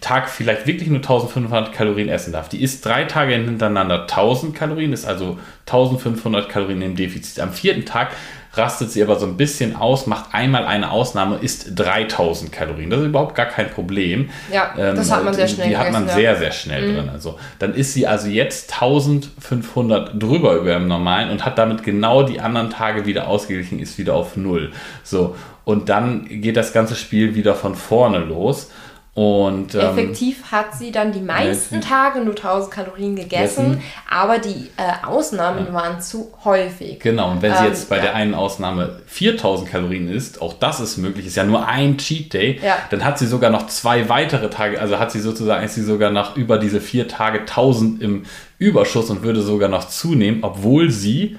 Tag 0.00 0.28
vielleicht 0.28 0.66
wirklich 0.66 0.88
nur 0.88 0.98
1500 0.98 1.72
Kalorien 1.72 2.08
essen 2.08 2.32
darf. 2.32 2.48
Die 2.48 2.62
isst 2.62 2.84
drei 2.84 3.04
Tage 3.04 3.34
hintereinander 3.34 4.02
1000 4.02 4.54
Kalorien, 4.54 4.92
ist 4.92 5.04
also 5.04 5.38
1500 5.66 6.48
Kalorien 6.48 6.82
im 6.82 6.96
Defizit. 6.96 7.40
Am 7.40 7.52
vierten 7.52 7.84
Tag 7.84 8.10
rastet 8.54 8.90
sie 8.90 9.02
aber 9.02 9.18
so 9.18 9.26
ein 9.26 9.36
bisschen 9.36 9.76
aus, 9.76 10.06
macht 10.06 10.34
einmal 10.34 10.66
eine 10.66 10.90
Ausnahme, 10.90 11.38
isst 11.40 11.72
3000 11.74 12.52
Kalorien. 12.52 12.90
Das 12.90 13.00
ist 13.00 13.06
überhaupt 13.06 13.34
gar 13.34 13.46
kein 13.46 13.70
Problem. 13.70 14.28
Ja, 14.52 14.72
das 14.76 15.10
hat 15.10 15.24
man 15.24 15.32
sehr 15.32 15.48
schnell 15.48 15.68
Die 15.68 15.76
hat 15.76 15.90
man 15.90 16.06
ja. 16.06 16.14
sehr, 16.14 16.36
sehr 16.36 16.52
schnell 16.52 16.88
mhm. 16.88 16.96
drin. 16.96 17.08
Also, 17.08 17.38
dann 17.58 17.74
ist 17.74 17.94
sie 17.94 18.06
also 18.06 18.28
jetzt 18.28 18.74
1500 18.74 20.22
drüber 20.22 20.54
über 20.56 20.74
dem 20.74 20.86
Normalen 20.86 21.30
und 21.30 21.44
hat 21.44 21.58
damit 21.58 21.82
genau 21.82 22.22
die 22.22 22.40
anderen 22.40 22.70
Tage 22.70 23.06
wieder 23.06 23.28
ausgeglichen, 23.28 23.78
ist 23.78 23.98
wieder 23.98 24.14
auf 24.14 24.36
Null. 24.36 24.72
So, 25.02 25.34
und 25.64 25.88
dann 25.88 26.26
geht 26.28 26.56
das 26.56 26.72
ganze 26.72 26.96
Spiel 26.96 27.34
wieder 27.34 27.54
von 27.54 27.74
vorne 27.74 28.18
los. 28.18 28.70
Und, 29.14 29.74
ähm, 29.74 29.80
Effektiv 29.80 30.50
hat 30.50 30.74
sie 30.74 30.90
dann 30.90 31.12
die 31.12 31.20
meisten 31.20 31.76
ja, 31.76 31.80
Tage 31.82 32.20
nur 32.20 32.34
1000 32.34 32.72
Kalorien 32.72 33.14
gegessen, 33.14 33.72
gegessen. 33.72 33.82
aber 34.10 34.38
die 34.38 34.70
äh, 34.78 35.06
Ausnahmen 35.06 35.66
ja. 35.66 35.72
waren 35.74 36.00
zu 36.00 36.32
häufig. 36.46 36.98
Genau, 36.98 37.32
und 37.32 37.42
wenn 37.42 37.54
sie 37.54 37.64
jetzt 37.64 37.82
ähm, 37.82 37.88
bei 37.90 37.96
ja. 37.96 38.02
der 38.04 38.14
einen 38.14 38.34
Ausnahme 38.34 39.02
4000 39.04 39.70
Kalorien 39.70 40.08
isst, 40.08 40.40
auch 40.40 40.54
das 40.54 40.80
ist 40.80 40.96
möglich, 40.96 41.26
ist 41.26 41.36
ja 41.36 41.44
nur 41.44 41.68
ein 41.68 41.98
Cheat 41.98 42.32
Day, 42.32 42.58
dann 42.88 43.04
hat 43.04 43.18
sie 43.18 43.26
sogar 43.26 43.50
noch 43.50 43.66
zwei 43.66 44.08
weitere 44.08 44.48
Tage, 44.48 44.80
also 44.80 44.98
hat 44.98 45.12
sie 45.12 45.20
sozusagen, 45.20 45.62
ist 45.62 45.74
sie 45.74 45.82
sogar 45.82 46.10
nach 46.10 46.34
über 46.36 46.56
diese 46.56 46.80
vier 46.80 47.06
Tage 47.06 47.40
1000 47.40 48.00
im 48.00 48.24
Überschuss 48.56 49.10
und 49.10 49.22
würde 49.22 49.42
sogar 49.42 49.68
noch 49.68 49.88
zunehmen, 49.88 50.38
obwohl 50.42 50.90
sie 50.90 51.36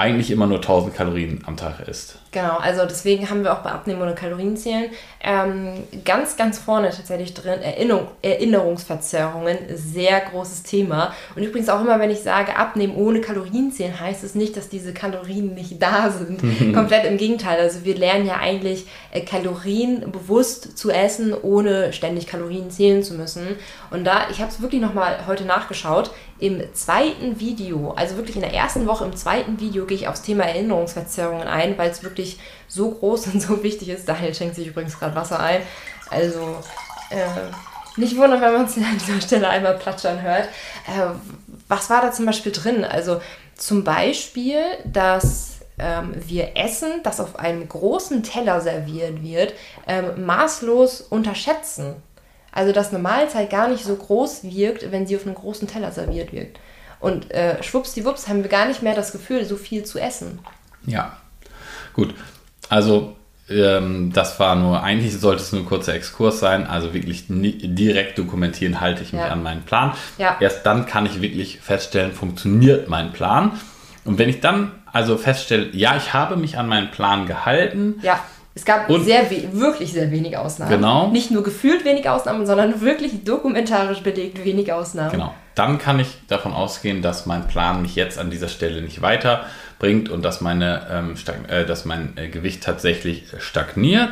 eigentlich 0.00 0.30
immer 0.30 0.46
nur 0.46 0.58
1000 0.58 0.94
Kalorien 0.94 1.42
am 1.46 1.56
Tag 1.56 1.86
isst. 1.86 2.18
Genau, 2.32 2.56
also 2.58 2.82
deswegen 2.84 3.28
haben 3.28 3.42
wir 3.42 3.52
auch 3.52 3.58
bei 3.58 3.70
Abnehmen 3.70 4.00
ohne 4.00 4.14
Kalorienzählen 4.14 4.90
ähm, 5.22 5.82
ganz, 6.04 6.36
ganz 6.36 6.58
vorne 6.58 6.90
tatsächlich 6.90 7.34
drin 7.34 7.60
Erinnerung, 7.60 8.06
Erinnerungsverzerrungen, 8.22 9.58
sehr 9.74 10.20
großes 10.20 10.62
Thema. 10.62 11.12
Und 11.34 11.42
übrigens 11.42 11.68
auch 11.68 11.80
immer, 11.80 11.98
wenn 11.98 12.10
ich 12.10 12.20
sage 12.20 12.56
Abnehmen 12.56 12.94
ohne 12.94 13.20
Kalorienzählen, 13.20 13.98
heißt 13.98 14.22
es 14.22 14.36
nicht, 14.36 14.56
dass 14.56 14.68
diese 14.68 14.94
Kalorien 14.94 15.54
nicht 15.54 15.82
da 15.82 16.10
sind. 16.10 16.40
Komplett 16.74 17.04
im 17.04 17.16
Gegenteil. 17.16 17.58
Also 17.58 17.84
wir 17.84 17.96
lernen 17.96 18.26
ja 18.26 18.36
eigentlich 18.36 18.86
äh, 19.10 19.22
Kalorien 19.22 20.12
bewusst 20.12 20.78
zu 20.78 20.90
essen, 20.90 21.34
ohne 21.34 21.92
ständig 21.92 22.28
Kalorien 22.28 22.70
zählen 22.70 23.02
zu 23.02 23.14
müssen. 23.14 23.56
Und 23.90 24.04
da, 24.04 24.28
ich 24.30 24.40
habe 24.40 24.50
es 24.50 24.62
wirklich 24.62 24.80
nochmal 24.80 25.26
heute 25.26 25.44
nachgeschaut, 25.44 26.12
im 26.40 26.62
zweiten 26.74 27.38
Video, 27.38 27.92
also 27.92 28.16
wirklich 28.16 28.36
in 28.36 28.42
der 28.42 28.54
ersten 28.54 28.86
Woche 28.86 29.04
im 29.04 29.14
zweiten 29.14 29.60
Video, 29.60 29.84
gehe 29.84 29.96
ich 29.96 30.08
aufs 30.08 30.22
Thema 30.22 30.44
Erinnerungsverzerrungen 30.44 31.46
ein, 31.46 31.76
weil 31.76 31.90
es 31.90 32.02
wirklich 32.02 32.38
so 32.66 32.90
groß 32.90 33.26
und 33.32 33.40
so 33.40 33.62
wichtig 33.62 33.90
ist. 33.90 34.08
Daniel 34.08 34.34
schenkt 34.34 34.56
sich 34.56 34.66
übrigens 34.66 34.98
gerade 34.98 35.14
Wasser 35.14 35.40
ein. 35.40 35.62
Also 36.10 36.56
äh, 37.10 37.98
nicht 38.00 38.16
wundern, 38.16 38.40
wenn 38.40 38.52
man 38.52 38.64
es 38.64 38.76
an 38.76 38.98
dieser 38.98 39.20
Stelle 39.20 39.48
einmal 39.48 39.76
platschern 39.76 40.22
hört. 40.22 40.44
Äh, 40.86 41.10
was 41.68 41.90
war 41.90 42.02
da 42.02 42.10
zum 42.10 42.26
Beispiel 42.26 42.52
drin? 42.52 42.84
Also 42.84 43.20
zum 43.56 43.84
Beispiel, 43.84 44.60
dass 44.84 45.60
ähm, 45.78 46.14
wir 46.26 46.56
Essen, 46.56 47.02
das 47.02 47.20
auf 47.20 47.38
einem 47.38 47.68
großen 47.68 48.22
Teller 48.22 48.60
serviert 48.60 49.22
wird, 49.22 49.54
ähm, 49.86 50.24
maßlos 50.24 51.02
unterschätzen. 51.02 51.96
Also 52.52 52.72
dass 52.72 52.90
eine 52.90 52.98
Mahlzeit 52.98 53.50
gar 53.50 53.68
nicht 53.68 53.84
so 53.84 53.94
groß 53.94 54.44
wirkt, 54.44 54.90
wenn 54.90 55.06
sie 55.06 55.16
auf 55.16 55.26
einem 55.26 55.34
großen 55.34 55.68
Teller 55.68 55.92
serviert 55.92 56.32
wird. 56.32 56.58
Und 56.98 57.30
äh, 57.30 57.62
schwuppsdiwupps 57.62 58.28
haben 58.28 58.42
wir 58.42 58.50
gar 58.50 58.66
nicht 58.66 58.82
mehr 58.82 58.94
das 58.94 59.12
Gefühl, 59.12 59.44
so 59.44 59.56
viel 59.56 59.84
zu 59.84 59.98
essen. 59.98 60.40
Ja, 60.86 61.16
Gut, 61.92 62.14
also 62.68 63.16
ähm, 63.48 64.12
das 64.12 64.38
war 64.38 64.54
nur, 64.54 64.82
eigentlich 64.82 65.18
sollte 65.18 65.42
es 65.42 65.52
nur 65.52 65.62
ein 65.62 65.66
kurzer 65.66 65.94
Exkurs 65.94 66.38
sein, 66.38 66.66
also 66.66 66.94
wirklich 66.94 67.24
direkt 67.28 68.18
dokumentieren, 68.18 68.80
halte 68.80 69.02
ich 69.02 69.12
mich 69.12 69.22
ja. 69.22 69.28
an 69.28 69.42
meinen 69.42 69.62
Plan. 69.62 69.92
Ja. 70.18 70.36
Erst 70.40 70.64
dann 70.66 70.86
kann 70.86 71.06
ich 71.06 71.20
wirklich 71.20 71.60
feststellen, 71.60 72.12
funktioniert 72.12 72.88
mein 72.88 73.12
Plan. 73.12 73.52
Und 74.04 74.18
wenn 74.18 74.28
ich 74.28 74.40
dann 74.40 74.72
also 74.92 75.16
feststelle, 75.16 75.70
ja, 75.72 75.96
ich 75.96 76.14
habe 76.14 76.36
mich 76.36 76.58
an 76.58 76.68
meinen 76.68 76.90
Plan 76.90 77.26
gehalten. 77.26 78.00
Ja. 78.02 78.20
Es 78.60 78.66
gab 78.66 78.90
und 78.90 79.04
sehr 79.04 79.30
wirklich 79.52 79.90
sehr 79.94 80.10
wenig 80.10 80.36
Ausnahmen. 80.36 80.70
Genau. 80.70 81.08
Nicht 81.08 81.30
nur 81.30 81.42
gefühlt 81.42 81.86
wenig 81.86 82.10
Ausnahmen, 82.10 82.44
sondern 82.44 82.82
wirklich 82.82 83.24
dokumentarisch 83.24 84.00
belegt 84.00 84.44
wenig 84.44 84.70
Ausnahmen. 84.70 85.12
Genau. 85.12 85.34
Dann 85.54 85.78
kann 85.78 85.98
ich 85.98 86.08
davon 86.28 86.52
ausgehen, 86.52 87.00
dass 87.00 87.24
mein 87.24 87.48
Plan 87.48 87.80
mich 87.80 87.94
jetzt 87.94 88.18
an 88.18 88.30
dieser 88.30 88.48
Stelle 88.48 88.82
nicht 88.82 89.00
weiter 89.00 89.46
bringt 89.78 90.10
und 90.10 90.22
dass, 90.22 90.42
meine, 90.42 90.86
ähm, 90.90 91.14
äh, 91.48 91.64
dass 91.64 91.86
mein 91.86 92.12
äh, 92.18 92.28
Gewicht 92.28 92.62
tatsächlich 92.62 93.24
stagniert. 93.38 94.10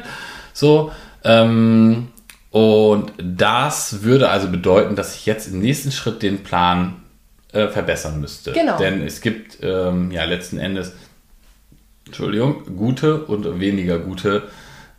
So, 0.55 0.93
ähm, 1.25 2.09
und 2.51 3.13
das 3.19 4.03
würde 4.03 4.31
also 4.31 4.49
bedeuten, 4.49 4.97
dass 4.97 5.15
ich 5.15 5.27
jetzt 5.27 5.49
im 5.49 5.59
nächsten 5.59 5.93
Schritt 5.93 6.23
den 6.23 6.43
Plan 6.43 7.03
äh, 7.53 7.69
verbessern 7.69 8.19
müsste. 8.19 8.53
Genau. 8.53 8.79
Denn 8.79 9.07
es 9.07 9.21
gibt 9.21 9.59
ähm, 9.63 10.11
ja 10.11 10.25
letzten 10.25 10.59
Endes, 10.59 10.95
Entschuldigung, 12.09 12.77
gute 12.77 13.25
und 13.25 13.61
weniger 13.61 13.99
gute 13.99 14.49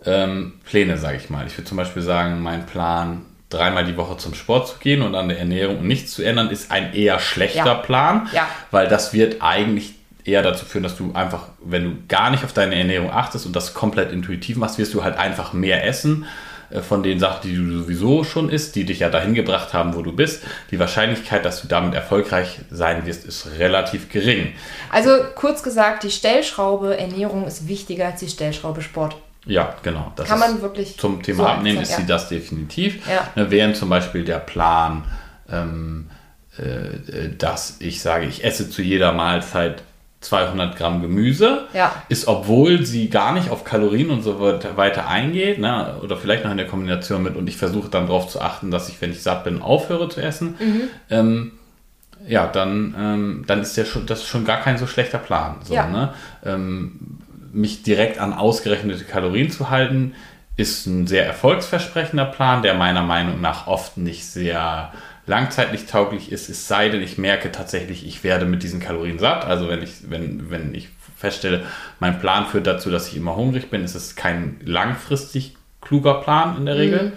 ähm, 0.05 0.53
Pläne, 0.64 0.97
sage 0.97 1.18
ich 1.18 1.30
mal. 1.30 1.45
Ich 1.47 1.57
würde 1.57 1.68
zum 1.68 1.78
Beispiel 1.78 2.01
sagen, 2.01 2.41
mein 2.41 2.66
Plan 2.66 3.26
dreimal 3.49 3.84
die 3.84 3.97
Woche 3.97 4.18
zum 4.18 4.34
Sport 4.34 4.68
zu 4.68 4.76
gehen 4.80 5.01
und 5.01 5.16
an 5.16 5.28
der 5.28 5.39
Ernährung 5.39 5.86
nichts 5.86 6.14
zu 6.14 6.24
ändern, 6.24 6.49
ist 6.49 6.72
ein 6.72 6.93
eher 6.93 7.20
schlechter 7.20 7.66
ja. 7.66 7.74
Plan, 7.76 8.30
ja. 8.32 8.47
weil 8.72 8.88
das 8.88 9.12
wird 9.12 9.41
eigentlich 9.41 9.95
eher 10.24 10.43
dazu 10.43 10.66
führen, 10.66 10.84
dass 10.84 10.95
du 10.95 11.12
einfach, 11.14 11.47
wenn 11.64 11.84
du 11.84 11.91
gar 12.07 12.30
nicht 12.30 12.43
auf 12.43 12.53
deine 12.53 12.76
Ernährung 12.76 13.12
achtest 13.12 13.45
und 13.45 13.55
das 13.55 13.74
komplett 13.74 14.12
intuitiv 14.12 14.57
machst, 14.57 14.78
wirst 14.78 14.93
du 14.93 15.03
halt 15.03 15.18
einfach 15.18 15.53
mehr 15.53 15.86
essen 15.86 16.26
von 16.82 17.03
den 17.03 17.20
Sachen, 17.20 17.49
die 17.49 17.55
du 17.55 17.80
sowieso 17.80 18.24
schon 18.24 18.49
isst, 18.49 18.76
die 18.76 18.86
dich 18.86 18.99
ja 18.99 19.09
dahin 19.09 19.34
gebracht 19.34 19.74
haben, 19.74 19.95
wo 19.95 20.01
du 20.01 20.11
bist. 20.11 20.43
Die 20.72 20.80
Wahrscheinlichkeit, 20.80 21.43
dass 21.43 21.61
du 21.61 21.67
damit 21.67 21.95
erfolgreich 21.95 22.59
sein 22.70 23.05
wirst, 23.05 23.26
ist 23.26 23.47
relativ 23.57 24.09
gering. 24.09 24.53
Also 24.91 25.11
kurz 25.36 25.63
gesagt, 25.63 26.03
die 26.03 26.11
Stellschraube 26.11 26.97
Ernährung 26.97 27.47
ist 27.47 27.67
wichtiger 27.67 28.07
als 28.07 28.20
die 28.20 28.30
Stellschraube 28.30 28.82
Sport. 28.82 29.15
Ja, 29.45 29.76
genau. 29.82 30.11
Das 30.15 30.28
Kann 30.28 30.39
man 30.39 30.61
wirklich. 30.61 30.97
Zum 30.97 31.24
Thema 31.24 31.43
so 31.43 31.45
Abnehmen 31.45 31.82
ist 31.82 31.91
ja. 31.91 31.97
sie 31.97 32.05
das 32.05 32.30
definitiv. 32.30 33.07
Ja. 33.07 33.28
Ne, 33.36 33.49
während 33.49 33.76
zum 33.76 33.89
Beispiel 33.89 34.24
der 34.24 34.39
Plan, 34.39 35.05
ähm, 35.51 36.09
äh, 36.57 37.30
dass 37.38 37.78
ich 37.80 38.01
sage, 38.01 38.26
ich 38.26 38.43
esse 38.43 38.70
zu 38.70 38.82
jeder 38.82 39.11
Mahlzeit 39.13 39.84
200 40.22 40.76
Gramm 40.76 41.01
Gemüse, 41.01 41.67
ja. 41.74 41.93
ist, 42.09 42.28
obwohl 42.28 42.86
sie 42.86 43.09
gar 43.09 43.34
nicht 43.34 43.49
auf 43.49 43.63
Kalorien 43.63 44.09
und 44.09 44.22
so 44.22 44.39
weiter 44.39 45.07
eingeht, 45.07 45.59
ne, 45.59 45.95
oder 46.03 46.17
vielleicht 46.17 46.43
noch 46.43 46.51
in 46.51 46.57
der 46.57 46.67
Kombination 46.67 47.24
mit, 47.24 47.38
und 47.38 47.47
ich 47.47 47.55
versuche 47.55 47.89
dann 47.89 48.07
darauf 48.07 48.28
zu 48.28 48.41
achten, 48.41 48.70
dass 48.70 48.89
ich, 48.89 49.01
wenn 49.01 49.11
ich 49.11 49.24
satt 49.24 49.45
bin, 49.45 49.61
aufhöre 49.61 50.09
zu 50.09 50.22
essen, 50.22 50.55
mhm. 50.59 50.82
ähm, 51.09 51.51
ja, 52.28 52.47
dann, 52.47 52.95
ähm, 52.97 53.43
dann 53.47 53.61
ist 53.61 53.78
der 53.78 53.86
schon, 53.86 54.05
das 54.05 54.26
schon 54.26 54.43
gar 54.43 54.59
kein 54.59 54.78
so 54.78 54.88
schlechter 54.88 55.20
Plan. 55.20 55.55
So, 55.63 55.74
ja. 55.74 55.88
ne? 55.88 56.13
Ähm, 56.45 57.20
mich 57.53 57.84
direkt 57.84 58.20
an 58.20 58.34
ausgerechnete 58.34 59.05
Kalorien 59.05 59.49
zu 59.49 59.70
halten, 59.70 60.13
ist 60.57 60.86
ein 60.86 61.07
sehr 61.07 61.26
erfolgsversprechender 61.26 62.26
Plan, 62.26 62.61
der 62.61 62.74
meiner 62.74 63.03
Meinung 63.03 63.39
nach 63.39 63.67
oft 63.67 63.95
nicht 63.95 64.26
sehr 64.26 64.91
langzeitlich 65.30 65.86
tauglich 65.86 66.32
ist, 66.32 66.49
es 66.49 66.67
sei 66.67 66.89
denn, 66.89 67.03
ich 67.03 67.19
merke 67.19 67.51
tatsächlich, 67.51 68.05
ich 68.05 68.23
werde 68.23 68.45
mit 68.45 68.63
diesen 68.63 68.80
Kalorien 68.80 69.19
satt. 69.19 69.45
Also 69.45 69.69
wenn 69.69 69.84
ich, 69.84 70.09
wenn, 70.09 70.49
wenn 70.49 70.73
ich 70.73 70.89
feststelle, 71.15 71.63
mein 71.99 72.19
Plan 72.19 72.47
führt 72.47 72.65
dazu, 72.65 72.89
dass 72.89 73.07
ich 73.07 73.15
immer 73.15 73.36
hungrig 73.36 73.69
bin, 73.69 73.84
ist 73.84 73.93
es 73.93 74.15
kein 74.15 74.59
langfristig 74.65 75.55
kluger 75.82 76.15
Plan 76.15 76.57
in 76.57 76.65
der 76.65 76.77
Regel. 76.77 77.03
Mhm. 77.03 77.11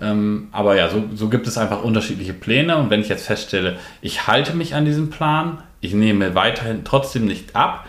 Ähm, 0.00 0.48
aber 0.50 0.74
ja, 0.74 0.88
so, 0.88 1.04
so 1.14 1.28
gibt 1.28 1.46
es 1.46 1.56
einfach 1.56 1.84
unterschiedliche 1.84 2.32
Pläne. 2.32 2.76
Und 2.78 2.90
wenn 2.90 3.00
ich 3.00 3.08
jetzt 3.08 3.26
feststelle, 3.26 3.76
ich 4.00 4.26
halte 4.26 4.54
mich 4.54 4.74
an 4.74 4.84
diesem 4.84 5.10
Plan, 5.10 5.62
ich 5.80 5.94
nehme 5.94 6.34
weiterhin 6.34 6.84
trotzdem 6.84 7.26
nicht 7.26 7.54
ab, 7.54 7.86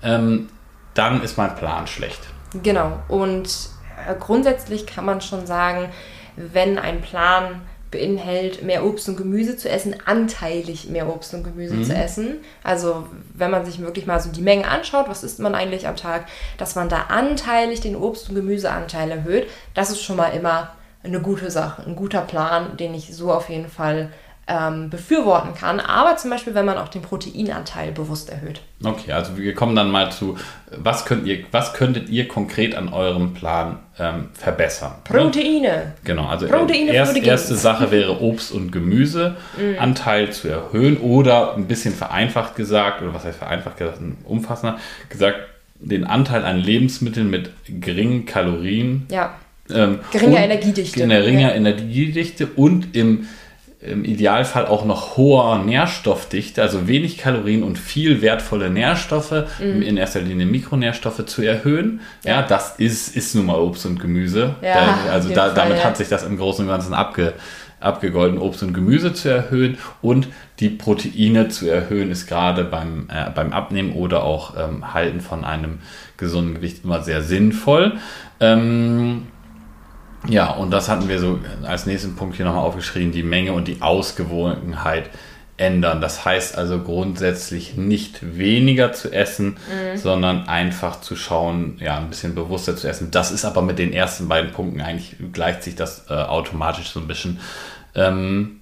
ähm, 0.00 0.48
dann 0.94 1.24
ist 1.24 1.36
mein 1.36 1.56
Plan 1.56 1.88
schlecht. 1.88 2.20
Genau. 2.62 3.02
Und 3.08 3.48
äh, 4.06 4.14
grundsätzlich 4.16 4.86
kann 4.86 5.04
man 5.04 5.20
schon 5.20 5.44
sagen, 5.44 5.88
wenn 6.36 6.78
ein 6.78 7.00
Plan 7.00 7.62
beinhaltet, 7.90 8.62
mehr 8.62 8.84
Obst 8.84 9.08
und 9.08 9.16
Gemüse 9.16 9.56
zu 9.56 9.68
essen, 9.68 9.96
anteilig 10.04 10.88
mehr 10.88 11.08
Obst 11.08 11.32
und 11.34 11.44
Gemüse 11.44 11.74
mhm. 11.74 11.84
zu 11.84 11.94
essen. 11.94 12.36
Also 12.62 13.06
wenn 13.34 13.50
man 13.50 13.64
sich 13.64 13.80
wirklich 13.80 14.06
mal 14.06 14.20
so 14.20 14.30
die 14.30 14.42
Menge 14.42 14.68
anschaut, 14.68 15.08
was 15.08 15.24
isst 15.24 15.40
man 15.40 15.54
eigentlich 15.54 15.86
am 15.86 15.96
Tag, 15.96 16.26
dass 16.58 16.74
man 16.74 16.88
da 16.88 17.06
anteilig 17.08 17.80
den 17.80 17.96
Obst- 17.96 18.28
und 18.28 18.34
Gemüseanteil 18.34 19.10
erhöht, 19.10 19.48
das 19.74 19.90
ist 19.90 20.02
schon 20.02 20.16
mal 20.16 20.30
immer 20.30 20.72
eine 21.02 21.20
gute 21.20 21.50
Sache, 21.50 21.84
ein 21.86 21.96
guter 21.96 22.22
Plan, 22.22 22.76
den 22.76 22.94
ich 22.94 23.14
so 23.14 23.32
auf 23.32 23.48
jeden 23.48 23.68
Fall 23.68 24.10
ähm, 24.48 24.88
befürworten 24.88 25.54
kann. 25.54 25.78
Aber 25.78 26.16
zum 26.16 26.30
Beispiel, 26.30 26.54
wenn 26.54 26.64
man 26.64 26.78
auch 26.78 26.88
den 26.88 27.02
Proteinanteil 27.02 27.92
bewusst 27.92 28.30
erhöht. 28.30 28.62
Okay, 28.82 29.12
also 29.12 29.36
wir 29.36 29.54
kommen 29.54 29.76
dann 29.76 29.90
mal 29.90 30.10
zu, 30.10 30.38
was, 30.70 31.04
könnt 31.04 31.26
ihr, 31.26 31.44
was 31.52 31.74
könntet 31.74 32.08
ihr 32.08 32.26
konkret 32.26 32.74
an 32.74 32.88
eurem 32.88 33.34
Plan 33.34 33.80
ähm, 33.98 34.30
verbessern? 34.32 34.92
Proteine. 35.04 35.60
Ne? 35.60 35.92
Genau, 36.04 36.26
also 36.26 36.46
Proteine 36.48 36.92
erst, 36.92 37.16
erste 37.18 37.56
Sache 37.56 37.90
wäre 37.90 38.22
Obst- 38.22 38.50
und 38.50 38.72
Gemüseanteil 38.72 40.28
mm. 40.28 40.32
zu 40.32 40.48
erhöhen 40.48 40.96
oder 40.96 41.54
ein 41.54 41.66
bisschen 41.66 41.94
vereinfacht 41.94 42.56
gesagt, 42.56 43.02
oder 43.02 43.12
was 43.12 43.24
heißt 43.24 43.38
vereinfacht 43.38 43.76
gesagt, 43.76 43.98
umfassender 44.24 44.78
gesagt, 45.10 45.40
den 45.80 46.04
Anteil 46.04 46.44
an 46.44 46.58
Lebensmitteln 46.58 47.28
mit 47.28 47.50
geringen 47.68 48.24
Kalorien. 48.24 49.06
Ja. 49.10 49.34
Ähm, 49.70 50.00
geringer 50.10 50.38
Energiedichte. 50.38 51.06
Geringer 51.06 51.50
ja. 51.50 51.54
Energiedichte 51.54 52.46
und 52.46 52.96
im 52.96 53.28
im 53.80 54.04
Idealfall 54.04 54.66
auch 54.66 54.84
noch 54.84 55.16
hoher 55.16 55.58
Nährstoffdichte, 55.58 56.60
also 56.60 56.88
wenig 56.88 57.16
Kalorien 57.16 57.62
und 57.62 57.78
viel 57.78 58.22
wertvolle 58.22 58.70
Nährstoffe, 58.70 59.44
mhm. 59.60 59.82
in 59.82 59.96
erster 59.96 60.20
Linie 60.20 60.46
Mikronährstoffe 60.46 61.24
zu 61.26 61.42
erhöhen. 61.42 62.00
Ja, 62.24 62.40
ja 62.40 62.42
das 62.42 62.76
ist, 62.78 63.16
ist 63.16 63.36
nun 63.36 63.46
mal 63.46 63.56
Obst 63.56 63.86
und 63.86 64.00
Gemüse. 64.00 64.56
Ja, 64.62 64.74
da, 65.06 65.12
also 65.12 65.28
da, 65.28 65.46
Fall, 65.46 65.54
damit 65.54 65.78
ja. 65.78 65.84
hat 65.84 65.96
sich 65.96 66.08
das 66.08 66.24
im 66.24 66.36
Großen 66.38 66.64
und 66.64 66.70
Ganzen 66.70 66.92
abge, 66.92 67.34
abgegolten, 67.78 68.38
Obst 68.38 68.64
und 68.64 68.74
Gemüse 68.74 69.12
zu 69.12 69.28
erhöhen 69.28 69.78
und 70.02 70.26
die 70.58 70.70
Proteine 70.70 71.48
zu 71.48 71.68
erhöhen, 71.68 72.10
ist 72.10 72.26
gerade 72.26 72.64
beim, 72.64 73.08
äh, 73.08 73.30
beim 73.30 73.52
Abnehmen 73.52 73.92
oder 73.92 74.24
auch 74.24 74.54
ähm, 74.58 74.92
Halten 74.92 75.20
von 75.20 75.44
einem 75.44 75.78
gesunden 76.16 76.54
Gewicht 76.54 76.82
immer 76.82 77.02
sehr 77.02 77.22
sinnvoll. 77.22 77.92
Ähm, 78.40 79.28
ja, 80.28 80.50
und 80.50 80.70
das 80.70 80.88
hatten 80.88 81.08
wir 81.08 81.18
so 81.18 81.40
als 81.62 81.86
nächsten 81.86 82.16
Punkt 82.16 82.36
hier 82.36 82.44
nochmal 82.44 82.64
aufgeschrieben, 82.64 83.12
die 83.12 83.22
Menge 83.22 83.52
und 83.52 83.66
die 83.66 83.82
Ausgewogenheit 83.82 85.10
ändern. 85.56 86.00
Das 86.00 86.24
heißt 86.24 86.56
also 86.56 86.80
grundsätzlich 86.80 87.76
nicht 87.76 88.38
weniger 88.38 88.92
zu 88.92 89.12
essen, 89.12 89.56
mhm. 89.68 89.96
sondern 89.96 90.48
einfach 90.48 91.00
zu 91.00 91.16
schauen, 91.16 91.78
ja, 91.80 91.98
ein 91.98 92.08
bisschen 92.08 92.34
bewusster 92.34 92.76
zu 92.76 92.88
essen. 92.88 93.10
Das 93.10 93.32
ist 93.32 93.44
aber 93.44 93.62
mit 93.62 93.78
den 93.78 93.92
ersten 93.92 94.28
beiden 94.28 94.52
Punkten 94.52 94.80
eigentlich 94.80 95.16
gleicht 95.32 95.64
sich 95.64 95.74
das 95.74 96.06
äh, 96.08 96.14
automatisch 96.14 96.90
so 96.90 97.00
ein 97.00 97.08
bisschen. 97.08 97.40
Ähm, 97.94 98.57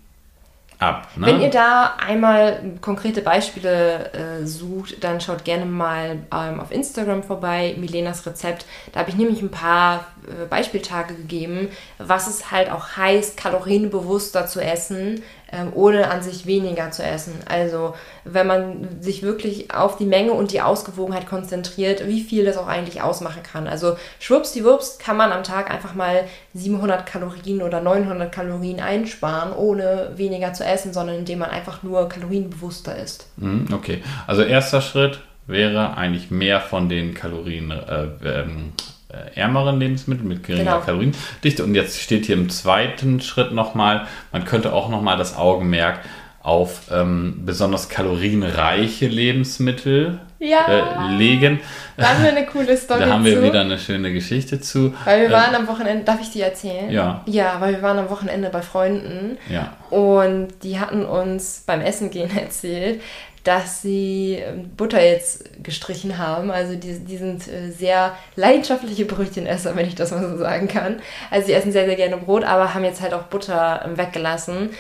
ab. 0.79 1.09
Ne? 1.17 1.27
Wenn 1.27 1.41
ihr 1.41 1.51
da 1.51 1.95
einmal 1.99 2.61
konkrete 2.81 3.23
Beispiele 3.23 4.13
äh, 4.13 4.47
sucht, 4.47 5.03
dann 5.03 5.21
schaut 5.21 5.45
gerne 5.45 5.65
mal 5.65 6.19
ähm, 6.33 6.61
auf 6.61 6.71
Instagram 6.71 7.23
vorbei, 7.23 7.75
Milenas 7.79 8.27
Rezept. 8.27 8.67
Da 8.93 9.01
habe 9.01 9.11
ich 9.11 9.17
nämlich 9.17 9.41
ein 9.43 9.51
paar 9.51 10.07
äh, 10.27 10.47
Beispieltage 10.47 11.15
gegeben, 11.15 11.69
was 11.99 12.27
es 12.27 12.51
halt 12.51 12.71
auch 12.71 12.97
heißt, 12.97 13.37
kalorienbewusster 13.37 14.47
zu 14.47 14.61
essen, 14.61 15.23
ähm, 15.53 15.73
ohne 15.75 16.11
an 16.11 16.23
sich 16.23 16.47
weniger 16.47 16.91
zu 16.91 17.05
essen. 17.05 17.35
Also 17.49 17.95
wenn 18.25 18.47
man 18.47 19.01
sich 19.01 19.23
wirklich 19.23 19.73
auf 19.73 19.97
die 19.97 20.05
Menge 20.05 20.33
und 20.33 20.53
die 20.53 20.61
Ausgewogenheit 20.61 21.27
konzentriert, 21.27 22.07
wie 22.07 22.21
viel 22.21 22.45
das 22.45 22.57
auch 22.57 22.67
eigentlich 22.67 23.01
ausmachen 23.03 23.43
kann. 23.43 23.69
Also 23.69 23.97
schwuppsdiwupps 24.19 24.99
kann 24.99 25.17
man 25.17 25.33
am 25.33 25.45
Tag 25.45 25.71
einfach 25.71 25.95
mal 25.95 26.25
700 26.55 27.07
Kalorien 27.07 27.63
oder 27.63 27.81
900 27.81 28.33
Kalorien 28.33 28.81
einsparen, 28.81 29.53
ohne 29.53 30.13
weniger 30.17 30.53
zu 30.53 30.65
essen, 30.65 30.93
sondern 30.93 31.17
indem 31.17 31.39
man 31.39 31.51
einfach 31.51 31.83
nur 31.83 32.09
kalorienbewusster 32.09 32.97
ist. 32.97 33.29
Mhm, 33.37 33.69
okay, 33.73 34.03
also 34.27 34.43
erster 34.43 34.81
Schritt 34.81 35.21
wäre 35.47 35.97
eigentlich 35.97 36.31
mehr 36.31 36.61
von 36.61 36.89
den 36.89 37.15
Kalorien 37.15 37.71
äh, 37.71 38.09
ähm, 38.25 38.73
äh, 38.77 38.96
ärmeren 39.35 39.79
Lebensmitteln 39.81 40.29
mit 40.29 40.43
geringer 40.45 40.73
genau. 40.73 40.85
Kaloriendichte. 40.85 41.65
Und 41.65 41.75
jetzt 41.75 42.01
steht 42.01 42.27
hier 42.27 42.37
im 42.37 42.49
zweiten 42.49 43.21
Schritt 43.21 43.53
nochmal, 43.53 44.07
man 44.33 44.45
könnte 44.45 44.73
auch 44.73 44.89
nochmal 44.89 45.17
das 45.17 45.37
Augenmerk 45.37 46.01
auf 46.47 46.83
ähm, 46.93 47.43
besonders 47.45 47.89
kalorienreiche 47.89 49.09
Lebensmittel 49.09 50.21
ja. 50.39 51.09
äh, 51.09 51.17
legen. 51.17 51.59
Da 51.97 52.11
haben 52.11 52.23
wir 52.23 52.31
eine 52.31 52.47
coole 52.47 52.77
Story 52.77 53.01
Da 53.01 53.09
haben 53.09 53.25
wir 53.25 53.39
zu. 53.39 53.43
wieder 53.43 53.63
eine 53.63 53.81
schöne 53.81 54.13
Geschichte 54.13 54.61
zu. 54.61 54.95
Weil 55.05 55.23
wir 55.23 55.33
waren 55.33 55.55
ähm, 55.55 55.63
am 55.63 55.67
Wochenende, 55.67 56.05
darf 56.05 56.21
ich 56.21 56.31
die 56.31 56.43
erzählen? 56.43 56.89
Ja. 56.89 57.23
Ja, 57.27 57.57
weil 57.61 57.75
wir 57.75 57.83
waren 57.83 57.99
am 57.99 58.11
Wochenende 58.11 58.49
bei 58.51 58.63
Freunden. 58.63 59.39
Ja. 59.51 59.73
Und 59.91 60.49
die 60.63 60.79
hatten 60.79 61.05
uns 61.05 61.65
beim 61.67 61.81
Essen 61.81 62.11
gehen 62.11 62.31
erzählt, 62.37 63.01
dass 63.47 63.81
sie 63.81 64.43
ähm, 64.45 64.71
Butter 64.77 65.03
jetzt 65.03 65.63
gestrichen 65.63 66.19
haben. 66.19 66.51
Also 66.51 66.75
die, 66.75 66.99
die 66.99 67.17
sind 67.17 67.47
äh, 67.47 67.71
sehr 67.71 68.17
leidenschaftliche 68.35 69.05
Brötchenesser, 69.05 69.77
wenn 69.77 69.87
ich 69.87 69.95
das 69.95 70.11
mal 70.11 70.29
so 70.29 70.37
sagen 70.37 70.67
kann. 70.67 71.01
Also 71.31 71.47
sie 71.47 71.53
essen 71.53 71.71
sehr, 71.71 71.87
sehr 71.87 71.95
gerne 71.95 72.17
Brot, 72.17 72.43
aber 72.43 72.75
haben 72.75 72.85
jetzt 72.85 73.01
halt 73.01 73.15
auch 73.15 73.25
Butter 73.25 73.83
ähm, 73.85 73.97
weggelassen. 73.97 74.71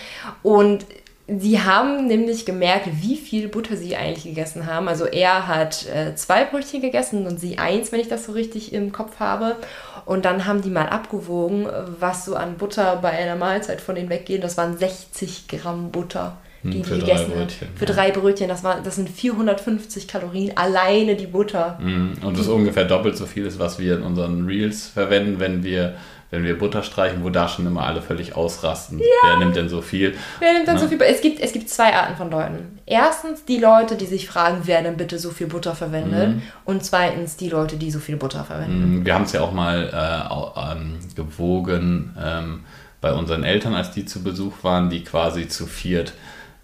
Und 0.42 0.84
Sie 1.28 1.60
haben 1.60 2.06
nämlich 2.06 2.46
gemerkt, 2.46 2.86
wie 3.02 3.16
viel 3.16 3.48
Butter 3.48 3.76
sie 3.76 3.96
eigentlich 3.96 4.22
gegessen 4.22 4.66
haben. 4.66 4.86
Also 4.86 5.06
er 5.06 5.48
hat 5.48 5.84
äh, 5.88 6.14
zwei 6.14 6.44
Brötchen 6.44 6.80
gegessen 6.80 7.26
und 7.26 7.40
sie 7.40 7.58
eins, 7.58 7.90
wenn 7.90 7.98
ich 7.98 8.06
das 8.06 8.26
so 8.26 8.30
richtig 8.30 8.72
im 8.72 8.92
Kopf 8.92 9.18
habe. 9.18 9.56
Und 10.04 10.24
dann 10.24 10.46
haben 10.46 10.62
die 10.62 10.70
mal 10.70 10.88
abgewogen, 10.88 11.66
was 11.98 12.26
so 12.26 12.36
an 12.36 12.58
Butter 12.58 12.98
bei 13.02 13.10
einer 13.10 13.34
Mahlzeit 13.34 13.80
von 13.80 13.96
denen 13.96 14.08
weggeht. 14.08 14.44
Das 14.44 14.56
waren 14.56 14.78
60 14.78 15.48
Gramm 15.48 15.90
Butter. 15.90 16.36
Hm, 16.62 16.70
die, 16.70 16.82
die 16.82 17.00
gegessen 17.00 17.32
haben. 17.34 17.48
Für 17.76 17.86
ja. 17.86 17.92
drei 17.92 18.10
Brötchen, 18.10 18.48
das, 18.48 18.64
war, 18.64 18.80
das 18.82 18.96
sind 18.96 19.08
450 19.08 20.08
Kalorien, 20.08 20.56
alleine 20.56 21.16
die 21.16 21.26
Butter. 21.26 21.78
Hm, 21.80 22.14
und 22.22 22.34
das 22.34 22.46
ist 22.46 22.52
ungefähr 22.52 22.84
doppelt 22.84 23.16
so 23.16 23.26
viel, 23.26 23.46
ist, 23.46 23.58
was 23.58 23.78
wir 23.78 23.96
in 23.96 24.02
unseren 24.02 24.46
Reels 24.46 24.86
verwenden, 24.86 25.40
wenn 25.40 25.62
wir 25.62 25.96
wenn 26.30 26.42
wir 26.42 26.58
Butter 26.58 26.82
streichen, 26.82 27.22
wo 27.22 27.30
da 27.30 27.48
schon 27.48 27.66
immer 27.66 27.86
alle 27.86 28.02
völlig 28.02 28.34
ausrasten. 28.34 28.98
Ja. 28.98 29.04
Wer 29.24 29.38
nimmt 29.38 29.56
denn 29.56 29.68
so 29.68 29.80
viel? 29.80 30.14
Wer 30.40 30.54
nimmt 30.54 30.66
denn 30.66 30.74
ne? 30.74 30.80
so 30.80 30.88
viel? 30.88 31.00
Es 31.00 31.20
gibt, 31.20 31.40
es 31.40 31.52
gibt 31.52 31.70
zwei 31.70 31.94
Arten 31.94 32.16
von 32.16 32.30
Leuten. 32.30 32.78
Erstens 32.84 33.44
die 33.44 33.58
Leute, 33.58 33.96
die 33.96 34.06
sich 34.06 34.28
fragen, 34.28 34.62
wer 34.64 34.82
denn 34.82 34.96
bitte 34.96 35.18
so 35.18 35.30
viel 35.30 35.46
Butter 35.46 35.74
verwendet. 35.74 36.30
Mhm. 36.30 36.42
Und 36.64 36.84
zweitens 36.84 37.36
die 37.36 37.48
Leute, 37.48 37.76
die 37.76 37.90
so 37.90 38.00
viel 38.00 38.16
Butter 38.16 38.44
verwenden. 38.44 38.96
Mhm. 38.96 39.06
Wir 39.06 39.14
haben 39.14 39.24
es 39.24 39.32
ja 39.32 39.40
auch 39.40 39.52
mal 39.52 39.88
äh, 39.92 40.72
ähm, 40.72 40.98
gewogen 41.14 42.16
ähm, 42.20 42.64
bei 43.00 43.12
unseren 43.12 43.44
Eltern, 43.44 43.74
als 43.74 43.92
die 43.92 44.04
zu 44.04 44.22
Besuch 44.22 44.62
waren, 44.62 44.90
die 44.90 45.04
quasi 45.04 45.48
zu 45.48 45.66
viert 45.66 46.12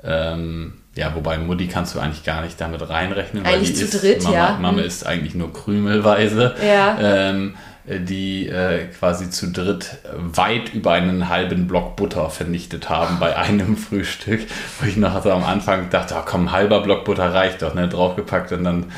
ähm, 0.05 0.75
ja, 0.95 1.15
wobei 1.15 1.39
Mutti 1.39 1.69
kannst 1.69 1.95
du 1.95 2.01
eigentlich 2.01 2.25
gar 2.25 2.43
nicht 2.43 2.61
damit 2.61 2.87
reinrechnen. 2.89 3.45
Eigentlich 3.47 3.61
weil 3.61 3.67
die 3.67 3.75
zu 3.75 3.85
ist, 3.85 4.03
dritt, 4.03 4.23
Mama, 4.25 4.37
ja. 4.37 4.59
Mama 4.61 4.73
mhm. 4.73 4.87
ist 4.87 5.07
eigentlich 5.07 5.35
nur 5.35 5.53
krümelweise. 5.53 6.55
Ja. 6.65 6.99
Ähm, 7.01 7.55
die 7.85 8.47
äh, 8.47 8.87
quasi 8.87 9.29
zu 9.31 9.51
dritt 9.51 9.99
weit 10.15 10.73
über 10.73 10.93
einen 10.93 11.29
halben 11.29 11.67
Block 11.67 11.97
Butter 11.97 12.31
vernichtet 12.31 12.89
haben 12.89 13.19
bei 13.19 13.37
einem 13.37 13.77
Frühstück, 13.89 14.43
wo 14.79 14.87
ich 14.87 14.97
noch 14.97 15.21
so 15.23 15.33
am 15.33 15.43
Anfang 15.43 15.91
dachte, 15.91 16.15
oh, 16.17 16.23
komm, 16.25 16.47
ein 16.47 16.53
halber 16.53 16.81
Block 16.83 17.05
Butter 17.05 17.35
reicht 17.35 17.63
doch, 17.63 17.75
ne, 17.75 17.89
draufgepackt 17.89 18.53
und 18.53 18.63
dann 18.63 18.93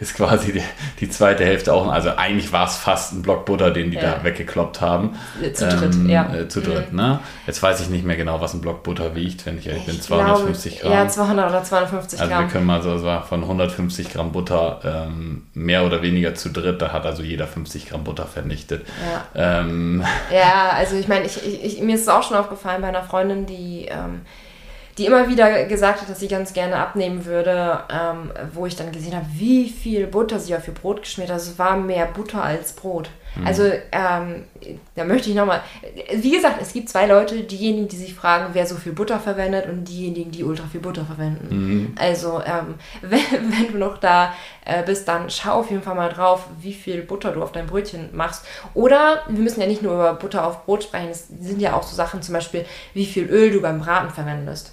ist 0.00 0.14
quasi 0.14 0.52
die, 0.52 0.62
die 1.00 1.10
zweite 1.10 1.44
Hälfte 1.44 1.72
auch, 1.72 1.88
also 1.90 2.10
eigentlich 2.16 2.52
war 2.52 2.66
es 2.66 2.76
fast 2.76 3.12
ein 3.12 3.22
Block 3.22 3.46
Butter, 3.46 3.70
den 3.72 3.90
die 3.90 3.96
ja. 3.96 4.16
da 4.16 4.24
weggekloppt 4.24 4.80
haben. 4.80 5.18
Äh, 5.42 5.52
zu 5.52 5.68
dritt, 5.68 5.94
ähm, 5.94 6.08
ja. 6.08 6.32
Äh, 6.32 6.48
zu 6.48 6.60
dritt, 6.60 6.92
mhm. 6.92 6.98
ne? 6.98 7.20
Jetzt 7.46 7.62
weiß 7.62 7.80
ich 7.80 7.88
nicht 7.88 8.04
mehr 8.04 8.16
genau, 8.16 8.40
was 8.40 8.54
ein 8.54 8.60
Block 8.60 8.84
Butter 8.84 9.16
wiegt, 9.16 9.44
wenn 9.46 9.58
ich 9.58 9.66
ehrlich 9.66 9.86
bin, 9.86 10.00
250 10.00 10.80
glaube, 10.80 10.94
Gramm. 10.94 11.06
Ja, 11.06 11.10
200 11.10 11.50
oder 11.50 11.64
250 11.64 12.18
Gramm. 12.18 12.30
Also 12.30 12.42
wir 12.44 12.48
können 12.48 12.66
mal 12.66 12.82
so, 12.82 12.98
so 12.98 13.20
von 13.28 13.42
150 13.42 14.12
Gramm 14.12 14.30
Butter 14.30 14.80
ähm, 14.84 15.46
mehr 15.54 15.84
oder 15.84 16.00
weniger 16.02 16.34
zu 16.34 16.50
dritt, 16.50 16.80
da 16.80 16.92
hat 16.92 17.04
also 17.04 17.22
jeder 17.22 17.48
50 17.48 17.88
Gramm 17.88 18.04
Butter 18.04 18.26
vernichtet. 18.26 18.86
Ja, 19.34 19.60
ähm. 19.60 20.04
ja 20.32 20.70
also 20.74 20.96
ich 20.96 21.08
meine, 21.08 21.26
ich, 21.26 21.44
ich, 21.44 21.80
mir 21.80 21.96
ist 21.96 22.02
es 22.02 22.08
auch 22.08 22.22
schon 22.22 22.36
aufgefallen 22.36 22.82
bei 22.82 22.88
einer 22.88 23.02
Freundin, 23.02 23.46
die 23.46 23.86
ähm, 23.90 24.22
die 24.98 25.06
immer 25.06 25.28
wieder 25.28 25.64
gesagt 25.64 26.02
hat, 26.02 26.10
dass 26.10 26.20
sie 26.20 26.28
ganz 26.28 26.52
gerne 26.52 26.76
abnehmen 26.76 27.24
würde, 27.24 27.84
ähm, 27.90 28.32
wo 28.52 28.66
ich 28.66 28.76
dann 28.76 28.92
gesehen 28.92 29.14
habe, 29.14 29.26
wie 29.34 29.68
viel 29.68 30.06
Butter 30.06 30.38
sie 30.40 30.54
auf 30.56 30.66
ihr 30.66 30.74
Brot 30.74 31.02
geschmiert 31.02 31.30
hat. 31.30 31.34
Also 31.34 31.52
es 31.52 31.58
war 31.58 31.76
mehr 31.76 32.06
Butter 32.06 32.42
als 32.42 32.72
Brot. 32.72 33.10
Also 33.44 33.70
ähm, 33.92 34.44
da 34.94 35.04
möchte 35.04 35.30
ich 35.30 35.36
nochmal, 35.36 35.60
wie 36.12 36.32
gesagt, 36.32 36.60
es 36.60 36.72
gibt 36.72 36.88
zwei 36.88 37.06
Leute, 37.06 37.42
diejenigen, 37.42 37.86
die 37.86 37.96
sich 37.96 38.14
fragen, 38.14 38.48
wer 38.52 38.66
so 38.66 38.74
viel 38.76 38.92
Butter 38.92 39.20
verwendet 39.20 39.66
und 39.66 39.84
diejenigen, 39.84 40.30
die 40.30 40.42
ultra 40.42 40.66
viel 40.66 40.80
Butter 40.80 41.04
verwenden. 41.04 41.48
Mhm. 41.50 41.94
Also 41.96 42.42
ähm, 42.44 42.74
wenn, 43.02 43.20
wenn 43.52 43.72
du 43.72 43.78
noch 43.78 43.98
da 43.98 44.34
äh, 44.64 44.82
bist, 44.82 45.06
dann 45.06 45.30
schau 45.30 45.60
auf 45.60 45.70
jeden 45.70 45.82
Fall 45.82 45.94
mal 45.94 46.08
drauf, 46.08 46.46
wie 46.60 46.74
viel 46.74 47.02
Butter 47.02 47.32
du 47.32 47.42
auf 47.42 47.52
dein 47.52 47.66
Brötchen 47.66 48.08
machst. 48.12 48.44
Oder 48.74 49.22
wir 49.28 49.40
müssen 49.40 49.60
ja 49.60 49.66
nicht 49.66 49.82
nur 49.82 49.94
über 49.94 50.14
Butter 50.14 50.46
auf 50.46 50.64
Brot 50.64 50.84
sprechen, 50.84 51.10
es 51.10 51.28
sind 51.28 51.60
ja 51.60 51.74
auch 51.74 51.82
so 51.82 51.94
Sachen, 51.94 52.22
zum 52.22 52.34
Beispiel, 52.34 52.64
wie 52.94 53.06
viel 53.06 53.28
Öl 53.28 53.52
du 53.52 53.60
beim 53.60 53.80
Braten 53.80 54.10
verwendest. 54.10 54.72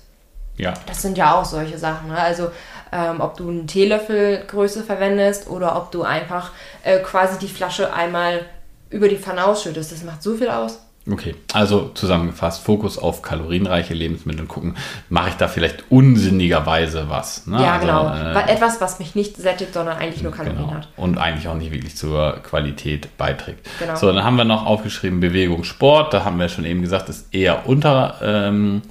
Ja. 0.57 0.73
Das 0.87 1.01
sind 1.01 1.17
ja 1.17 1.35
auch 1.35 1.45
solche 1.45 1.77
Sachen. 1.77 2.09
Ne? 2.09 2.17
Also 2.17 2.49
ähm, 2.91 3.19
ob 3.19 3.37
du 3.37 3.49
einen 3.49 3.67
Teelöffelgröße 3.67 4.83
verwendest 4.83 5.49
oder 5.49 5.75
ob 5.75 5.91
du 5.91 6.03
einfach 6.03 6.51
äh, 6.83 6.99
quasi 6.99 7.39
die 7.39 7.47
Flasche 7.47 7.93
einmal 7.93 8.45
über 8.89 9.09
die 9.09 9.17
Pfanne 9.17 9.45
ausschüttest. 9.45 9.91
Das 9.91 10.03
macht 10.03 10.23
so 10.23 10.35
viel 10.35 10.49
aus. 10.49 10.79
Okay, 11.11 11.35
also 11.53 11.89
zusammengefasst, 11.93 12.63
Fokus 12.63 12.97
auf 12.97 13.21
kalorienreiche 13.21 13.93
Lebensmittel 13.93 14.47
gucken. 14.47 14.75
Mache 15.09 15.29
ich 15.29 15.35
da 15.35 15.47
vielleicht 15.47 15.83
unsinnigerweise 15.91 17.07
was? 17.09 17.45
Ne? 17.45 17.61
Ja, 17.61 17.73
also, 17.73 17.85
genau. 17.85 18.07
äh, 18.07 18.33
Weil 18.33 18.49
etwas, 18.49 18.81
was 18.81 18.97
mich 18.97 19.13
nicht 19.13 19.37
sättigt, 19.37 19.75
sondern 19.75 19.97
eigentlich 19.97 20.23
nur 20.23 20.31
Kalorien 20.31 20.61
Genau. 20.65 20.73
hat. 20.73 20.87
Und 20.97 21.19
eigentlich 21.19 21.47
auch 21.47 21.53
nicht 21.53 21.71
wirklich 21.71 21.95
zur 21.95 22.37
Qualität 22.41 23.17
beiträgt. 23.17 23.67
Genau. 23.79 23.95
So, 23.95 24.11
dann 24.11 24.23
haben 24.23 24.35
wir 24.37 24.45
noch 24.45 24.65
aufgeschrieben 24.65 25.19
Bewegung, 25.19 25.63
Sport. 25.63 26.11
Da 26.11 26.25
haben 26.25 26.39
wir 26.39 26.49
schon 26.49 26.65
eben 26.65 26.81
gesagt, 26.81 27.07
ist 27.09 27.31
eher 27.31 27.67
unter, 27.69 28.15
ähm, 28.23 28.81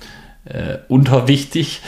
äh, 0.46 0.78
unterwichtig 0.88 1.80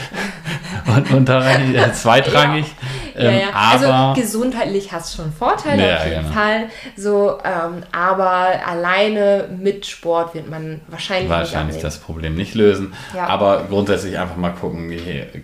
und 0.96 1.10
unterrangig, 1.12 1.76
äh, 1.76 1.92
zweitrangig. 1.92 2.66
Ja, 3.14 3.22
Ähm, 3.22 3.40
ja. 3.40 3.46
Aber 3.54 3.94
also 3.94 4.20
gesundheitlich 4.20 4.92
hast 4.92 5.12
du 5.18 5.22
schon 5.22 5.32
Vorteile 5.32 5.88
Ja, 5.88 5.96
auf 5.98 6.04
jeden 6.04 6.22
genau. 6.22 6.34
Fall. 6.34 6.64
So, 6.96 7.38
ähm, 7.44 7.82
aber 7.92 8.66
alleine 8.66 9.48
mit 9.58 9.86
Sport 9.86 10.34
wird 10.34 10.50
man 10.50 10.80
wahrscheinlich, 10.88 11.30
wahrscheinlich 11.30 11.80
das 11.80 11.98
Problem 11.98 12.34
nicht 12.34 12.54
lösen. 12.54 12.92
Ja. 13.14 13.26
Aber 13.26 13.64
grundsätzlich 13.68 14.18
einfach 14.18 14.36
mal 14.36 14.50
gucken, 14.50 14.92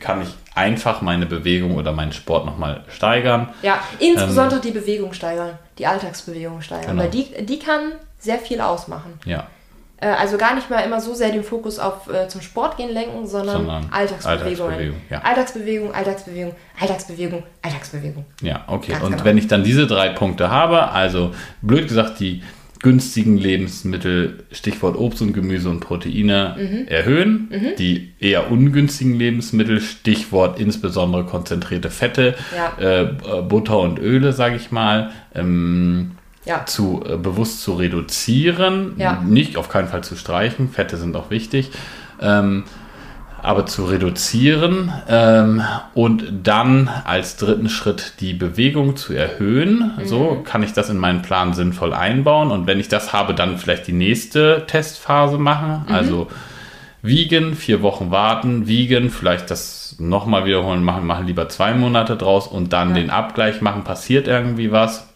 kann 0.01 0.21
ich 0.23 0.29
einfach 0.55 1.01
meine 1.01 1.25
Bewegung 1.25 1.77
oder 1.77 1.93
meinen 1.93 2.13
Sport 2.13 2.45
nochmal 2.45 2.85
steigern. 2.95 3.49
Ja, 3.63 3.79
insbesondere 3.99 4.61
die 4.61 4.71
Bewegung 4.73 5.15
steigern, 5.15 5.59
die 5.79 5.87
Alltagsbewegung 5.87 6.61
steigern, 6.61 6.91
Ähm, 6.91 6.97
Genau. 6.99 7.03
weil 7.05 7.11
die, 7.11 7.47
die 7.47 7.59
kann 7.59 7.93
sehr 8.19 8.39
viel 8.39 8.61
ausmachen. 8.61 9.19
Ja, 9.25 9.47
Äh, 10.03 10.07
also 10.09 10.37
gar 10.37 10.55
nicht 10.57 10.69
mal 10.69 10.81
immer 10.81 11.01
so 11.01 11.15
sehr 11.15 11.31
den 11.31 11.45
Fokus 11.45 11.79
auf 11.79 12.13
äh, 12.13 12.27
zum 12.29 12.41
Sport 12.41 12.77
gehen 12.77 12.91
lenken, 12.93 13.27
sondern, 13.27 13.59
Sondern 13.59 13.87
Alltagsbewegungen. 13.93 14.73
Alltagsbewegung, 14.73 14.97
ja. 15.11 15.19
Alltagsbewegung, 15.23 15.95
Alltagsbewegung, 15.95 16.55
Alltagsbewegung, 16.81 17.43
Alltagsbewegung. 17.63 18.25
ja, 18.43 18.65
okay. 18.67 18.93
Ganz 18.93 19.05
Und 19.05 19.13
genau. 19.13 19.25
wenn 19.25 19.39
ich 19.39 19.47
dann 19.47 19.63
diese 19.65 19.87
drei 19.87 20.09
Punkte 20.11 20.51
habe, 20.51 20.91
also 20.91 21.33
blöd 21.63 21.87
gesagt, 21.89 22.19
die 22.21 22.43
günstigen 22.83 23.37
Lebensmittel, 23.39 24.43
Stichwort 24.51 24.97
Obst 24.97 25.23
und 25.23 25.33
Gemüse 25.35 25.71
und 25.71 25.79
Proteine, 25.79 26.57
Mhm. 26.59 26.89
erhöhen. 26.89 27.49
Die 27.79 28.13
eher 28.19 28.51
ungünstigen 28.51 29.15
Lebensmittel, 29.15 29.81
Stichwort 29.81 30.59
insbesondere 30.59 31.25
konzentrierte 31.25 31.91
Fette, 31.91 32.35
Ja. 32.81 33.03
äh, 33.03 33.43
Butter 33.43 33.79
und 33.79 34.01
Öle, 34.01 34.33
sage 34.33 34.57
ich 34.57 34.73
mal, 34.73 35.13
ähm, 35.33 36.13
Ja, 36.53 36.67
zu 36.67 37.03
äh, 37.09 37.17
bewusst 37.17 37.63
zu 37.63 37.75
reduzieren, 37.75 38.95
Ja. 38.97 39.21
nicht 39.25 39.57
auf 39.57 39.69
keinen 39.69 39.89
Fall 39.89 40.05
zu 40.05 40.17
streichen, 40.17 40.69
Fette 40.71 40.97
sind 40.97 41.17
auch 41.17 41.31
wichtig, 41.31 41.71
ähm, 42.21 42.65
aber 43.43 43.67
zu 43.67 43.87
reduzieren 43.87 44.93
ähm, 45.09 45.63
und 45.95 46.25
dann 46.45 46.89
als 47.05 47.37
dritten 47.37 47.69
Schritt 47.69 48.15
die 48.21 48.35
Bewegung 48.35 48.95
zu 48.95 49.15
erhöhen. 49.15 49.91
So 50.05 50.43
kann 50.45 50.63
ich 50.63 50.73
das 50.75 50.89
in 50.91 50.97
meinen 50.99 51.23
Plan 51.23 51.53
sinnvoll 51.53 51.93
einbauen 51.93 52.53
und 52.53 52.69
wenn 52.69 52.79
ich 52.79 52.87
das 52.87 53.13
habe, 53.13 53.35
dann 53.35 53.59
vielleicht 53.59 53.89
die 53.89 53.93
nächste 53.95 54.63
Testphase 54.69 55.39
machen, 55.39 55.87
also 55.93 56.29
wiegen, 57.03 57.55
vier 57.57 57.83
Wochen 57.83 58.13
warten, 58.13 58.69
wiegen, 58.69 59.11
vielleicht 59.11 59.51
das 59.51 59.97
nochmal 59.99 60.45
wiederholen, 60.45 60.85
machen, 60.85 61.05
machen 61.05 61.27
lieber 61.27 61.49
zwei 61.49 61.75
Monate 61.75 62.17
draus 62.17 62.47
und 62.47 62.73
dann 62.73 62.91
Ja. 62.91 62.95
den 62.95 63.11
Abgleich 63.11 63.61
machen, 63.61 63.83
passiert 63.83 64.29
irgendwie 64.29 64.71
was, 64.71 65.09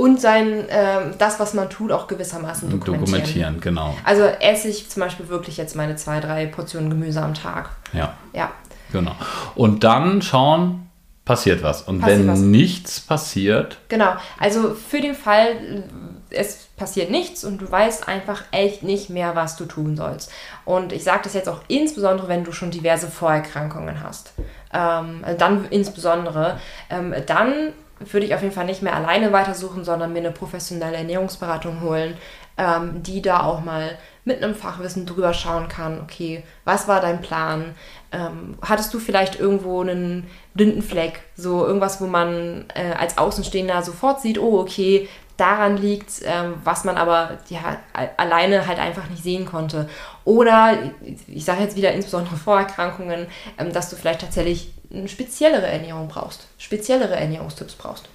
und 0.00 0.18
sein, 0.18 0.64
ähm, 0.70 1.14
das, 1.18 1.38
was 1.38 1.52
man 1.52 1.68
tut, 1.68 1.92
auch 1.92 2.06
gewissermaßen 2.06 2.70
dokumentieren. 2.70 3.00
dokumentieren, 3.00 3.60
genau. 3.60 3.94
Also 4.02 4.22
esse 4.24 4.68
ich 4.68 4.88
zum 4.88 5.02
Beispiel 5.02 5.28
wirklich 5.28 5.58
jetzt 5.58 5.76
meine 5.76 5.96
zwei, 5.96 6.20
drei 6.20 6.46
Portionen 6.46 6.88
Gemüse 6.88 7.20
am 7.22 7.34
Tag. 7.34 7.68
Ja, 7.92 8.14
Ja, 8.32 8.50
genau. 8.92 9.12
Und 9.54 9.84
dann 9.84 10.22
schauen, 10.22 10.88
passiert 11.26 11.62
was. 11.62 11.82
Und 11.82 12.00
Passiert 12.00 12.20
wenn 12.20 12.28
was. 12.28 12.38
nichts 12.38 13.00
passiert, 13.00 13.76
genau. 13.88 14.14
Also 14.38 14.74
für 14.74 15.02
den 15.02 15.14
Fall, 15.14 15.48
äh, 15.48 15.82
es 16.30 16.68
passiert 16.78 17.10
nichts 17.10 17.44
und 17.44 17.60
du 17.60 17.70
weißt 17.70 18.08
einfach 18.08 18.44
echt 18.52 18.82
nicht 18.82 19.10
mehr, 19.10 19.36
was 19.36 19.56
du 19.56 19.66
tun 19.66 19.96
sollst. 19.98 20.32
Und 20.64 20.94
ich 20.94 21.04
sage 21.04 21.20
das 21.24 21.34
jetzt 21.34 21.48
auch 21.50 21.60
insbesondere, 21.68 22.28
wenn 22.28 22.44
du 22.44 22.52
schon 22.52 22.70
diverse 22.70 23.08
Vorerkrankungen 23.08 24.02
hast. 24.02 24.32
Ähm, 24.72 25.20
also 25.22 25.36
dann 25.38 25.66
insbesondere, 25.68 26.58
ähm, 26.88 27.14
dann 27.26 27.74
würde 28.00 28.26
ich 28.26 28.34
auf 28.34 28.42
jeden 28.42 28.54
Fall 28.54 28.66
nicht 28.66 28.82
mehr 28.82 28.94
alleine 28.94 29.32
weitersuchen, 29.32 29.84
sondern 29.84 30.12
mir 30.12 30.20
eine 30.20 30.32
professionelle 30.32 30.96
Ernährungsberatung 30.96 31.82
holen, 31.82 32.16
ähm, 32.56 33.02
die 33.02 33.22
da 33.22 33.42
auch 33.42 33.62
mal 33.62 33.96
mit 34.24 34.42
einem 34.42 34.54
Fachwissen 34.54 35.06
drüber 35.06 35.32
schauen 35.32 35.68
kann, 35.68 36.00
okay, 36.00 36.44
was 36.64 36.88
war 36.88 37.00
dein 37.00 37.20
Plan? 37.20 37.74
Ähm, 38.12 38.58
hattest 38.62 38.92
du 38.92 38.98
vielleicht 38.98 39.40
irgendwo 39.40 39.80
einen 39.80 40.28
blinden 40.54 40.82
Fleck, 40.82 41.20
so 41.36 41.66
irgendwas, 41.66 42.00
wo 42.00 42.06
man 42.06 42.66
äh, 42.74 42.92
als 42.92 43.18
Außenstehender 43.18 43.82
sofort 43.82 44.20
sieht, 44.20 44.38
oh, 44.38 44.58
okay, 44.58 45.08
daran 45.40 45.78
liegt, 45.78 46.20
ähm, 46.24 46.54
was 46.64 46.84
man 46.84 46.98
aber 46.98 47.38
ja, 47.48 47.78
alleine 48.18 48.66
halt 48.66 48.78
einfach 48.78 49.08
nicht 49.08 49.22
sehen 49.22 49.46
konnte. 49.46 49.88
Oder, 50.24 50.78
ich 51.26 51.44
sage 51.44 51.62
jetzt 51.62 51.76
wieder 51.76 51.92
insbesondere 51.92 52.36
Vorerkrankungen, 52.44 53.26
ähm, 53.58 53.72
dass 53.72 53.88
du 53.88 53.96
vielleicht 53.96 54.20
tatsächlich 54.20 54.74
eine 54.92 55.08
speziellere 55.08 55.66
Ernährung 55.66 56.08
brauchst, 56.08 56.46
speziellere 56.58 57.16
Ernährungstipps 57.16 57.74
brauchst. 57.74 58.08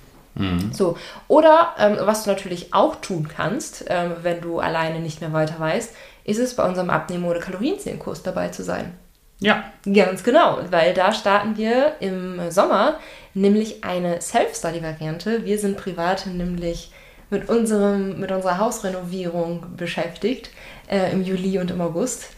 So. 0.73 0.97
Oder 1.27 1.75
ähm, 1.79 1.97
was 2.01 2.23
du 2.23 2.29
natürlich 2.29 2.73
auch 2.73 2.97
tun 2.97 3.29
kannst, 3.33 3.85
ähm, 3.87 4.11
wenn 4.21 4.41
du 4.41 4.59
alleine 4.59 4.99
nicht 4.99 5.21
mehr 5.21 5.31
weiter 5.31 5.59
weißt, 5.59 5.93
ist 6.25 6.39
es 6.39 6.55
bei 6.55 6.67
unserem 6.67 6.89
Abnehmen- 6.89 7.25
oder 7.25 7.39
Kalorienzählenkurs 7.39 8.21
dabei 8.23 8.49
zu 8.49 8.63
sein. 8.63 8.97
ja, 9.39 9.63
Ganz 9.93 10.23
genau, 10.23 10.59
weil 10.71 10.93
da 10.93 11.13
starten 11.13 11.55
wir 11.55 11.95
im 12.01 12.51
Sommer 12.51 12.99
nämlich 13.33 13.83
eine 13.83 14.21
Self-Study-Variante. 14.21 15.45
Wir 15.45 15.57
sind 15.57 15.77
privat 15.77 16.25
nämlich 16.25 16.91
mit, 17.29 17.47
unserem, 17.47 18.19
mit 18.19 18.31
unserer 18.31 18.57
Hausrenovierung 18.57 19.75
beschäftigt 19.77 20.49
äh, 20.87 21.11
im 21.11 21.23
Juli 21.23 21.59
und 21.59 21.71
im 21.71 21.81
August. 21.81 22.29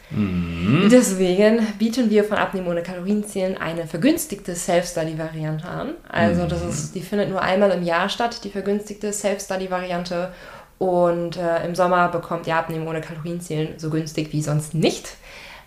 Deswegen 0.91 1.59
bieten 1.79 2.09
wir 2.09 2.23
von 2.23 2.37
Abnehmen 2.37 2.67
ohne 2.67 2.81
Kalorienzählen 2.83 3.57
eine 3.57 3.87
vergünstigte 3.87 4.55
Self-Study-Variante 4.55 5.67
an. 5.67 5.89
Also 6.07 6.45
das 6.45 6.63
ist, 6.63 6.95
die 6.95 7.01
findet 7.01 7.29
nur 7.29 7.41
einmal 7.41 7.71
im 7.71 7.83
Jahr 7.83 8.09
statt, 8.09 8.43
die 8.43 8.49
vergünstigte 8.49 9.11
Self-Study-Variante. 9.11 10.31
Und 10.77 11.37
äh, 11.37 11.65
im 11.65 11.75
Sommer 11.75 12.07
bekommt 12.09 12.47
ihr 12.47 12.55
Abnehmen 12.55 12.87
ohne 12.87 13.01
Kalorienzählen 13.01 13.79
so 13.79 13.89
günstig 13.89 14.31
wie 14.31 14.41
sonst 14.41 14.73
nicht. 14.75 15.09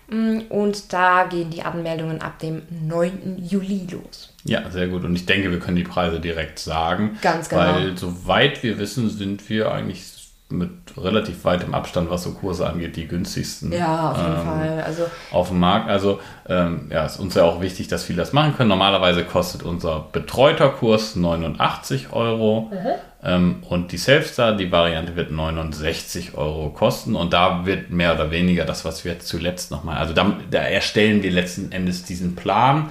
Mm, 0.09 0.39
Und 0.49 0.93
da 0.93 1.25
gehen 1.25 1.49
die 1.51 1.61
Anmeldungen 1.63 2.21
ab 2.21 2.39
dem 2.39 2.61
9. 2.87 3.43
Juli 3.47 3.87
los. 3.91 4.33
ja, 4.45 4.69
sehr 4.71 4.87
gut. 4.87 5.03
Und 5.03 5.15
ich 5.15 5.25
denke, 5.25 5.51
wir 5.51 5.59
können 5.59 5.77
die 5.77 5.83
Preise 5.83 6.19
direkt 6.19 6.59
sagen. 6.59 7.17
Ganz 7.21 7.49
genau. 7.49 7.61
Weil 7.61 7.97
soweit 7.97 8.63
wir 8.63 8.79
wissen, 8.79 9.09
sind 9.09 9.49
wir 9.49 9.71
eigentlich 9.71 10.03
mit 10.49 10.71
relativ 10.97 11.43
weitem 11.45 11.73
Abstand, 11.73 12.09
was 12.09 12.23
so 12.23 12.31
Kurse 12.31 12.67
angeht, 12.67 12.95
die 12.95 13.07
günstigsten. 13.07 13.71
Ja, 13.71 14.11
auf 14.11 14.17
jeden 14.17 14.35
ähm, 14.35 14.45
Fall. 14.45 14.83
Also 14.85 15.03
auf 15.31 15.49
dem 15.49 15.59
Markt. 15.59 15.89
Also 15.89 16.19
ähm, 16.47 16.87
ja, 16.89 17.05
ist 17.05 17.19
uns 17.19 17.35
ja 17.35 17.43
auch 17.43 17.61
wichtig, 17.61 17.87
dass 17.87 18.03
viele 18.03 18.19
das 18.19 18.33
machen 18.33 18.55
können. 18.55 18.69
Normalerweise 18.69 19.23
kostet 19.23 19.63
unser 19.63 20.07
betreuter 20.11 20.69
Kurs 20.69 21.15
89 21.15 22.13
Euro 22.13 22.71
ähm, 23.23 23.63
und 23.69 23.91
die 23.91 23.97
Selfstar, 23.97 24.55
die 24.55 24.71
Variante 24.71 25.15
wird 25.15 25.31
69 25.31 26.35
Euro 26.35 26.69
kosten 26.69 27.15
und 27.15 27.33
da 27.33 27.65
wird 27.65 27.91
mehr 27.91 28.15
oder 28.15 28.31
weniger 28.31 28.65
das, 28.65 28.83
was 28.83 29.05
wir 29.05 29.19
zuletzt 29.19 29.69
nochmal, 29.69 29.97
also 29.97 30.13
da, 30.13 30.33
da 30.49 30.59
erstellen 30.59 31.21
wir 31.21 31.31
letzten 31.31 31.71
Endes 31.71 32.03
diesen 32.03 32.35
Plan. 32.35 32.89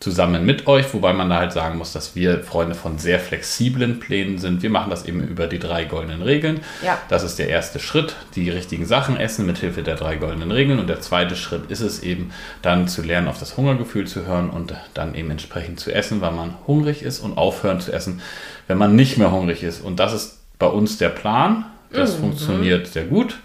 Zusammen 0.00 0.46
mit 0.46 0.66
euch, 0.66 0.94
wobei 0.94 1.12
man 1.12 1.28
da 1.28 1.36
halt 1.36 1.52
sagen 1.52 1.76
muss, 1.76 1.92
dass 1.92 2.16
wir 2.16 2.42
Freunde 2.42 2.74
von 2.74 2.96
sehr 2.96 3.20
flexiblen 3.20 4.00
Plänen 4.00 4.38
sind. 4.38 4.62
Wir 4.62 4.70
machen 4.70 4.88
das 4.88 5.04
eben 5.04 5.20
über 5.20 5.46
die 5.46 5.58
drei 5.58 5.84
goldenen 5.84 6.22
Regeln. 6.22 6.60
Ja. 6.82 6.96
Das 7.10 7.22
ist 7.22 7.38
der 7.38 7.50
erste 7.50 7.78
Schritt, 7.80 8.16
die 8.34 8.48
richtigen 8.48 8.86
Sachen 8.86 9.18
essen 9.18 9.44
mit 9.44 9.58
Hilfe 9.58 9.82
der 9.82 9.96
drei 9.96 10.16
goldenen 10.16 10.52
Regeln. 10.52 10.78
Und 10.78 10.86
der 10.86 11.02
zweite 11.02 11.36
Schritt 11.36 11.70
ist 11.70 11.82
es 11.82 12.02
eben, 12.02 12.32
dann 12.62 12.88
zu 12.88 13.02
lernen, 13.02 13.28
auf 13.28 13.38
das 13.38 13.58
Hungergefühl 13.58 14.06
zu 14.06 14.24
hören 14.24 14.48
und 14.48 14.72
dann 14.94 15.14
eben 15.14 15.30
entsprechend 15.30 15.80
zu 15.80 15.94
essen, 15.94 16.22
weil 16.22 16.32
man 16.32 16.54
hungrig 16.66 17.02
ist 17.02 17.20
und 17.20 17.36
aufhören 17.36 17.80
zu 17.80 17.92
essen, 17.92 18.22
wenn 18.68 18.78
man 18.78 18.96
nicht 18.96 19.18
mehr 19.18 19.32
hungrig 19.32 19.62
ist. 19.62 19.82
Und 19.82 20.00
das 20.00 20.14
ist 20.14 20.38
bei 20.58 20.66
uns 20.66 20.96
der 20.96 21.10
Plan. 21.10 21.66
Das 21.92 22.14
funktioniert 22.14 22.86
sehr 22.86 23.04
gut 23.04 23.36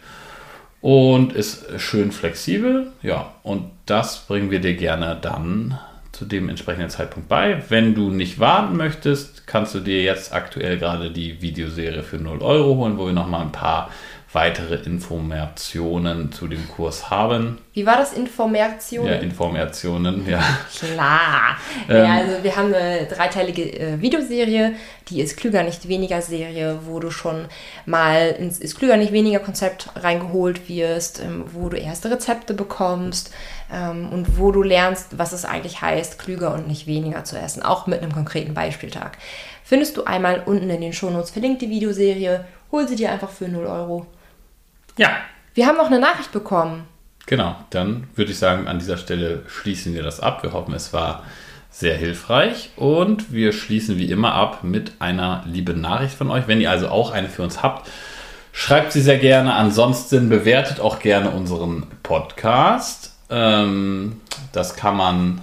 und 0.80 1.34
ist 1.34 1.66
schön 1.82 2.14
flexibel. 2.14 2.94
Ja, 3.02 3.34
und 3.44 3.72
das 3.88 4.20
bringen 4.20 4.52
wir 4.52 4.62
dir 4.62 4.76
gerne 4.76 5.18
dann 5.22 5.80
zu 6.16 6.26
dem 6.26 6.50
entsprechenden 6.50 6.90
Zeitpunkt 6.90 7.28
bei. 7.28 7.62
Wenn 7.70 7.94
du 7.94 8.10
nicht 8.10 8.40
warten 8.40 8.78
möchtest, 8.78 9.46
kannst 9.48 9.76
du 9.76 9.80
dir 9.80 10.02
jetzt 10.02 10.34
aktuell 10.34 10.78
gerade 10.78 11.12
die 11.12 11.42
Videoserie 11.42 12.04
für 12.04 12.18
0 12.18 12.42
Euro 12.42 12.76
holen, 12.76 12.98
wo 12.98 13.06
wir 13.06 13.14
nochmal 13.14 13.42
ein 13.42 13.52
paar 13.52 13.90
weitere 14.36 14.76
Informationen 14.76 16.32
zu 16.32 16.48
dem 16.48 16.68
Kurs 16.68 17.10
haben. 17.10 17.58
Wie 17.74 17.86
war 17.86 17.98
das? 17.98 18.14
Informationen? 18.14 19.08
Ja, 19.08 19.16
Informationen, 19.16 20.28
ja. 20.30 20.44
Klar. 20.78 21.58
Ähm. 21.90 21.96
ja, 21.96 22.14
also 22.16 22.44
wir 22.44 22.56
haben 22.56 22.74
eine 22.74 23.06
dreiteilige 23.06 23.80
äh, 23.80 24.02
Videoserie, 24.02 24.76
die 25.08 25.22
ist 25.22 25.38
klüger, 25.38 25.64
nicht 25.64 25.88
weniger 25.88 26.22
Serie, 26.22 26.80
wo 26.86 27.00
du 27.00 27.12
schon 27.12 27.46
mal 27.86 28.36
ins 28.38 28.60
ist 28.60 28.78
klüger, 28.78 28.98
nicht 28.98 29.14
weniger 29.14 29.40
Konzept 29.40 29.90
reingeholt 29.96 30.68
wirst, 30.68 31.22
ähm, 31.22 31.46
wo 31.54 31.70
du 31.70 31.78
erste 31.78 32.12
Rezepte 32.12 32.54
bekommst 32.54 33.34
ähm, 33.72 34.10
und 34.10 34.38
wo 34.38 34.52
du 34.52 34.62
lernst, 34.64 35.18
was 35.18 35.32
es 35.32 35.46
eigentlich 35.46 35.82
heißt, 35.82 36.20
klüger 36.20 36.54
und 36.54 36.68
nicht 36.68 36.88
weniger 36.88 37.24
zu 37.24 37.38
essen, 37.38 37.64
auch 37.64 37.88
mit 37.88 38.02
einem 38.02 38.14
konkreten 38.14 38.54
Beispieltag. 38.54 39.18
Findest 39.64 39.98
du 39.98 40.04
einmal 40.04 40.44
unten 40.46 40.70
in 40.70 40.82
den 40.82 40.94
Shownotes 40.94 41.32
verlinkt 41.32 41.62
die 41.62 41.70
Videoserie, 41.70 42.46
hol 42.72 42.88
sie 42.88 42.96
dir 42.96 43.12
einfach 43.12 43.30
für 43.30 43.48
0 43.48 43.66
Euro. 43.66 44.06
Ja, 44.98 45.10
Wir 45.56 45.68
haben 45.68 45.78
noch 45.78 45.88
eine 45.88 46.00
Nachricht 46.00 46.32
bekommen. 46.32 46.86
genau. 47.26 47.56
Dann 47.70 48.08
würde 48.16 48.32
ich 48.32 48.38
sagen, 48.40 48.68
an 48.68 48.80
dieser 48.80 48.98
Stelle 48.98 49.44
schließen 49.48 49.94
wir 49.94 50.04
das 50.04 50.20
ab. 50.20 50.44
Wir 50.44 50.54
hoffen, 50.54 50.74
es 50.74 50.94
war 50.94 51.24
sehr 51.72 51.96
hilfreich 51.98 52.70
und 52.78 53.34
wir 53.34 53.52
schließen 53.52 53.98
wie 53.98 54.10
immer 54.12 54.34
ab 54.34 54.64
mit 54.64 54.94
einer 55.00 55.44
lieben 55.46 55.82
Nachricht 55.82 56.16
von 56.16 56.30
euch. 56.30 56.48
Wenn 56.48 56.62
ihr 56.62 56.70
also 56.72 56.88
auch 56.90 57.12
eine 57.12 57.28
für 57.30 57.42
uns 57.44 57.62
habt, 57.64 57.90
schreibt 58.54 58.92
sie 58.94 59.02
sehr 59.02 59.18
gerne. 59.18 59.54
Ansonsten 59.56 60.30
bewertet 60.30 60.80
auch 60.80 61.00
gerne 61.00 61.32
unseren 61.32 61.88
Podcast. 62.04 63.15
Ähm, 63.30 64.22
das 64.52 64.76
kann 64.76 64.96
man 64.98 65.42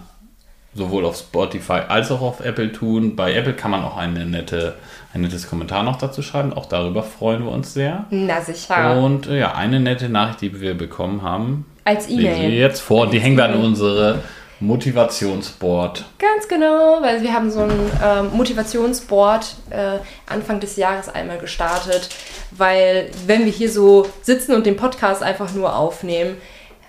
sowohl 0.75 1.05
auf 1.05 1.17
Spotify 1.17 1.81
als 1.89 2.11
auch 2.11 2.23
auf 2.23 2.41
Apple 2.45 2.73
tun. 2.73 3.15
Bei 3.15 3.35
Apple 3.35 3.53
kann 3.55 3.71
man 3.71 3.85
auch 3.85 3.97
eine 3.97 4.25
nette, 4.25 4.75
ein 5.13 5.21
nettes 5.21 5.49
Kommentar 5.49 5.83
noch 5.83 5.97
dazu 5.97 6.23
schreiben. 6.23 6.53
Auch 6.55 6.67
darüber 6.67 7.03
freuen 7.03 7.45
wir 7.45 7.53
uns 7.53 7.75
sehr. 7.75 8.07
Na 8.11 8.41
sicher. 8.41 8.99
Und 8.99 9.27
äh, 9.27 9.41
ja, 9.41 9.55
eine 9.55 9.81
nette 9.81 10.09
Nachricht, 10.09 10.41
die 10.41 10.61
wir 10.61 10.75
bekommen 10.75 11.23
haben, 11.23 11.67
Als 11.85 12.09
wir 12.09 12.21
E-Mail. 12.33 12.53
jetzt 12.53 12.81
vor. 12.81 13.09
Die 13.09 13.21
hängen 13.21 13.37
wir 13.37 13.45
an 13.45 13.55
unsere 13.57 14.21
Motivationsboard. 14.61 16.05
Ganz 16.19 16.49
genau, 16.49 16.99
weil 17.03 17.21
wir 17.23 17.33
haben 17.33 17.51
so 17.51 17.61
ein 17.61 17.71
ähm, 18.03 18.31
Motivationsboard 18.33 19.57
äh, 19.71 19.99
Anfang 20.27 20.61
des 20.61 20.77
Jahres 20.77 21.09
einmal 21.09 21.39
gestartet, 21.39 22.09
weil 22.53 23.11
wenn 23.27 23.45
wir 23.45 23.53
hier 23.53 23.71
so 23.71 24.07
sitzen 24.23 24.55
und 24.55 24.65
den 24.65 24.77
Podcast 24.77 25.23
einfach 25.23 25.53
nur 25.53 25.75
aufnehmen, 25.77 26.37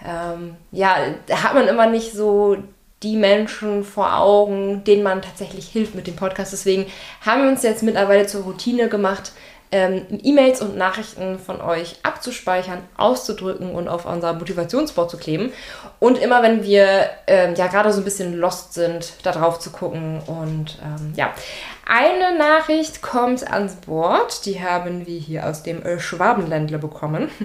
ähm, 0.06 0.56
ja, 0.72 0.97
da 1.28 1.43
hat 1.43 1.54
man 1.54 1.68
immer 1.68 1.88
nicht 1.88 2.14
so 2.14 2.58
die 3.04 3.18
Menschen 3.18 3.84
vor 3.84 4.18
Augen, 4.18 4.84
denen 4.86 5.04
man 5.04 5.22
tatsächlich 5.22 5.68
hilft 5.68 5.95
mit 5.95 6.08
dem 6.08 6.16
Podcast. 6.16 6.54
Deswegen 6.54 6.86
haben 7.22 7.43
wir 7.43 7.49
uns 7.49 7.64
jetzt 7.64 7.84
mittlerweile 7.84 8.26
zur 8.26 8.43
Routine 8.43 8.88
gemacht, 8.88 9.34
ähm, 9.74 10.06
E-Mails 10.22 10.62
und 10.62 10.78
Nachrichten 10.78 11.39
von 11.39 11.60
euch 11.60 11.95
abzuspeichern, 12.04 12.80
auszudrücken 12.95 13.74
und 13.74 13.88
auf 13.88 14.06
unser 14.06 14.34
Motivationsboard 14.34 15.10
zu 15.10 15.18
kleben. 15.18 15.51
Und 15.99 16.20
immer 16.20 16.43
wenn 16.43 16.64
wir 16.64 17.10
ähm, 17.26 17.56
ja 17.56 17.68
gerade 17.68 17.91
so 17.91 17.99
ein 17.99 18.04
bisschen 18.04 18.38
lost 18.38 18.76
sind, 18.76 19.14
da 19.24 19.32
drauf 19.32 19.60
zu 19.60 19.72
gucken. 19.72 20.22
Und 20.28 20.78
ähm, 20.84 21.14
ja, 21.16 21.34
eine 21.86 22.38
Nachricht 22.38 23.01
kommt 23.01 23.49
ans 23.49 23.75
Board, 23.75 24.45
die 24.45 24.61
haben 24.61 25.05
wir 25.05 25.19
hier 25.19 25.47
aus 25.47 25.63
dem 25.63 25.84
äh, 25.84 25.99
Schwabenländle 25.99 26.79
bekommen. 26.79 27.29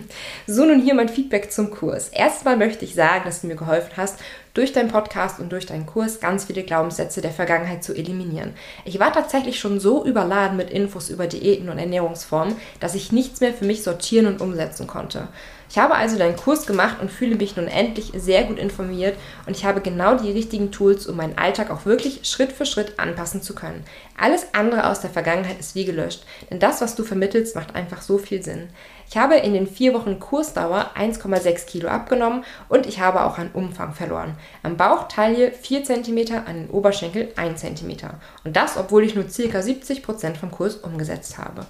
So, 0.46 0.64
nun 0.64 0.80
hier 0.80 0.94
mein 0.94 1.08
Feedback 1.08 1.52
zum 1.52 1.70
Kurs. 1.70 2.08
Erstmal 2.08 2.56
möchte 2.56 2.84
ich 2.84 2.94
sagen, 2.94 3.24
dass 3.24 3.42
du 3.42 3.48
mir 3.48 3.56
geholfen 3.56 3.92
hast, 3.96 4.18
durch 4.54 4.72
deinen 4.72 4.88
Podcast 4.88 5.40
und 5.40 5.52
durch 5.52 5.66
deinen 5.66 5.86
Kurs 5.86 6.20
ganz 6.20 6.46
viele 6.46 6.62
Glaubenssätze 6.62 7.20
der 7.20 7.30
Vergangenheit 7.30 7.84
zu 7.84 7.94
eliminieren. 7.94 8.54
Ich 8.84 8.98
war 8.98 9.12
tatsächlich 9.12 9.60
schon 9.60 9.78
so 9.78 10.04
überladen 10.04 10.56
mit 10.56 10.70
Infos 10.70 11.10
über 11.10 11.26
Diäten 11.26 11.68
und 11.68 11.78
Ernährungsformen, 11.78 12.56
dass 12.80 12.94
ich 12.94 13.12
nichts 13.12 13.40
mehr 13.40 13.52
für 13.52 13.66
mich 13.66 13.82
sortieren 13.82 14.26
und 14.26 14.40
umsetzen 14.40 14.86
konnte. 14.86 15.28
Ich 15.70 15.76
habe 15.76 15.94
also 15.94 16.16
deinen 16.16 16.36
Kurs 16.36 16.66
gemacht 16.66 16.96
und 17.00 17.10
fühle 17.10 17.36
mich 17.36 17.56
nun 17.56 17.68
endlich 17.68 18.12
sehr 18.16 18.44
gut 18.44 18.58
informiert 18.58 19.16
und 19.46 19.56
ich 19.56 19.66
habe 19.66 19.82
genau 19.82 20.16
die 20.16 20.32
richtigen 20.32 20.72
Tools, 20.72 21.06
um 21.06 21.16
meinen 21.16 21.36
Alltag 21.36 21.70
auch 21.70 21.84
wirklich 21.84 22.20
Schritt 22.22 22.52
für 22.52 22.64
Schritt 22.64 22.98
anpassen 22.98 23.42
zu 23.42 23.54
können. 23.54 23.84
Alles 24.16 24.54
andere 24.54 24.88
aus 24.88 25.00
der 25.00 25.10
Vergangenheit 25.10 25.60
ist 25.60 25.74
wie 25.74 25.84
gelöscht, 25.84 26.24
denn 26.50 26.58
das, 26.58 26.80
was 26.80 26.94
du 26.94 27.04
vermittelst, 27.04 27.54
macht 27.54 27.74
einfach 27.74 28.00
so 28.00 28.16
viel 28.16 28.42
Sinn. 28.42 28.70
Ich 29.10 29.16
habe 29.16 29.36
in 29.36 29.54
den 29.54 29.66
vier 29.66 29.94
Wochen 29.94 30.20
Kursdauer 30.20 30.90
1,6 30.94 31.66
Kilo 31.66 31.88
abgenommen 31.88 32.44
und 32.68 32.86
ich 32.86 33.00
habe 33.00 33.24
auch 33.24 33.38
an 33.38 33.50
Umfang 33.54 33.94
verloren. 33.94 34.36
Am 34.62 34.76
Bauch 34.76 35.08
Taille 35.08 35.50
4 35.52 35.84
cm, 35.84 36.18
an 36.44 36.56
den 36.56 36.70
Oberschenkel 36.70 37.32
1 37.36 37.60
cm. 37.60 37.96
Und 38.44 38.56
das, 38.56 38.76
obwohl 38.76 39.04
ich 39.04 39.14
nur 39.14 39.24
ca. 39.24 39.30
70% 39.30 40.36
vom 40.36 40.50
Kurs 40.50 40.76
umgesetzt 40.76 41.38
habe. 41.38 41.64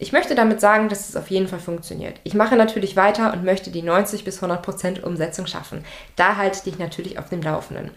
Ich 0.00 0.12
möchte 0.12 0.36
damit 0.36 0.60
sagen, 0.60 0.88
dass 0.88 1.08
es 1.08 1.16
auf 1.16 1.28
jeden 1.28 1.48
Fall 1.48 1.58
funktioniert. 1.58 2.20
Ich 2.22 2.34
mache 2.34 2.54
natürlich 2.54 2.94
weiter 2.94 3.32
und 3.32 3.44
möchte 3.44 3.72
die 3.72 3.82
90 3.82 4.24
bis 4.24 4.40
100% 4.40 5.02
Umsetzung 5.02 5.48
schaffen. 5.48 5.84
Da 6.14 6.36
halte 6.36 6.58
ich 6.58 6.62
dich 6.62 6.78
natürlich 6.78 7.18
auf 7.18 7.28
dem 7.28 7.42
Laufenden. 7.42 7.90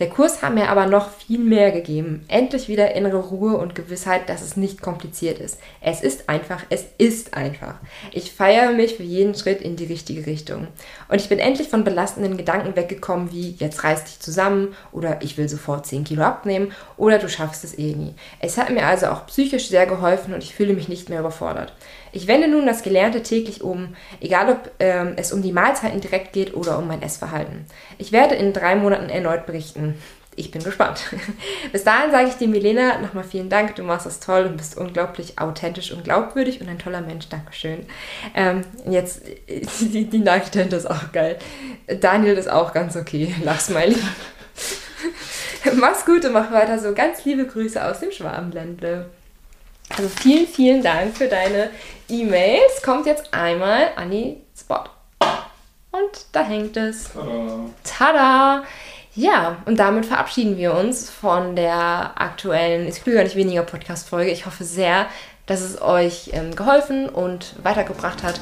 Der 0.00 0.08
Kurs 0.08 0.42
hat 0.42 0.54
mir 0.54 0.70
aber 0.70 0.86
noch 0.86 1.10
viel 1.10 1.38
mehr 1.38 1.70
gegeben. 1.70 2.24
Endlich 2.26 2.68
wieder 2.68 2.96
innere 2.96 3.18
Ruhe 3.18 3.56
und 3.56 3.76
Gewissheit, 3.76 4.28
dass 4.28 4.42
es 4.42 4.56
nicht 4.56 4.82
kompliziert 4.82 5.38
ist. 5.38 5.60
Es 5.80 6.02
ist 6.02 6.28
einfach, 6.28 6.64
es 6.68 6.86
ist 6.98 7.34
einfach. 7.34 7.76
Ich 8.10 8.32
feiere 8.32 8.72
mich 8.72 8.96
für 8.96 9.04
jeden 9.04 9.36
Schritt 9.36 9.60
in 9.60 9.76
die 9.76 9.84
richtige 9.84 10.26
Richtung. 10.26 10.66
Und 11.08 11.20
ich 11.20 11.28
bin 11.28 11.38
endlich 11.38 11.68
von 11.68 11.84
belastenden 11.84 12.36
Gedanken 12.36 12.74
weggekommen 12.74 13.30
wie 13.30 13.54
jetzt 13.58 13.84
reiß 13.84 14.02
dich 14.02 14.18
zusammen 14.18 14.74
oder 14.90 15.22
ich 15.22 15.38
will 15.38 15.48
sofort 15.48 15.86
10 15.86 16.02
Kilo 16.02 16.24
abnehmen 16.24 16.72
oder 16.96 17.18
du 17.18 17.28
schaffst 17.28 17.62
es 17.62 17.78
eh 17.78 17.94
nie. 17.94 18.14
Es 18.40 18.58
hat 18.58 18.70
mir 18.70 18.86
also 18.86 19.06
auch 19.06 19.26
psychisch 19.26 19.68
sehr 19.68 19.86
geholfen 19.86 20.34
und 20.34 20.42
ich 20.42 20.56
fühle 20.56 20.74
mich 20.74 20.88
nicht 20.88 21.08
mehr 21.08 21.20
überfordert. 21.20 21.72
Ich 22.14 22.28
wende 22.28 22.46
nun 22.46 22.64
das 22.64 22.82
Gelernte 22.82 23.22
täglich 23.22 23.62
um, 23.62 23.96
egal 24.20 24.48
ob 24.48 24.70
ähm, 24.78 25.14
es 25.16 25.32
um 25.32 25.42
die 25.42 25.52
Mahlzeiten 25.52 26.00
direkt 26.00 26.32
geht 26.32 26.54
oder 26.54 26.78
um 26.78 26.86
mein 26.86 27.02
Essverhalten. 27.02 27.66
Ich 27.98 28.12
werde 28.12 28.36
in 28.36 28.52
drei 28.52 28.76
Monaten 28.76 29.10
erneut 29.10 29.46
berichten. 29.46 29.96
Ich 30.36 30.52
bin 30.52 30.62
gespannt. 30.62 31.00
Bis 31.72 31.82
dahin 31.82 32.12
sage 32.12 32.28
ich 32.28 32.34
dir, 32.34 32.46
Milena, 32.46 32.98
nochmal 32.98 33.24
vielen 33.24 33.48
Dank. 33.48 33.74
Du 33.74 33.82
machst 33.82 34.06
das 34.06 34.20
toll 34.20 34.44
und 34.44 34.56
bist 34.56 34.76
unglaublich 34.76 35.40
authentisch 35.40 35.90
und 35.90 36.04
glaubwürdig 36.04 36.60
und 36.60 36.68
ein 36.68 36.78
toller 36.78 37.00
Mensch. 37.00 37.28
Dankeschön. 37.28 37.84
Ähm, 38.34 38.62
jetzt, 38.88 39.22
die, 39.48 40.04
die 40.04 40.18
Nachricht 40.18 40.54
ist 40.54 40.90
auch 40.90 41.10
geil. 41.12 41.38
Daniel 42.00 42.36
ist 42.36 42.48
auch 42.48 42.72
ganz 42.72 42.96
okay. 42.96 43.34
Lach 43.42 43.60
Smiley. 43.60 43.96
Mach's 45.74 46.04
gut 46.04 46.24
und 46.24 46.32
mach 46.32 46.52
weiter 46.52 46.78
so. 46.78 46.94
Ganz 46.94 47.24
liebe 47.24 47.44
Grüße 47.44 47.84
aus 47.84 47.98
dem 47.98 48.12
Schwabenländle. 48.12 49.06
Also 49.90 50.08
vielen, 50.08 50.46
vielen 50.46 50.82
Dank 50.82 51.16
für 51.16 51.28
deine 51.28 51.70
E-Mails. 52.08 52.82
Kommt 52.82 53.06
jetzt 53.06 53.32
einmal 53.32 53.88
an 53.96 54.10
die 54.10 54.38
Spot. 54.58 54.84
Und 55.90 56.26
da 56.32 56.42
hängt 56.42 56.76
es. 56.76 57.10
Tada! 57.84 58.64
Ja, 59.16 59.58
und 59.66 59.78
damit 59.78 60.06
verabschieden 60.06 60.56
wir 60.58 60.74
uns 60.74 61.08
von 61.08 61.54
der 61.54 62.12
aktuellen 62.16 62.88
Ist 62.88 63.04
klüger, 63.04 63.22
nicht 63.22 63.36
weniger 63.36 63.62
Podcast-Folge. 63.62 64.32
Ich 64.32 64.44
hoffe 64.44 64.64
sehr, 64.64 65.06
dass 65.46 65.60
es 65.60 65.80
euch 65.80 66.30
ähm, 66.32 66.56
geholfen 66.56 67.08
und 67.08 67.54
weitergebracht 67.62 68.24
hat. 68.24 68.40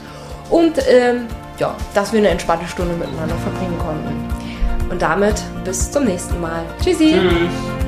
Und 0.49 0.79
ähm, 0.89 1.27
ja, 1.59 1.77
dass 1.95 2.13
wir 2.13 2.21
eine 2.21 2.29
entspannte 2.29 2.67
Stunde 2.67 2.95
miteinander 2.95 3.37
verbringen 3.37 3.79
konnten. 3.79 4.91
Und 4.91 5.03
damit 5.03 5.43
bis 5.65 5.91
zum 5.91 6.05
nächsten 6.05 6.41
Mal. 6.41 6.65
Tschüssi! 6.83 7.19
Tschüss. 7.21 7.82